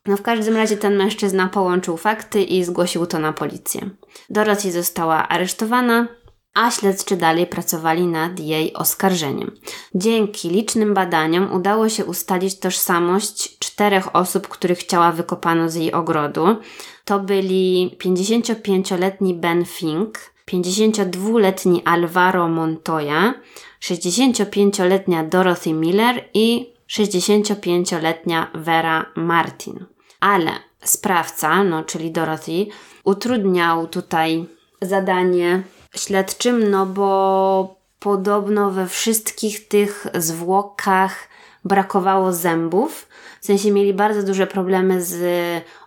No 0.07 0.17
w 0.17 0.23
każdym 0.23 0.57
razie 0.57 0.77
ten 0.77 0.97
mężczyzna 0.97 1.49
połączył 1.49 1.97
fakty 1.97 2.43
i 2.43 2.65
zgłosił 2.65 3.07
to 3.07 3.19
na 3.19 3.33
policję. 3.33 3.91
Dorothy 4.31 4.73
została 4.73 5.29
aresztowana, 5.29 6.07
a 6.55 6.71
śledczy 6.71 7.17
dalej 7.17 7.47
pracowali 7.47 8.07
nad 8.07 8.41
jej 8.41 8.75
oskarżeniem. 8.75 9.57
Dzięki 9.95 10.51
licznym 10.51 10.95
badaniom 10.95 11.53
udało 11.53 11.89
się 11.89 12.05
ustalić 12.05 12.59
tożsamość 12.59 13.59
czterech 13.59 14.17
osób, 14.17 14.49
których 14.49 14.85
ciała 14.85 15.13
wykopano 15.13 15.69
z 15.71 15.75
jej 15.75 15.93
ogrodu. 15.93 16.57
To 17.05 17.19
byli 17.21 17.97
55-letni 18.05 19.35
Ben 19.35 19.65
Fink, 19.65 20.19
52-letni 20.51 21.83
Alvaro 21.85 22.49
Montoya, 22.49 23.35
65-letnia 23.81 25.25
Dorothy 25.25 25.73
Miller 25.73 26.25
i 26.35 26.73
65-letnia 26.91 28.51
Vera 28.55 29.07
Martin. 29.17 29.87
Ale 30.21 30.51
sprawca, 30.85 31.65
no 31.65 31.85
czyli 31.85 32.11
Dorothy, 32.11 32.67
utrudniał 33.05 33.87
tutaj 33.87 34.47
zadanie 34.83 35.63
śledczym, 35.97 36.71
no 36.71 36.87
bo 36.87 37.83
podobno 37.99 38.71
we 38.71 38.87
wszystkich 38.87 39.69
tych 39.69 40.07
zwłokach 40.15 41.29
brakowało 41.65 42.33
zębów. 42.33 43.09
W 43.41 43.47
sensie 43.47 43.73
mieli 43.73 43.95
bardzo 43.95 44.23
duże 44.23 44.47
problemy 44.47 45.03
z 45.05 45.15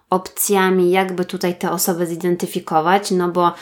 opcjami, 0.09 0.91
jakby 0.91 1.25
tutaj 1.25 1.57
te 1.57 1.71
osoby 1.71 2.05
zidentyfikować, 2.05 3.11
no 3.11 3.29
bo 3.29 3.53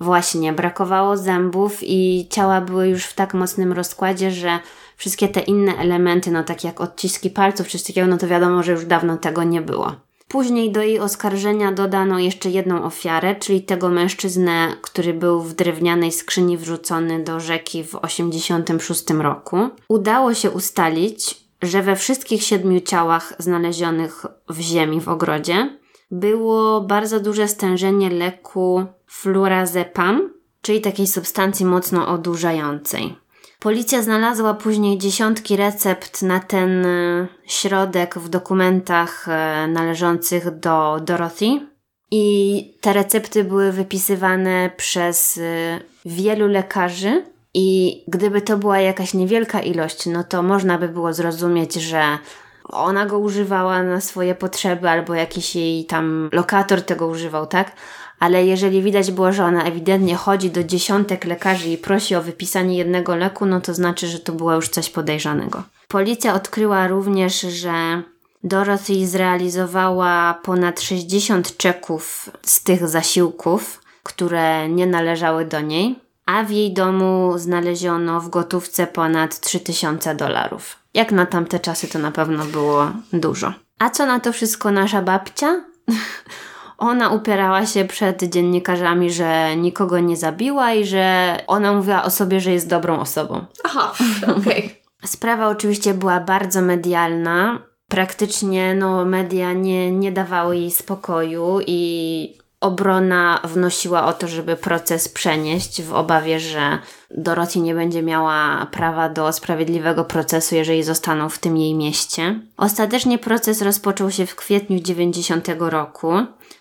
właśnie 0.00 0.52
brakowało 0.52 1.16
zębów 1.16 1.78
i 1.82 2.26
ciała 2.30 2.60
były 2.60 2.88
już 2.88 3.04
w 3.04 3.14
tak 3.14 3.34
mocnym 3.34 3.72
rozkładzie, 3.72 4.30
że 4.30 4.58
wszystkie 4.96 5.28
te 5.28 5.40
inne 5.40 5.76
elementy, 5.76 6.30
no 6.30 6.44
takie 6.44 6.68
jak 6.68 6.80
odciski 6.80 7.30
palców 7.30 7.68
czy 7.68 7.78
coś 7.78 7.86
takiego, 7.86 8.06
no 8.06 8.18
to 8.18 8.28
wiadomo, 8.28 8.62
że 8.62 8.72
już 8.72 8.84
dawno 8.84 9.16
tego 9.16 9.44
nie 9.44 9.62
było. 9.62 10.07
Później 10.28 10.72
do 10.72 10.82
jej 10.82 11.00
oskarżenia 11.00 11.72
dodano 11.72 12.18
jeszcze 12.18 12.50
jedną 12.50 12.84
ofiarę, 12.84 13.36
czyli 13.36 13.62
tego 13.62 13.88
mężczyznę, 13.88 14.68
który 14.82 15.14
był 15.14 15.40
w 15.40 15.54
drewnianej 15.54 16.12
skrzyni 16.12 16.56
wrzucony 16.56 17.24
do 17.24 17.40
rzeki 17.40 17.84
w 17.84 17.90
1986 17.90 19.10
roku. 19.10 19.56
Udało 19.88 20.34
się 20.34 20.50
ustalić, 20.50 21.40
że 21.62 21.82
we 21.82 21.96
wszystkich 21.96 22.42
siedmiu 22.42 22.80
ciałach 22.80 23.32
znalezionych 23.38 24.26
w 24.48 24.60
ziemi 24.60 25.00
w 25.00 25.08
ogrodzie 25.08 25.78
było 26.10 26.80
bardzo 26.80 27.20
duże 27.20 27.48
stężenie 27.48 28.10
leku 28.10 28.84
flurazepam, 29.06 30.30
czyli 30.62 30.80
takiej 30.80 31.06
substancji 31.06 31.66
mocno 31.66 32.08
odurzającej. 32.08 33.16
Policja 33.60 34.02
znalazła 34.02 34.54
później 34.54 34.98
dziesiątki 34.98 35.56
recept 35.56 36.22
na 36.22 36.40
ten 36.40 36.86
e, 36.86 37.28
środek 37.46 38.18
w 38.18 38.28
dokumentach 38.28 39.28
e, 39.28 39.66
należących 39.68 40.58
do 40.58 41.00
Dorothy. 41.00 41.46
I 42.10 42.78
te 42.80 42.92
recepty 42.92 43.44
były 43.44 43.72
wypisywane 43.72 44.70
przez 44.76 45.38
e, 45.38 45.80
wielu 46.04 46.46
lekarzy. 46.46 47.24
I 47.54 48.04
gdyby 48.08 48.42
to 48.42 48.56
była 48.56 48.80
jakaś 48.80 49.14
niewielka 49.14 49.60
ilość, 49.60 50.06
no 50.06 50.24
to 50.24 50.42
można 50.42 50.78
by 50.78 50.88
było 50.88 51.12
zrozumieć, 51.12 51.74
że 51.74 52.18
ona 52.64 53.06
go 53.06 53.18
używała 53.18 53.82
na 53.82 54.00
swoje 54.00 54.34
potrzeby, 54.34 54.90
albo 54.90 55.14
jakiś 55.14 55.56
jej 55.56 55.84
tam 55.84 56.30
lokator 56.32 56.82
tego 56.82 57.06
używał, 57.06 57.46
tak? 57.46 57.72
Ale 58.18 58.46
jeżeli 58.46 58.82
widać 58.82 59.10
było, 59.10 59.32
że 59.32 59.44
ona 59.44 59.64
ewidentnie 59.64 60.16
chodzi 60.16 60.50
do 60.50 60.64
dziesiątek 60.64 61.24
lekarzy 61.24 61.68
i 61.68 61.78
prosi 61.78 62.14
o 62.14 62.22
wypisanie 62.22 62.78
jednego 62.78 63.16
leku, 63.16 63.46
no 63.46 63.60
to 63.60 63.74
znaczy, 63.74 64.06
że 64.06 64.18
to 64.18 64.32
było 64.32 64.54
już 64.54 64.68
coś 64.68 64.90
podejrzanego. 64.90 65.62
Policja 65.88 66.34
odkryła 66.34 66.86
również, 66.86 67.40
że 67.40 68.02
Dorothy 68.44 69.06
zrealizowała 69.06 70.40
ponad 70.42 70.80
60 70.80 71.56
czeków 71.56 72.30
z 72.42 72.62
tych 72.62 72.88
zasiłków, 72.88 73.80
które 74.02 74.68
nie 74.68 74.86
należały 74.86 75.44
do 75.44 75.60
niej, 75.60 75.98
a 76.26 76.44
w 76.44 76.50
jej 76.50 76.72
domu 76.72 77.32
znaleziono 77.36 78.20
w 78.20 78.28
gotówce 78.28 78.86
ponad 78.86 79.40
3000 79.40 80.14
dolarów. 80.14 80.76
Jak 80.94 81.12
na 81.12 81.26
tamte 81.26 81.60
czasy 81.60 81.88
to 81.88 81.98
na 81.98 82.12
pewno 82.12 82.44
było 82.44 82.90
dużo. 83.12 83.52
A 83.78 83.90
co 83.90 84.06
na 84.06 84.20
to 84.20 84.32
wszystko 84.32 84.70
nasza 84.70 85.02
babcia? 85.02 85.60
Ona 86.78 87.10
upierała 87.10 87.66
się 87.66 87.84
przed 87.84 88.22
dziennikarzami, 88.22 89.10
że 89.10 89.56
nikogo 89.56 89.98
nie 89.98 90.16
zabiła 90.16 90.72
i 90.72 90.84
że 90.84 91.36
ona 91.46 91.72
mówiła 91.72 92.04
o 92.04 92.10
sobie, 92.10 92.40
że 92.40 92.52
jest 92.52 92.68
dobrą 92.68 93.00
osobą. 93.00 93.44
Aha, 93.64 93.92
okej. 94.36 94.74
Sprawa 95.04 95.48
oczywiście 95.48 95.94
była 95.94 96.20
bardzo 96.20 96.62
medialna. 96.62 97.62
Praktycznie 97.88 98.74
no, 98.74 99.04
media 99.04 99.52
nie, 99.52 99.92
nie 99.92 100.12
dawały 100.12 100.56
jej 100.56 100.70
spokoju 100.70 101.60
i 101.66 102.38
obrona 102.60 103.40
wnosiła 103.44 104.06
o 104.06 104.12
to, 104.12 104.28
żeby 104.28 104.56
proces 104.56 105.08
przenieść 105.08 105.82
w 105.82 105.94
obawie, 105.94 106.40
że 106.40 106.78
Dorothy 107.10 107.58
nie 107.60 107.74
będzie 107.74 108.02
miała 108.02 108.66
prawa 108.66 109.08
do 109.08 109.32
sprawiedliwego 109.32 110.04
procesu, 110.04 110.54
jeżeli 110.54 110.82
zostaną 110.82 111.28
w 111.28 111.38
tym 111.38 111.56
jej 111.56 111.74
mieście. 111.74 112.40
Ostatecznie 112.56 113.18
proces 113.18 113.62
rozpoczął 113.62 114.10
się 114.10 114.26
w 114.26 114.36
kwietniu 114.36 114.80
90 114.80 115.48
roku. 115.58 116.12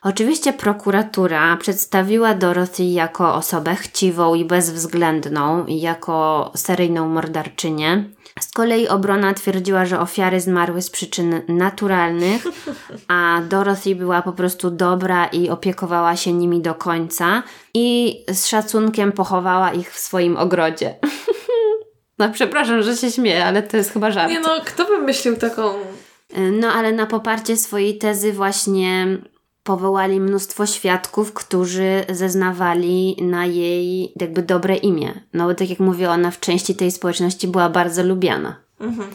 Oczywiście 0.09 0.53
prokuratura 0.53 1.57
przedstawiła 1.57 2.33
Dorothy 2.33 2.83
jako 2.83 3.35
osobę 3.35 3.75
chciwą 3.75 4.35
i 4.35 4.45
bezwzględną, 4.45 5.65
i 5.65 5.81
jako 5.81 6.51
seryjną 6.55 7.09
morderczynię. 7.09 8.03
Z 8.39 8.51
kolei 8.51 8.87
obrona 8.87 9.33
twierdziła, 9.33 9.85
że 9.85 9.99
ofiary 9.99 10.41
zmarły 10.41 10.81
z 10.81 10.89
przyczyn 10.89 11.41
naturalnych, 11.47 12.43
a 13.07 13.41
Dorothy 13.49 13.95
była 13.95 14.21
po 14.21 14.33
prostu 14.33 14.71
dobra 14.71 15.25
i 15.25 15.49
opiekowała 15.49 16.15
się 16.15 16.33
nimi 16.33 16.61
do 16.61 16.75
końca 16.75 17.43
i 17.73 18.17
z 18.29 18.47
szacunkiem 18.47 19.11
pochowała 19.11 19.73
ich 19.73 19.93
w 19.93 19.99
swoim 19.99 20.37
ogrodzie. 20.37 20.95
No 22.19 22.29
przepraszam, 22.29 22.81
że 22.83 22.97
się 22.97 23.11
śmieję, 23.11 23.45
ale 23.45 23.63
to 23.63 23.77
jest 23.77 23.93
chyba 23.93 24.11
żart. 24.11 24.31
Nie 24.31 24.39
no, 24.39 24.49
kto 24.65 24.85
by 24.85 24.97
myślił 24.97 25.35
taką... 25.35 25.73
No 26.51 26.67
ale 26.67 26.91
na 26.91 27.05
poparcie 27.05 27.57
swojej 27.57 27.97
tezy 27.97 28.33
właśnie 28.33 29.07
powołali 29.67 30.19
mnóstwo 30.19 30.65
świadków, 30.65 31.33
którzy 31.33 32.05
zeznawali 32.09 33.15
na 33.21 33.45
jej 33.45 34.13
jakby 34.21 34.41
dobre 34.43 34.75
imię. 34.75 35.21
No 35.33 35.47
bo 35.47 35.55
tak 35.55 35.69
jak 35.69 35.79
mówię, 35.79 36.09
ona 36.09 36.31
w 36.31 36.39
części 36.39 36.75
tej 36.75 36.91
społeczności 36.91 37.47
była 37.47 37.69
bardzo 37.69 38.03
lubiana. 38.03 38.55
Mhm. 38.79 39.09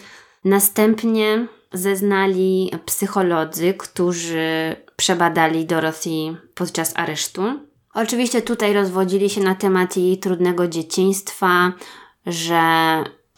Następnie 0.44 1.46
zeznali 1.72 2.70
psycholodzy, 2.86 3.74
którzy 3.74 4.76
przebadali 4.96 5.66
Dorothy 5.66 6.36
podczas 6.54 6.92
aresztu. 6.96 7.42
Oczywiście 7.94 8.42
tutaj 8.42 8.72
rozwodzili 8.72 9.30
się 9.30 9.40
na 9.40 9.54
temat 9.54 9.96
jej 9.96 10.18
trudnego 10.18 10.68
dzieciństwa, 10.68 11.72
że 12.26 12.62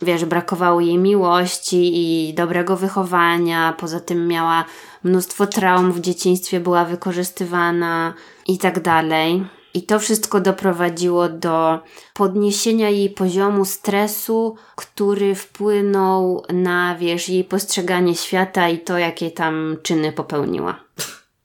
wiesz, 0.03 0.25
brakowało 0.25 0.81
jej 0.81 0.99
miłości 0.99 1.93
i 1.95 2.35
dobrego 2.35 2.77
wychowania, 2.77 3.75
poza 3.79 4.01
tym 4.01 4.29
miała 4.29 4.65
mnóstwo 5.05 5.47
traum 5.47 5.93
w 5.93 6.01
dzieciństwie, 6.01 6.61
była 6.61 6.85
wykorzystywana 6.85 8.15
i 8.47 8.59
tak 8.59 8.83
dalej. 8.83 9.47
I 9.75 9.83
to 9.83 9.99
wszystko 9.99 10.41
doprowadziło 10.41 11.29
do 11.29 11.79
podniesienia 12.15 12.91
jej 12.91 13.11
poziomu 13.11 13.65
stresu, 13.65 14.57
który 14.77 15.35
wpłynął 15.35 16.43
na, 16.53 16.97
wiesz, 16.99 17.29
jej 17.29 17.45
postrzeganie 17.45 18.15
świata 18.15 18.69
i 18.69 18.79
to, 18.79 18.99
jakie 18.99 19.31
tam 19.31 19.77
czyny 19.83 20.13
popełniła. 20.13 20.81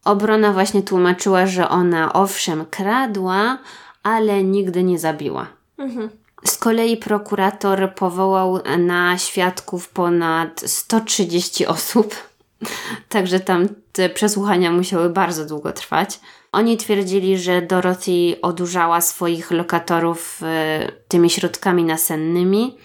Obrona 0.05 0.53
właśnie 0.53 0.83
tłumaczyła, 0.83 1.47
że 1.47 1.69
ona 1.69 2.13
owszem 2.13 2.65
kradła, 2.65 3.57
ale 4.03 4.43
nigdy 4.43 4.83
nie 4.83 4.99
zabiła. 4.99 5.47
Mhm. 5.77 6.09
Z 6.45 6.57
kolei 6.57 6.97
prokurator 6.97 7.95
powołał 7.95 8.59
na 8.77 9.17
świadków 9.17 9.89
ponad 9.89 10.61
130 10.65 11.65
osób, 11.65 12.15
także 13.09 13.39
tam 13.39 13.67
te 13.91 14.09
przesłuchania 14.09 14.71
musiały 14.71 15.09
bardzo 15.09 15.45
długo 15.45 15.71
trwać. 15.71 16.19
Oni 16.51 16.77
twierdzili, 16.77 17.37
że 17.37 17.61
Dorothy 17.61 18.41
odurzała 18.41 19.01
swoich 19.01 19.51
lokatorów 19.51 20.41
e, 20.43 20.91
tymi 21.07 21.29
środkami 21.29 21.83
nasennymi, 21.83 22.77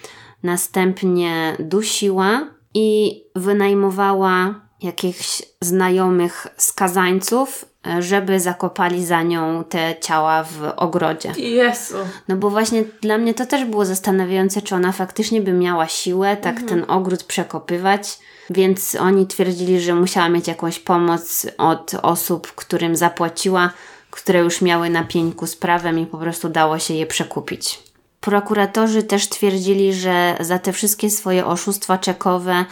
następnie 0.43 1.57
dusiła 1.59 2.47
i 2.75 3.21
wynajmowała 3.35 4.65
jakichś 4.83 5.43
znajomych 5.61 6.47
skazańców, 6.57 7.65
e, 7.87 8.03
żeby 8.03 8.41
zakopali 8.41 9.05
za 9.05 9.23
nią 9.23 9.65
te 9.65 9.95
ciała 10.01 10.45
w 10.45 10.73
ogrodzie. 10.77 11.33
Jezu. 11.37 11.97
No 12.29 12.37
bo 12.37 12.51
właśnie 12.51 12.85
dla 13.01 13.19
mnie 13.19 13.35
to 13.35 13.47
też 13.47 13.65
było 13.65 13.85
zastanawiające, 13.85 14.63
czy 14.63 14.75
ona 14.75 14.93
faktycznie 14.93 15.41
by 15.41 15.53
miała 15.53 15.89
siłę 15.89 16.37
tak 16.37 16.57
mhm. 16.61 16.69
ten 16.69 16.91
ogród 16.91 17.25
przekopywać. 17.25 18.19
Więc 18.51 18.95
oni 18.95 19.27
twierdzili, 19.27 19.81
że 19.81 19.95
musiała 19.95 20.29
mieć 20.29 20.49
jakąś 20.49 20.79
pomoc 20.79 21.47
od 21.59 21.95
osób, 22.03 22.53
którym 22.53 22.97
zapłaciła, 22.97 23.71
które 24.11 24.41
już 24.41 24.63
miały 24.63 24.91
na 24.91 25.05
pieńku 25.05 25.47
z 25.47 25.57
prawem 25.57 25.99
i 25.99 26.07
po 26.07 26.19
prostu 26.19 26.49
dało 26.49 26.79
się 26.79 26.95
je 26.95 27.07
przekupić. 27.07 27.79
Prokuratorzy 28.21 29.03
też 29.03 29.29
twierdzili, 29.29 29.95
że 29.95 30.37
za 30.41 30.59
te 30.59 30.73
wszystkie 30.73 31.11
swoje 31.11 31.47
oszustwa 31.47 31.99
czekowe 31.99 32.65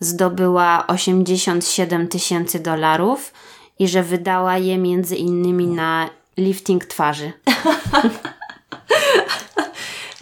zdobyła 0.00 0.86
87 0.86 2.08
tysięcy 2.08 2.60
dolarów 2.60 3.32
i 3.78 3.88
że 3.88 4.02
wydała 4.02 4.58
je 4.58 4.78
między 4.78 5.16
innymi 5.16 5.66
na 5.66 6.10
lifting 6.36 6.84
twarzy. 6.84 7.32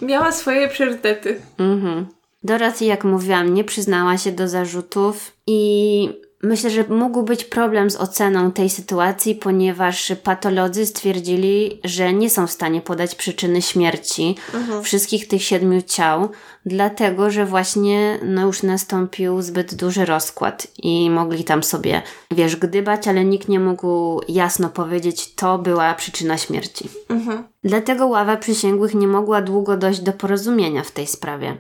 Miała 0.03 0.33
swoje 0.33 0.69
priorytety. 0.69 1.41
Mhm. 1.59 2.18
Dorothy, 2.43 2.85
jak 2.85 3.05
mówiłam, 3.05 3.55
nie 3.55 3.65
przyznała 3.65 4.19
się 4.19 4.33
do 4.33 4.49
zarzutów 4.49 5.33
i 5.47 6.09
myślę, 6.43 6.71
że 6.71 6.85
mógł 6.89 7.23
być 7.23 7.45
problem 7.45 7.91
z 7.91 7.97
oceną 7.97 8.53
tej 8.53 8.71
sytuacji, 8.71 9.35
ponieważ 9.35 10.13
patolodzy 10.23 10.87
stwierdzili, 10.87 11.81
że 11.85 12.13
nie 12.13 12.31
są 12.31 12.47
w 12.47 12.51
stanie 12.51 12.81
podać 12.81 13.15
przyczyny 13.15 13.63
śmierci 13.63 14.37
mhm. 14.55 14.83
wszystkich 14.83 15.29
tych 15.29 15.43
siedmiu 15.43 15.83
ciał, 15.83 16.29
dlatego 16.67 17.31
że 17.31 17.47
właśnie 17.47 18.19
no 18.23 18.47
już 18.47 18.63
nastąpił 18.63 19.43
zbyt 19.43 19.75
duży 19.75 20.05
rozkład 20.05 20.67
i 20.83 21.11
mogli 21.11 21.45
tam 21.45 21.63
sobie, 21.63 22.03
wiesz, 22.31 22.57
gdybać, 22.57 23.09
ale 23.09 23.25
nikt 23.25 23.49
nie 23.49 23.61
mógł 23.61 24.21
jasno 24.29 24.69
powiedzieć, 24.69 25.35
to 25.35 25.59
była 25.59 25.95
przyczyna 25.95 26.39
śmierci. 26.39 26.89
Mhm. 27.09 27.45
Dlatego 27.65 28.07
ława 28.07 28.37
przysięgłych 28.37 28.95
nie 28.95 29.09
mogła 29.09 29.43
długo 29.43 29.77
dojść 29.77 30.01
do 30.01 30.13
porozumienia 30.13 30.83
w 30.83 30.91
tej 30.91 31.07
sprawie. 31.07 31.57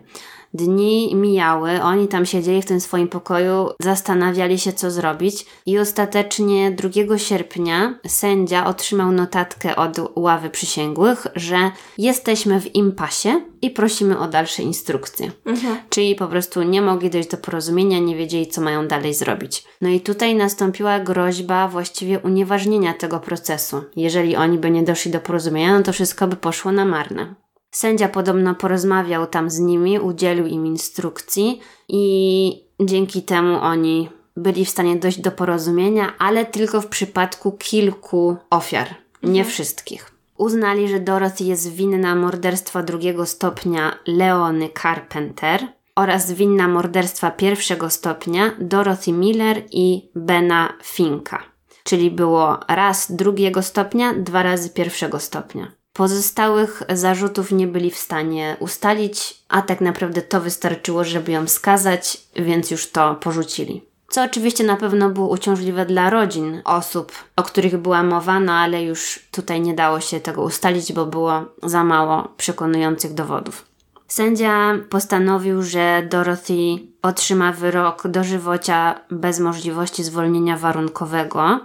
Dni 0.55 1.15
mijały, 1.15 1.83
oni 1.83 2.09
tam 2.09 2.27
siedzieli 2.27 2.63
w 2.63 2.67
tym 2.67 2.81
swoim 2.81 3.09
pokoju, 3.09 3.69
zastanawiali 3.83 4.59
się, 4.59 4.73
co 4.73 4.91
zrobić, 4.91 5.47
i 5.67 5.79
ostatecznie 5.79 6.71
2 6.71 7.19
sierpnia 7.19 7.99
sędzia 8.07 8.67
otrzymał 8.67 9.13
notatkę 9.13 9.77
od 9.77 9.97
ławy 10.17 10.51
przysięgłych, 10.51 11.27
że 11.35 11.71
jesteśmy 11.99 12.61
w 12.61 12.75
impasie 12.75 13.41
i 13.63 13.71
prosimy 13.71 14.19
o 14.19 14.29
dalsze 14.29 14.63
instrukcje. 14.63 15.31
Mhm. 15.47 15.77
Czyli 15.91 16.15
po 16.15 16.27
prostu 16.27 16.63
nie 16.63 16.83
mogli 16.83 17.11
dojść 17.11 17.29
do 17.29 17.37
porozumienia, 17.37 17.99
nie 17.99 18.17
wiedzieli, 18.17 18.47
co 18.47 18.61
mają 18.61 18.89
dalej 18.89 19.15
zrobić. 19.15 19.65
No 19.81 19.89
i 19.89 20.01
tutaj 20.01 20.35
nastąpiła 20.35 21.01
groźba 21.01 21.69
właściwie 21.69 22.19
unieważnienia 22.19 22.95
tego 22.95 23.21
procesu. 23.21 23.83
Jeżeli 23.97 24.37
oni 24.37 24.59
by 24.59 24.71
nie 24.71 24.83
doszli 24.83 25.11
do 25.11 25.21
porozumienia, 25.21 25.79
no 25.79 25.85
to 25.85 25.93
wszystko 25.93 26.27
by 26.27 26.37
poszło 26.37 26.73
na 26.73 26.85
marne. 26.85 27.35
Sędzia 27.71 28.09
podobno 28.09 28.55
porozmawiał 28.55 29.27
tam 29.27 29.51
z 29.51 29.59
nimi, 29.59 29.99
udzielił 29.99 30.47
im 30.47 30.67
instrukcji 30.67 31.61
i 31.89 32.65
dzięki 32.81 33.23
temu 33.23 33.59
oni 33.61 34.09
byli 34.37 34.65
w 34.65 34.71
stanie 34.71 34.97
dojść 34.97 35.21
do 35.21 35.31
porozumienia, 35.31 36.13
ale 36.19 36.47
tylko 36.47 36.81
w 36.81 36.87
przypadku 36.87 37.53
kilku 37.53 38.37
ofiar, 38.51 38.89
nie 39.23 39.41
mhm. 39.41 39.47
wszystkich. 39.47 40.13
Uznali, 40.37 40.89
że 40.89 41.01
Dorothy 41.01 41.45
jest 41.45 41.73
winna 41.73 42.15
morderstwa 42.15 42.83
drugiego 42.83 43.27
stopnia 43.27 43.99
Leony 44.07 44.69
Carpenter 44.83 45.67
oraz 45.95 46.33
winna 46.33 46.69
morderstwa 46.69 47.31
pierwszego 47.31 47.91
stopnia 47.91 48.51
Dorothy 48.59 49.13
Miller 49.13 49.63
i 49.71 50.11
Bena 50.15 50.73
Finka. 50.85 51.43
Czyli 51.85 52.11
było 52.11 52.61
raz 52.69 53.13
drugiego 53.13 53.63
stopnia, 53.63 54.15
dwa 54.15 54.43
razy 54.43 54.71
pierwszego 54.71 55.21
stopnia. 55.21 55.78
Pozostałych 55.99 56.83
zarzutów 56.89 57.53
nie 57.53 57.67
byli 57.67 57.91
w 57.91 57.99
stanie 57.99 58.57
ustalić, 58.61 59.43
a 59.49 59.63
tak 59.63 59.81
naprawdę 59.81 60.23
to 60.23 60.41
wystarczyło, 60.41 61.05
żeby 61.05 61.33
ją 61.33 61.49
skazać, 61.49 62.19
więc 62.37 62.71
już 62.71 62.91
to 62.91 63.15
porzucili. 63.15 63.83
Co 64.09 64.23
oczywiście 64.25 64.65
na 64.65 64.77
pewno 64.77 65.11
było 65.11 65.29
uciążliwe 65.29 65.87
dla 65.87 66.11
rodzin 66.11 66.63
osób, 66.65 67.13
o 67.37 67.43
których 67.43 67.77
była 67.77 68.03
mowa, 68.03 68.41
no 68.41 68.53
ale 68.53 68.83
już 68.83 69.29
tutaj 69.31 69.61
nie 69.61 69.75
dało 69.75 70.01
się 70.01 70.21
tego 70.21 70.43
ustalić, 70.43 70.93
bo 70.93 71.07
było 71.07 71.45
za 71.63 71.85
mało 71.85 72.29
przekonujących 72.37 73.15
dowodów. 73.15 73.65
Sędzia 74.09 74.79
postanowił, 74.91 75.63
że 75.63 76.03
Dorothy 76.11 76.79
otrzyma 77.03 77.53
wyrok 77.53 78.09
dożywocia 78.09 79.01
bez 79.11 79.41
możliwości 79.41 80.05
zwolnienia 80.05 80.57
warunkowego, 80.57 81.61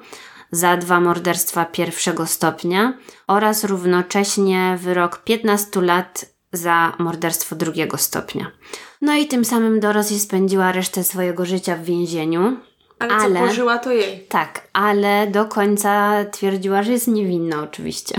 za 0.53 0.77
dwa 0.77 0.99
morderstwa 0.99 1.65
pierwszego 1.65 2.25
stopnia 2.25 2.93
oraz 3.27 3.63
równocześnie 3.63 4.77
wyrok 4.81 5.23
15 5.23 5.81
lat 5.81 6.25
za 6.51 6.93
morderstwo 6.99 7.55
drugiego 7.55 7.97
stopnia. 7.97 8.51
No 9.01 9.15
i 9.15 9.27
tym 9.27 9.45
samym 9.45 9.79
Dorothy 9.79 10.19
spędziła 10.19 10.71
resztę 10.71 11.03
swojego 11.03 11.45
życia 11.45 11.75
w 11.75 11.83
więzieniu. 11.83 12.57
Ale, 12.99 13.13
ale 13.13 13.39
co 13.39 13.47
pożyła 13.47 13.77
to 13.77 13.91
jej. 13.91 14.25
Tak, 14.29 14.67
ale 14.73 15.27
do 15.27 15.45
końca 15.45 16.25
twierdziła, 16.31 16.83
że 16.83 16.91
jest 16.91 17.07
niewinna 17.07 17.63
oczywiście. 17.63 18.15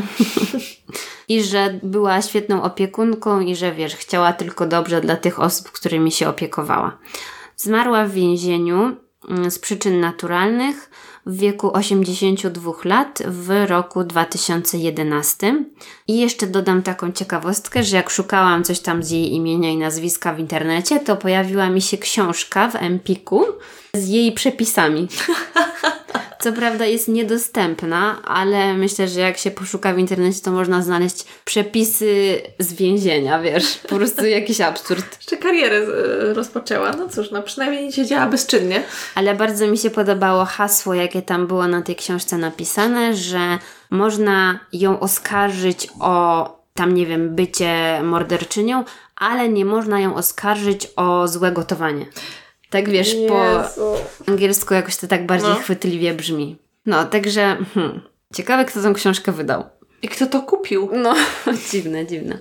I 1.28 1.42
że 1.42 1.78
była 1.82 2.22
świetną 2.22 2.62
opiekunką 2.62 3.40
i 3.40 3.56
że 3.56 3.72
wiesz, 3.72 3.96
chciała 3.96 4.32
tylko 4.32 4.66
dobrze 4.66 5.00
dla 5.00 5.16
tych 5.16 5.40
osób, 5.40 5.70
którymi 5.70 6.12
się 6.12 6.28
opiekowała. 6.28 6.98
Zmarła 7.56 8.04
w 8.04 8.10
więzieniu 8.10 8.96
mm, 9.28 9.50
z 9.50 9.58
przyczyn 9.58 10.00
naturalnych 10.00 10.90
w 11.26 11.36
wieku 11.36 11.72
82 11.72 12.84
lat 12.84 13.22
w 13.26 13.66
roku 13.66 14.04
2011. 14.04 15.64
I 16.08 16.18
jeszcze 16.18 16.46
dodam 16.46 16.82
taką 16.82 17.12
ciekawostkę, 17.12 17.82
że 17.82 17.96
jak 17.96 18.10
szukałam 18.10 18.64
coś 18.64 18.80
tam 18.80 19.02
z 19.02 19.10
jej 19.10 19.32
imienia 19.32 19.70
i 19.70 19.76
nazwiska 19.76 20.34
w 20.34 20.38
internecie, 20.38 21.00
to 21.00 21.16
pojawiła 21.16 21.70
mi 21.70 21.82
się 21.82 21.98
książka 21.98 22.68
w 22.68 22.76
Empiku 22.76 23.44
z 23.94 24.08
jej 24.08 24.32
przepisami. 24.32 25.08
Co 26.40 26.52
prawda 26.52 26.86
jest 26.86 27.08
niedostępna, 27.08 28.22
ale 28.24 28.74
myślę, 28.74 29.08
że 29.08 29.20
jak 29.20 29.38
się 29.38 29.50
poszuka 29.50 29.94
w 29.94 29.98
internecie, 29.98 30.40
to 30.40 30.50
można 30.50 30.82
znaleźć 30.82 31.24
przepisy 31.44 32.40
z 32.58 32.72
więzienia, 32.72 33.40
wiesz, 33.40 33.78
po 33.88 33.96
prostu 33.96 34.26
jakiś 34.26 34.60
absurd. 34.60 35.16
Jeszcze 35.20 35.36
karierę 35.36 35.76
e, 35.76 36.34
rozpoczęła, 36.34 36.92
no 36.92 37.08
cóż, 37.08 37.30
no 37.30 37.42
przynajmniej 37.42 37.84
nie 37.84 37.92
siedziała 37.92 38.26
bezczynnie. 38.26 38.82
Ale 39.14 39.34
bardzo 39.34 39.66
mi 39.66 39.78
się 39.78 39.90
podobało 39.90 40.44
hasło, 40.44 40.94
jakie 40.94 41.22
tam 41.22 41.46
było 41.46 41.68
na 41.68 41.82
tej 41.82 41.96
książce 41.96 42.38
napisane, 42.38 43.14
że 43.14 43.58
można 43.94 44.60
ją 44.72 45.00
oskarżyć 45.00 45.88
o 46.00 46.64
tam, 46.74 46.94
nie 46.94 47.06
wiem, 47.06 47.34
bycie 47.34 48.00
morderczynią, 48.02 48.84
ale 49.16 49.48
nie 49.48 49.64
można 49.64 50.00
ją 50.00 50.14
oskarżyć 50.14 50.88
o 50.96 51.28
złe 51.28 51.52
gotowanie. 51.52 52.06
Tak 52.70 52.88
wiesz, 52.88 53.14
Jezu. 53.14 53.28
po 53.28 53.66
angielsku 54.32 54.74
jakoś 54.74 54.96
to 54.96 55.06
tak 55.06 55.26
bardziej 55.26 55.50
no. 55.50 55.54
chwytliwie 55.54 56.14
brzmi. 56.14 56.58
No, 56.86 57.04
także 57.04 57.56
hmm, 57.74 58.00
ciekawe, 58.34 58.64
kto 58.64 58.82
tą 58.82 58.94
książkę 58.94 59.32
wydał. 59.32 59.64
I 60.02 60.08
kto 60.08 60.26
to 60.26 60.42
kupił. 60.42 60.90
No, 60.92 61.14
dziwne, 61.70 62.06
dziwne. 62.06 62.38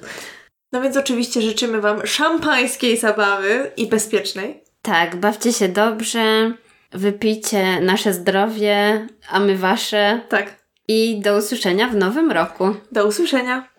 No 0.71 0.81
więc 0.81 0.97
oczywiście 0.97 1.41
życzymy 1.41 1.81
Wam 1.81 2.07
szampańskiej 2.07 2.97
zabawy 2.97 3.71
i 3.77 3.87
bezpiecznej. 3.87 4.63
Tak, 4.81 5.15
bawcie 5.15 5.53
się 5.53 5.69
dobrze, 5.69 6.53
wypijcie 6.91 7.81
nasze 7.81 8.13
zdrowie, 8.13 9.07
a 9.29 9.39
my 9.39 9.57
wasze. 9.57 10.21
Tak. 10.29 10.62
I 10.87 11.21
do 11.21 11.37
usłyszenia 11.37 11.87
w 11.87 11.95
nowym 11.95 12.31
roku. 12.31 12.75
Do 12.91 13.07
usłyszenia. 13.07 13.72